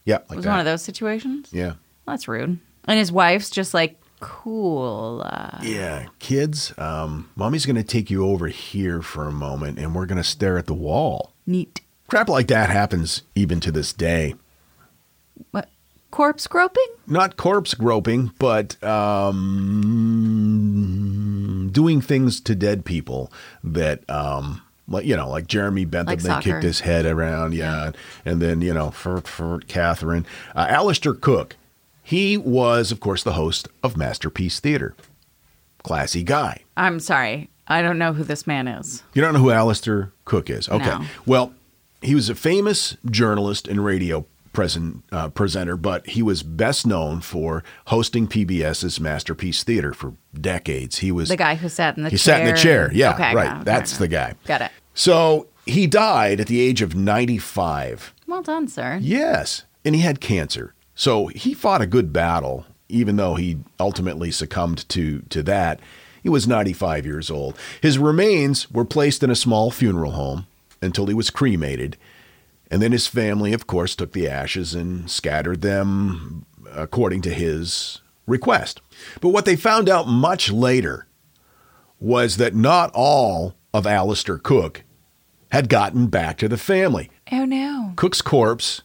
Yeah, 0.05 0.19
it 0.31 0.37
was 0.37 0.45
that. 0.45 0.51
one 0.51 0.59
of 0.59 0.65
those 0.65 0.83
situations. 0.83 1.49
Yeah. 1.53 1.75
That's 2.07 2.29
rude. 2.29 2.59
And 2.87 2.99
his 2.99 3.13
wife's 3.13 3.51
just 3.51 3.75
like 3.75 4.01
cool. 4.21 5.23
Uh, 5.25 5.59
Yeah, 5.63 6.07
kids, 6.19 6.73
um, 6.79 7.31
mommy's 7.37 7.67
going 7.67 7.77
to 7.77 7.83
take 7.85 8.11
you 8.11 8.25
over 8.27 8.49
here 8.49 9.03
for 9.03 9.27
a 9.27 9.33
moment 9.33 9.79
and 9.79 9.95
we're 9.95 10.07
going 10.07 10.19
to 10.23 10.25
stare 10.25 10.59
at 10.59 10.67
the 10.67 10.75
wall. 10.75 11.33
neat. 11.47 11.81
Crap 12.09 12.29
like 12.31 12.47
that 12.49 12.71
happens 12.71 13.21
even 13.35 13.61
to 13.61 13.71
this 13.71 13.93
day. 13.93 14.35
What? 15.51 15.69
Corpse 16.11 16.47
groping? 16.47 16.87
Not 17.07 17.37
corpse 17.37 17.75
groping, 17.75 18.33
but 18.39 18.83
um, 20.39 21.69
doing 21.73 22.01
things 22.01 22.41
to 22.41 22.55
dead 22.55 22.85
people 22.87 23.31
that, 23.63 24.09
um, 24.09 24.63
like 24.89 25.05
you 25.05 25.17
know, 25.17 25.29
like 25.29 25.47
Jeremy 25.47 25.85
Bentham, 25.85 26.13
Like 26.15 26.23
they 26.23 26.29
soccer. 26.31 26.43
kicked 26.53 26.63
his 26.63 26.81
head 26.81 27.05
around, 27.05 27.55
yeah, 27.55 27.93
and 28.25 28.41
then 28.41 28.63
you 28.63 28.73
know, 28.73 28.91
for 28.91 29.21
for 29.21 29.61
Catherine, 29.69 30.25
uh, 30.57 30.67
Alistair 30.69 31.13
Cooke, 31.13 31.57
he 32.09 32.39
was, 32.39 32.91
of 32.91 33.01
course, 33.01 33.23
the 33.23 33.35
host 33.35 33.69
of 33.83 33.97
Masterpiece 33.97 34.61
Theater. 34.61 34.95
Classy 35.83 36.23
guy. 36.23 36.63
I'm 36.77 37.01
sorry. 37.01 37.51
I 37.67 37.83
don't 37.83 37.99
know 37.99 38.15
who 38.15 38.25
this 38.25 38.47
man 38.47 38.67
is. 38.67 39.03
You 39.13 39.21
don't 39.21 39.35
know 39.35 39.41
who 39.41 39.51
Alistair 39.51 40.11
Cooke 40.25 40.49
is? 40.49 40.69
Okay. 40.71 40.85
No. 40.87 41.05
Well, 41.27 41.53
he 42.01 42.15
was 42.15 42.31
a 42.31 42.35
famous 42.35 42.97
journalist 43.11 43.69
and 43.69 43.85
radio 43.85 44.25
present, 44.55 45.05
uh, 45.13 45.29
presenter, 45.29 45.77
but 45.77 46.07
he 46.07 46.23
was 46.23 46.43
best 46.43 46.87
known 46.87 47.21
for 47.21 47.63
hosting 47.89 48.27
PBS's 48.27 48.99
Masterpiece 48.99 49.63
Theater 49.63 49.93
for 49.93 50.15
decades. 50.33 50.99
He 50.99 51.13
was 51.13 51.29
The 51.29 51.37
guy 51.37 51.57
who 51.57 51.69
sat 51.69 51.99
in 51.99 52.05
the 52.05 52.09
he 52.11 52.17
chair. 52.17 52.37
sat 52.39 52.41
in 52.41 52.47
the 52.55 52.59
chair. 52.59 52.91
Yeah, 52.95 53.13
Okay, 53.15 53.35
right. 53.35 53.61
it, 53.61 53.65
That's 53.67 53.99
the 53.99 54.09
guy. 54.09 54.35
Got 54.47 54.63
it. 54.63 54.71
So 54.95 55.47
he 55.67 55.87
died 55.87 56.41
at 56.41 56.47
the 56.47 56.61
age 56.61 56.81
of 56.81 56.95
95. 56.95 58.15
Well 58.27 58.43
done, 58.43 58.67
sir. 58.67 58.99
Yes. 59.03 59.65
And 59.85 59.95
he 59.95 60.01
had 60.01 60.21
cancer. 60.21 60.75
So 60.99 61.29
he 61.29 61.55
fought 61.55 61.81
a 61.81 61.87
good 61.87 62.13
battle, 62.13 62.67
even 62.89 63.15
though 63.15 63.37
he 63.37 63.59
ultimately 63.79 64.33
succumbed 64.33 64.89
to, 64.89 65.21
to 65.29 65.45
that. 65.45 65.79
He 66.25 66.29
was 66.29 66.49
95 66.49 67.07
years 67.07 67.31
old. 67.31 67.57
His 67.81 68.01
remains 68.01 68.69
were 68.73 68.85
placed 68.85 69.23
in 69.23 69.31
a 69.31 69.37
small 69.37 69.71
funeral 69.71 70.11
home 70.11 70.49
until 70.83 71.07
he 71.07 71.15
was 71.15 71.31
cremated. 71.31 71.97
And 72.69 72.83
then 72.83 72.91
his 72.91 73.07
family, 73.07 73.53
of 73.53 73.69
course, 73.69 73.95
took 73.95 74.11
the 74.11 74.29
ashes 74.29 74.75
and 74.75 75.09
scattered 75.09 75.61
them 75.61 76.45
according 76.73 77.23
to 77.23 77.31
his 77.33 78.01
request. 78.27 78.81
But 79.21 79.29
what 79.29 79.45
they 79.45 79.55
found 79.55 79.89
out 79.89 80.09
much 80.09 80.51
later 80.51 81.07
was 82.01 82.39
that 82.39 82.57
not 82.57 82.91
all 82.93 83.55
of 83.73 83.87
Alistair 83.87 84.39
Cooke 84.39 84.83
had 85.53 85.69
gotten 85.69 86.09
back 86.09 86.39
to 86.39 86.49
the 86.49 86.59
family. 86.59 87.09
Oh 87.31 87.45
no. 87.45 87.93
Cooke's 87.95 88.21
corpse 88.21 88.83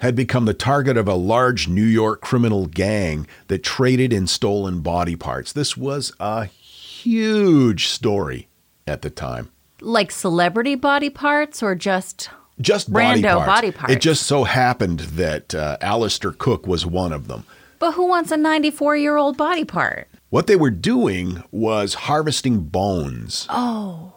had 0.00 0.14
become 0.16 0.44
the 0.44 0.54
target 0.54 0.96
of 0.96 1.08
a 1.08 1.14
large 1.14 1.68
New 1.68 1.84
York 1.84 2.20
criminal 2.20 2.66
gang 2.66 3.26
that 3.48 3.62
traded 3.62 4.12
in 4.12 4.26
stolen 4.26 4.80
body 4.80 5.16
parts. 5.16 5.52
This 5.52 5.76
was 5.76 6.12
a 6.20 6.46
huge 6.46 7.86
story 7.88 8.48
at 8.86 9.02
the 9.02 9.10
time. 9.10 9.50
Like 9.80 10.10
celebrity 10.10 10.74
body 10.74 11.10
parts 11.10 11.62
or 11.62 11.74
just 11.74 12.30
Just 12.60 12.92
body 12.92 13.22
Rando 13.22 13.34
parts. 13.36 13.46
body 13.46 13.70
parts. 13.70 13.92
It 13.92 14.00
just 14.00 14.24
so 14.24 14.44
happened 14.44 15.00
that 15.00 15.54
uh, 15.54 15.76
Alistair 15.80 16.32
Cooke 16.32 16.66
was 16.66 16.84
one 16.84 17.12
of 17.12 17.28
them. 17.28 17.44
But 17.78 17.92
who 17.92 18.08
wants 18.08 18.32
a 18.32 18.36
94 18.36 18.96
year 18.96 19.16
old 19.16 19.36
body 19.36 19.64
part? 19.64 20.08
What 20.30 20.46
they 20.48 20.56
were 20.56 20.70
doing 20.72 21.42
was 21.52 21.94
harvesting 21.94 22.60
bones. 22.64 23.46
Oh. 23.48 24.14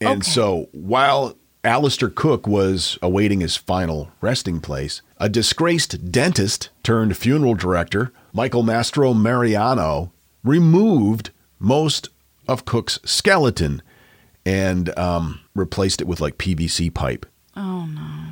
And 0.00 0.22
Okay. 0.22 0.30
so 0.30 0.68
while 0.72 1.36
Alistair 1.64 2.08
Cooke 2.08 2.46
was 2.46 2.98
awaiting 3.02 3.40
his 3.40 3.56
final 3.56 4.10
resting 4.20 4.60
place, 4.60 5.02
a 5.22 5.28
disgraced 5.28 6.10
dentist 6.10 6.70
turned 6.82 7.16
funeral 7.16 7.54
director, 7.54 8.12
Michael 8.32 8.64
Mastromarino, 8.64 10.10
removed 10.42 11.30
most 11.60 12.08
of 12.48 12.64
Cooke's 12.64 12.98
skeleton 13.04 13.82
and 14.44 14.98
um, 14.98 15.38
replaced 15.54 16.00
it 16.00 16.08
with 16.08 16.20
like 16.20 16.38
PVC 16.38 16.92
pipe. 16.92 17.24
Oh 17.54 17.86
no. 17.86 18.24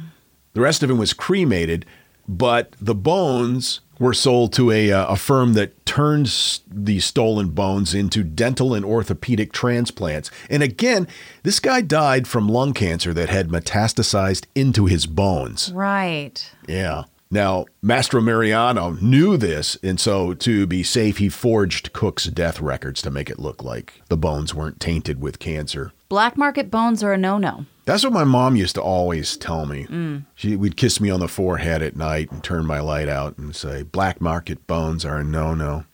The 0.54 0.60
rest 0.60 0.82
of 0.82 0.90
him 0.90 0.98
was 0.98 1.12
cremated, 1.12 1.86
but 2.30 2.76
the 2.80 2.94
bones 2.94 3.80
were 3.98 4.14
sold 4.14 4.52
to 4.54 4.70
a, 4.70 4.90
uh, 4.90 5.06
a 5.08 5.16
firm 5.16 5.52
that 5.54 5.84
turns 5.84 6.60
the 6.70 7.00
stolen 7.00 7.50
bones 7.50 7.92
into 7.92 8.22
dental 8.22 8.72
and 8.72 8.84
orthopedic 8.84 9.52
transplants. 9.52 10.30
And 10.48 10.62
again, 10.62 11.06
this 11.42 11.60
guy 11.60 11.82
died 11.82 12.26
from 12.26 12.48
lung 12.48 12.72
cancer 12.72 13.12
that 13.12 13.28
had 13.28 13.48
metastasized 13.48 14.46
into 14.54 14.86
his 14.86 15.06
bones. 15.06 15.70
Right. 15.72 16.50
Yeah. 16.66 17.04
Now, 17.32 17.66
Mastromarino 17.84 19.00
knew 19.00 19.36
this, 19.36 19.76
and 19.84 20.00
so 20.00 20.34
to 20.34 20.66
be 20.66 20.82
safe, 20.82 21.18
he 21.18 21.28
forged 21.28 21.92
Cooke's 21.92 22.24
death 22.24 22.60
records 22.60 23.02
to 23.02 23.10
make 23.10 23.30
it 23.30 23.38
look 23.38 23.62
like 23.62 24.02
the 24.08 24.16
bones 24.16 24.52
weren't 24.52 24.80
tainted 24.80 25.20
with 25.20 25.38
cancer. 25.38 25.92
Black 26.08 26.36
market 26.36 26.72
bones 26.72 27.04
are 27.04 27.12
a 27.12 27.18
no 27.18 27.38
no. 27.38 27.66
That's 27.90 28.04
what 28.04 28.12
my 28.12 28.22
mom 28.22 28.54
used 28.54 28.76
to 28.76 28.82
always 28.82 29.36
tell 29.36 29.66
me. 29.66 29.84
Mm. 29.86 30.24
She 30.36 30.54
would 30.54 30.76
kiss 30.76 31.00
me 31.00 31.10
on 31.10 31.18
the 31.18 31.26
forehead 31.26 31.82
at 31.82 31.96
night 31.96 32.30
and 32.30 32.40
turn 32.42 32.64
my 32.64 32.78
light 32.78 33.08
out 33.08 33.36
and 33.36 33.54
say, 33.56 33.82
Black 33.82 34.20
market 34.20 34.64
bones 34.68 35.04
are 35.04 35.18
a 35.18 35.24
no 35.24 35.56
no. 35.56 35.86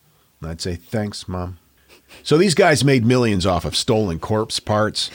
And 0.42 0.50
I'd 0.50 0.60
say, 0.60 0.74
Thanks, 0.74 1.26
mom. 1.26 1.56
So 2.22 2.36
these 2.36 2.54
guys 2.54 2.84
made 2.84 3.06
millions 3.06 3.46
off 3.46 3.64
of 3.64 3.74
stolen 3.74 4.18
corpse 4.18 4.60
parts. 4.60 5.10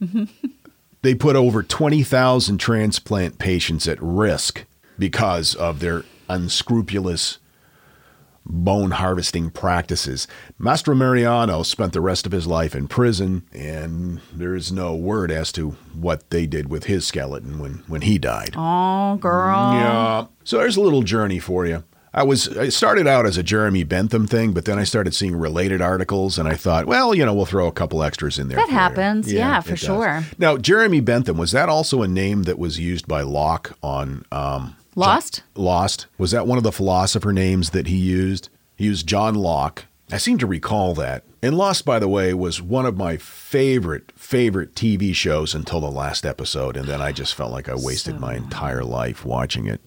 they 1.02 1.14
put 1.14 1.36
over 1.36 1.62
20,000 1.62 2.58
transplant 2.58 3.38
patients 3.38 3.86
at 3.86 4.02
risk 4.02 4.64
because 4.98 5.54
of 5.54 5.78
their 5.78 6.04
unscrupulous 6.28 7.38
bone 8.48 8.92
harvesting 8.92 9.50
practices. 9.50 10.26
Mastromarino 10.60 11.64
spent 11.64 11.92
the 11.92 12.00
rest 12.00 12.26
of 12.26 12.32
his 12.32 12.46
life 12.46 12.74
in 12.74 12.88
prison, 12.88 13.46
and 13.52 14.20
there 14.32 14.54
is 14.54 14.72
no 14.72 14.94
word 14.94 15.30
as 15.30 15.52
to 15.52 15.70
what 15.94 16.30
they 16.30 16.46
did 16.46 16.68
with 16.70 16.84
his 16.84 17.06
skeleton 17.06 17.58
when, 17.58 17.84
when 17.86 18.00
he 18.02 18.18
died. 18.18 18.54
Oh, 18.56 19.16
girl. 19.16 19.72
Yeah. 19.74 20.26
So 20.44 20.58
there's 20.58 20.76
a 20.76 20.80
little 20.80 21.02
journey 21.02 21.38
for 21.38 21.66
you. 21.66 21.84
I 22.14 22.22
was 22.22 22.56
I 22.56 22.70
started 22.70 23.06
out 23.06 23.26
as 23.26 23.36
a 23.36 23.42
Jeremy 23.42 23.84
Bentham 23.84 24.26
thing, 24.26 24.52
but 24.52 24.64
then 24.64 24.78
I 24.78 24.84
started 24.84 25.14
seeing 25.14 25.36
related 25.36 25.82
articles, 25.82 26.38
and 26.38 26.48
I 26.48 26.54
thought, 26.54 26.86
well, 26.86 27.14
you 27.14 27.24
know, 27.24 27.34
we'll 27.34 27.46
throw 27.46 27.66
a 27.66 27.72
couple 27.72 28.02
extras 28.02 28.38
in 28.38 28.48
there. 28.48 28.56
That 28.56 28.70
happens. 28.70 29.30
Yeah, 29.30 29.60
for 29.60 29.68
it 29.68 29.72
does. 29.72 29.80
sure. 29.80 30.24
Now, 30.38 30.56
Jeremy 30.56 31.00
Bentham 31.00 31.36
was 31.36 31.52
that 31.52 31.68
also 31.68 32.02
a 32.02 32.08
name 32.08 32.44
that 32.44 32.58
was 32.58 32.78
used 32.80 33.06
by 33.06 33.20
Locke 33.20 33.76
on 33.82 34.24
um, 34.32 34.74
Lost? 34.98 35.42
Lost? 35.54 36.06
Was 36.18 36.32
that 36.32 36.46
one 36.46 36.58
of 36.58 36.64
the 36.64 36.72
philosopher 36.72 37.32
names 37.32 37.70
that 37.70 37.86
he 37.86 37.96
used? 37.96 38.48
He 38.76 38.84
used 38.86 39.06
John 39.06 39.34
Locke. 39.34 39.84
I 40.10 40.16
seem 40.18 40.38
to 40.38 40.46
recall 40.46 40.94
that. 40.94 41.24
And 41.42 41.56
Lost, 41.56 41.84
by 41.84 41.98
the 41.98 42.08
way, 42.08 42.34
was 42.34 42.60
one 42.60 42.84
of 42.86 42.96
my 42.96 43.16
favorite, 43.16 44.10
favorite 44.16 44.74
TV 44.74 45.14
shows 45.14 45.54
until 45.54 45.80
the 45.80 45.90
last 45.90 46.26
episode. 46.26 46.76
And 46.76 46.86
then 46.88 47.00
I 47.00 47.12
just 47.12 47.34
felt 47.34 47.52
like 47.52 47.68
I 47.68 47.74
wasted 47.76 48.18
my 48.18 48.34
entire 48.34 48.82
life 48.82 49.24
watching 49.24 49.66
it. 49.66 49.80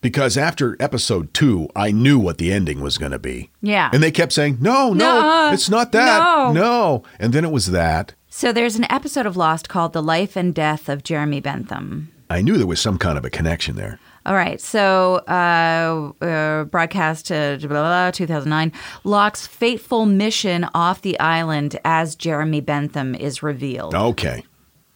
Because 0.00 0.36
after 0.36 0.76
episode 0.80 1.32
two, 1.32 1.68
I 1.74 1.90
knew 1.90 2.18
what 2.18 2.38
the 2.38 2.52
ending 2.52 2.80
was 2.80 2.98
going 2.98 3.12
to 3.12 3.18
be. 3.18 3.50
Yeah. 3.62 3.88
And 3.92 4.02
they 4.02 4.10
kept 4.10 4.32
saying, 4.32 4.58
no, 4.60 4.92
no, 4.92 5.20
No, 5.20 5.50
it's 5.52 5.70
not 5.70 5.92
that. 5.92 6.18
no." 6.18 6.52
no. 6.52 7.02
And 7.18 7.32
then 7.32 7.44
it 7.44 7.52
was 7.52 7.66
that. 7.66 8.14
So 8.28 8.52
there's 8.52 8.76
an 8.76 8.90
episode 8.90 9.26
of 9.26 9.36
Lost 9.36 9.68
called 9.68 9.92
The 9.92 10.02
Life 10.02 10.36
and 10.36 10.54
Death 10.54 10.88
of 10.88 11.02
Jeremy 11.04 11.40
Bentham. 11.40 12.12
I 12.30 12.42
knew 12.42 12.56
there 12.56 12.66
was 12.66 12.80
some 12.80 12.98
kind 12.98 13.16
of 13.18 13.24
a 13.24 13.30
connection 13.30 13.76
there. 13.76 13.98
All 14.24 14.34
right, 14.34 14.60
so 14.60 15.16
uh, 15.26 16.12
uh, 16.24 16.64
broadcast 16.64 17.32
uh, 17.32 17.56
blah, 17.56 17.68
blah, 17.68 17.82
blah, 17.82 18.10
2009. 18.12 18.72
Locke's 19.04 19.46
fateful 19.46 20.06
mission 20.06 20.64
off 20.74 21.02
the 21.02 21.18
island 21.18 21.78
as 21.84 22.14
Jeremy 22.14 22.60
Bentham 22.60 23.14
is 23.14 23.42
revealed. 23.42 23.94
Okay. 23.94 24.44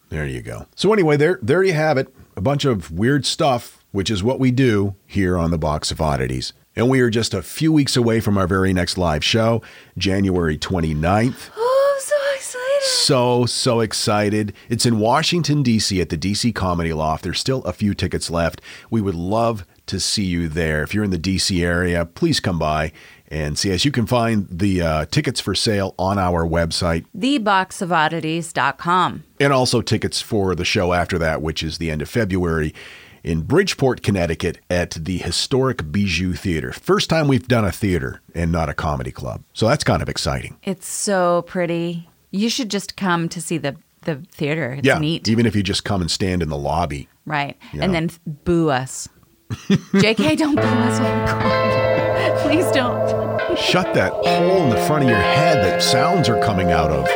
There 0.08 0.26
you 0.26 0.40
go. 0.40 0.66
So 0.76 0.92
anyway, 0.92 1.16
there 1.16 1.40
there 1.42 1.64
you 1.64 1.72
have 1.72 1.98
it. 1.98 2.14
A 2.36 2.40
bunch 2.40 2.64
of 2.64 2.92
weird 2.92 3.26
stuff, 3.26 3.84
which 3.90 4.10
is 4.10 4.22
what 4.22 4.38
we 4.38 4.52
do 4.52 4.94
here 5.06 5.36
on 5.36 5.50
the 5.50 5.58
Box 5.58 5.90
of 5.90 6.00
Oddities. 6.00 6.52
And 6.76 6.88
we 6.88 7.00
are 7.00 7.10
just 7.10 7.34
a 7.34 7.42
few 7.42 7.72
weeks 7.72 7.96
away 7.96 8.20
from 8.20 8.38
our 8.38 8.46
very 8.46 8.72
next 8.72 8.98
live 8.98 9.24
show, 9.24 9.62
January 9.98 10.56
29th. 10.58 11.50
Oh, 11.58 11.94
I'm 11.96 12.02
so 12.02 12.16
excited. 12.34 12.75
So, 12.86 13.46
so 13.46 13.80
excited. 13.80 14.52
It's 14.68 14.86
in 14.86 14.98
Washington, 14.98 15.62
D.C. 15.62 16.00
at 16.00 16.08
the 16.08 16.16
D.C. 16.16 16.52
Comedy 16.52 16.92
Loft. 16.92 17.24
There's 17.24 17.40
still 17.40 17.62
a 17.64 17.72
few 17.72 17.94
tickets 17.94 18.30
left. 18.30 18.60
We 18.90 19.00
would 19.00 19.14
love 19.14 19.66
to 19.86 20.00
see 20.00 20.24
you 20.24 20.48
there. 20.48 20.82
If 20.82 20.94
you're 20.94 21.04
in 21.04 21.10
the 21.10 21.18
DC 21.18 21.62
area, 21.62 22.04
please 22.04 22.40
come 22.40 22.58
by 22.58 22.92
and 23.28 23.58
see 23.58 23.72
us. 23.72 23.84
You 23.84 23.90
can 23.90 24.06
find 24.06 24.46
the 24.50 24.82
uh, 24.82 25.04
tickets 25.06 25.40
for 25.40 25.54
sale 25.54 25.94
on 25.98 26.18
our 26.18 26.46
website 26.46 27.04
Theboxofoddities.com. 27.16 29.24
and 29.40 29.52
also 29.52 29.80
tickets 29.80 30.20
for 30.20 30.54
the 30.54 30.64
show 30.64 30.92
after 30.92 31.18
that, 31.18 31.42
which 31.42 31.62
is 31.62 31.78
the 31.78 31.90
end 31.90 32.02
of 32.02 32.08
February 32.08 32.74
in 33.22 33.42
Bridgeport, 33.42 34.02
Connecticut 34.02 34.58
at 34.70 34.92
the 34.92 35.18
Historic 35.18 35.90
Bijou 35.90 36.34
Theater. 36.34 36.72
First 36.72 37.10
time 37.10 37.26
we've 37.26 37.48
done 37.48 37.64
a 37.64 37.72
theater 37.72 38.20
and 38.34 38.52
not 38.52 38.68
a 38.68 38.74
comedy 38.74 39.10
club. 39.10 39.42
So 39.52 39.68
that's 39.68 39.84
kind 39.84 40.02
of 40.02 40.08
exciting. 40.08 40.56
It's 40.62 40.86
so 40.86 41.42
pretty. 41.42 42.08
You 42.30 42.48
should 42.48 42.70
just 42.70 42.96
come 42.96 43.28
to 43.30 43.40
see 43.40 43.58
the, 43.58 43.76
the 44.02 44.16
theater. 44.30 44.74
It's 44.74 44.86
yeah. 44.86 44.98
neat. 44.98 45.28
Even 45.28 45.46
if 45.46 45.56
you 45.56 45.62
just 45.62 45.84
come 45.84 46.00
and 46.00 46.10
stand 46.10 46.42
in 46.42 46.48
the 46.48 46.58
lobby. 46.58 47.08
Right. 47.24 47.56
Yeah. 47.72 47.84
And 47.84 47.94
then 47.94 48.10
boo 48.26 48.70
us. 48.70 49.08
JK, 49.50 50.36
don't 50.36 50.56
boo 50.56 50.62
us. 50.62 50.98
Oh, 51.00 51.26
God. 51.26 52.38
Please 52.42 52.70
don't. 52.72 53.26
Shut 53.56 53.94
that 53.94 54.12
hole 54.12 54.62
in 54.62 54.70
the 54.70 54.84
front 54.86 55.04
of 55.04 55.10
your 55.10 55.18
head 55.18 55.64
that 55.64 55.82
sounds 55.82 56.28
are 56.28 56.40
coming 56.42 56.72
out 56.72 56.90
of. 56.90 57.08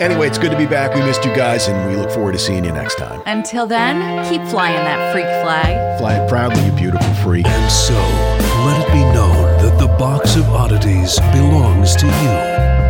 Anyway, 0.00 0.26
it's 0.26 0.38
good 0.38 0.50
to 0.50 0.56
be 0.56 0.64
back. 0.64 0.94
We 0.94 1.02
missed 1.02 1.26
you 1.26 1.36
guys, 1.36 1.68
and 1.68 1.90
we 1.90 1.94
look 1.94 2.10
forward 2.10 2.32
to 2.32 2.38
seeing 2.38 2.64
you 2.64 2.72
next 2.72 2.96
time. 2.96 3.22
Until 3.26 3.66
then, 3.66 4.24
keep 4.30 4.40
flying 4.48 4.76
that 4.76 5.12
freak 5.12 5.26
flag. 5.44 5.98
Fly 5.98 6.14
it 6.14 6.26
proudly, 6.26 6.64
you 6.64 6.72
beautiful 6.72 7.14
freak. 7.16 7.44
And 7.46 7.70
so, 7.70 7.92
let 8.64 8.80
it 8.80 8.90
be 8.92 9.04
known 9.12 9.42
that 9.62 9.78
the 9.78 9.88
box 9.98 10.36
of 10.36 10.48
oddities 10.48 11.20
belongs 11.32 11.94
to 11.96 12.06
you, 12.06 12.89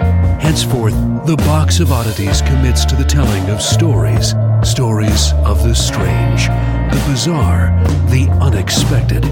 Henceforth, 0.41 0.95
the 1.27 1.37
Box 1.37 1.79
of 1.79 1.91
Oddities 1.91 2.41
commits 2.41 2.83
to 2.85 2.95
the 2.95 3.03
telling 3.03 3.47
of 3.51 3.61
stories. 3.61 4.33
Stories 4.63 5.33
of 5.45 5.61
the 5.61 5.75
strange, 5.75 6.47
the 6.47 7.03
bizarre, 7.07 7.67
the 8.09 8.27
unexpected. 8.41 9.23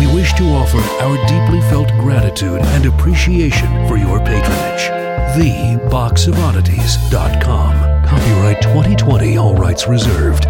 We 0.00 0.12
wish 0.12 0.32
to 0.34 0.42
offer 0.50 0.78
our 1.00 1.16
deeply 1.28 1.60
felt 1.70 1.86
gratitude 2.00 2.60
and 2.60 2.86
appreciation 2.86 3.86
for 3.86 3.96
your 3.96 4.18
patronage. 4.18 4.90
TheBoxOfOddities.com. 5.38 8.04
Copyright 8.04 8.60
2020, 8.60 9.38
all 9.38 9.54
rights 9.54 9.86
reserved. 9.86 10.46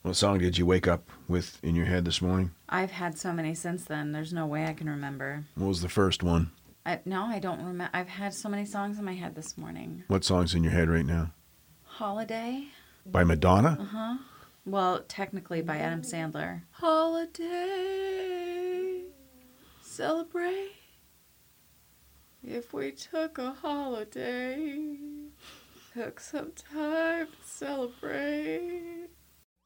What 0.00 0.16
song 0.16 0.38
did 0.38 0.56
you 0.56 0.64
wake 0.64 0.88
up 0.88 1.10
with 1.28 1.58
in 1.62 1.74
your 1.76 1.86
head 1.86 2.04
this 2.04 2.20
morning? 2.22 2.50
I've 2.68 2.90
had 2.90 3.18
so 3.18 3.32
many 3.32 3.54
since 3.54 3.84
then. 3.84 4.12
There's 4.12 4.32
no 4.32 4.46
way 4.46 4.64
I 4.66 4.72
can 4.72 4.88
remember. 4.88 5.44
What 5.54 5.68
was 5.68 5.82
the 5.82 5.88
first 5.88 6.22
one? 6.22 6.50
I, 6.86 7.00
no, 7.04 7.24
I 7.24 7.38
don't 7.38 7.58
remember. 7.58 7.90
I've 7.92 8.08
had 8.08 8.32
so 8.34 8.48
many 8.48 8.64
songs 8.64 8.98
in 8.98 9.04
my 9.04 9.14
head 9.14 9.34
this 9.34 9.58
morning. 9.58 10.04
What 10.08 10.24
song's 10.24 10.54
in 10.54 10.62
your 10.64 10.72
head 10.72 10.88
right 10.88 11.04
now? 11.04 11.32
Holiday? 11.84 12.68
By 13.04 13.24
Madonna? 13.24 13.76
Uh 13.80 13.84
huh. 13.84 14.16
Well, 14.64 15.02
technically 15.06 15.62
by 15.62 15.78
Adam 15.78 16.02
Sandler. 16.02 16.62
Holiday. 16.72 18.08
Celebrate. 19.82 20.72
If 22.42 22.72
we 22.72 22.92
took 22.92 23.38
a 23.38 23.50
holiday, 23.52 24.96
took 25.92 26.20
some 26.20 26.52
time 26.52 27.26
to 27.26 27.48
celebrate. 27.48 29.08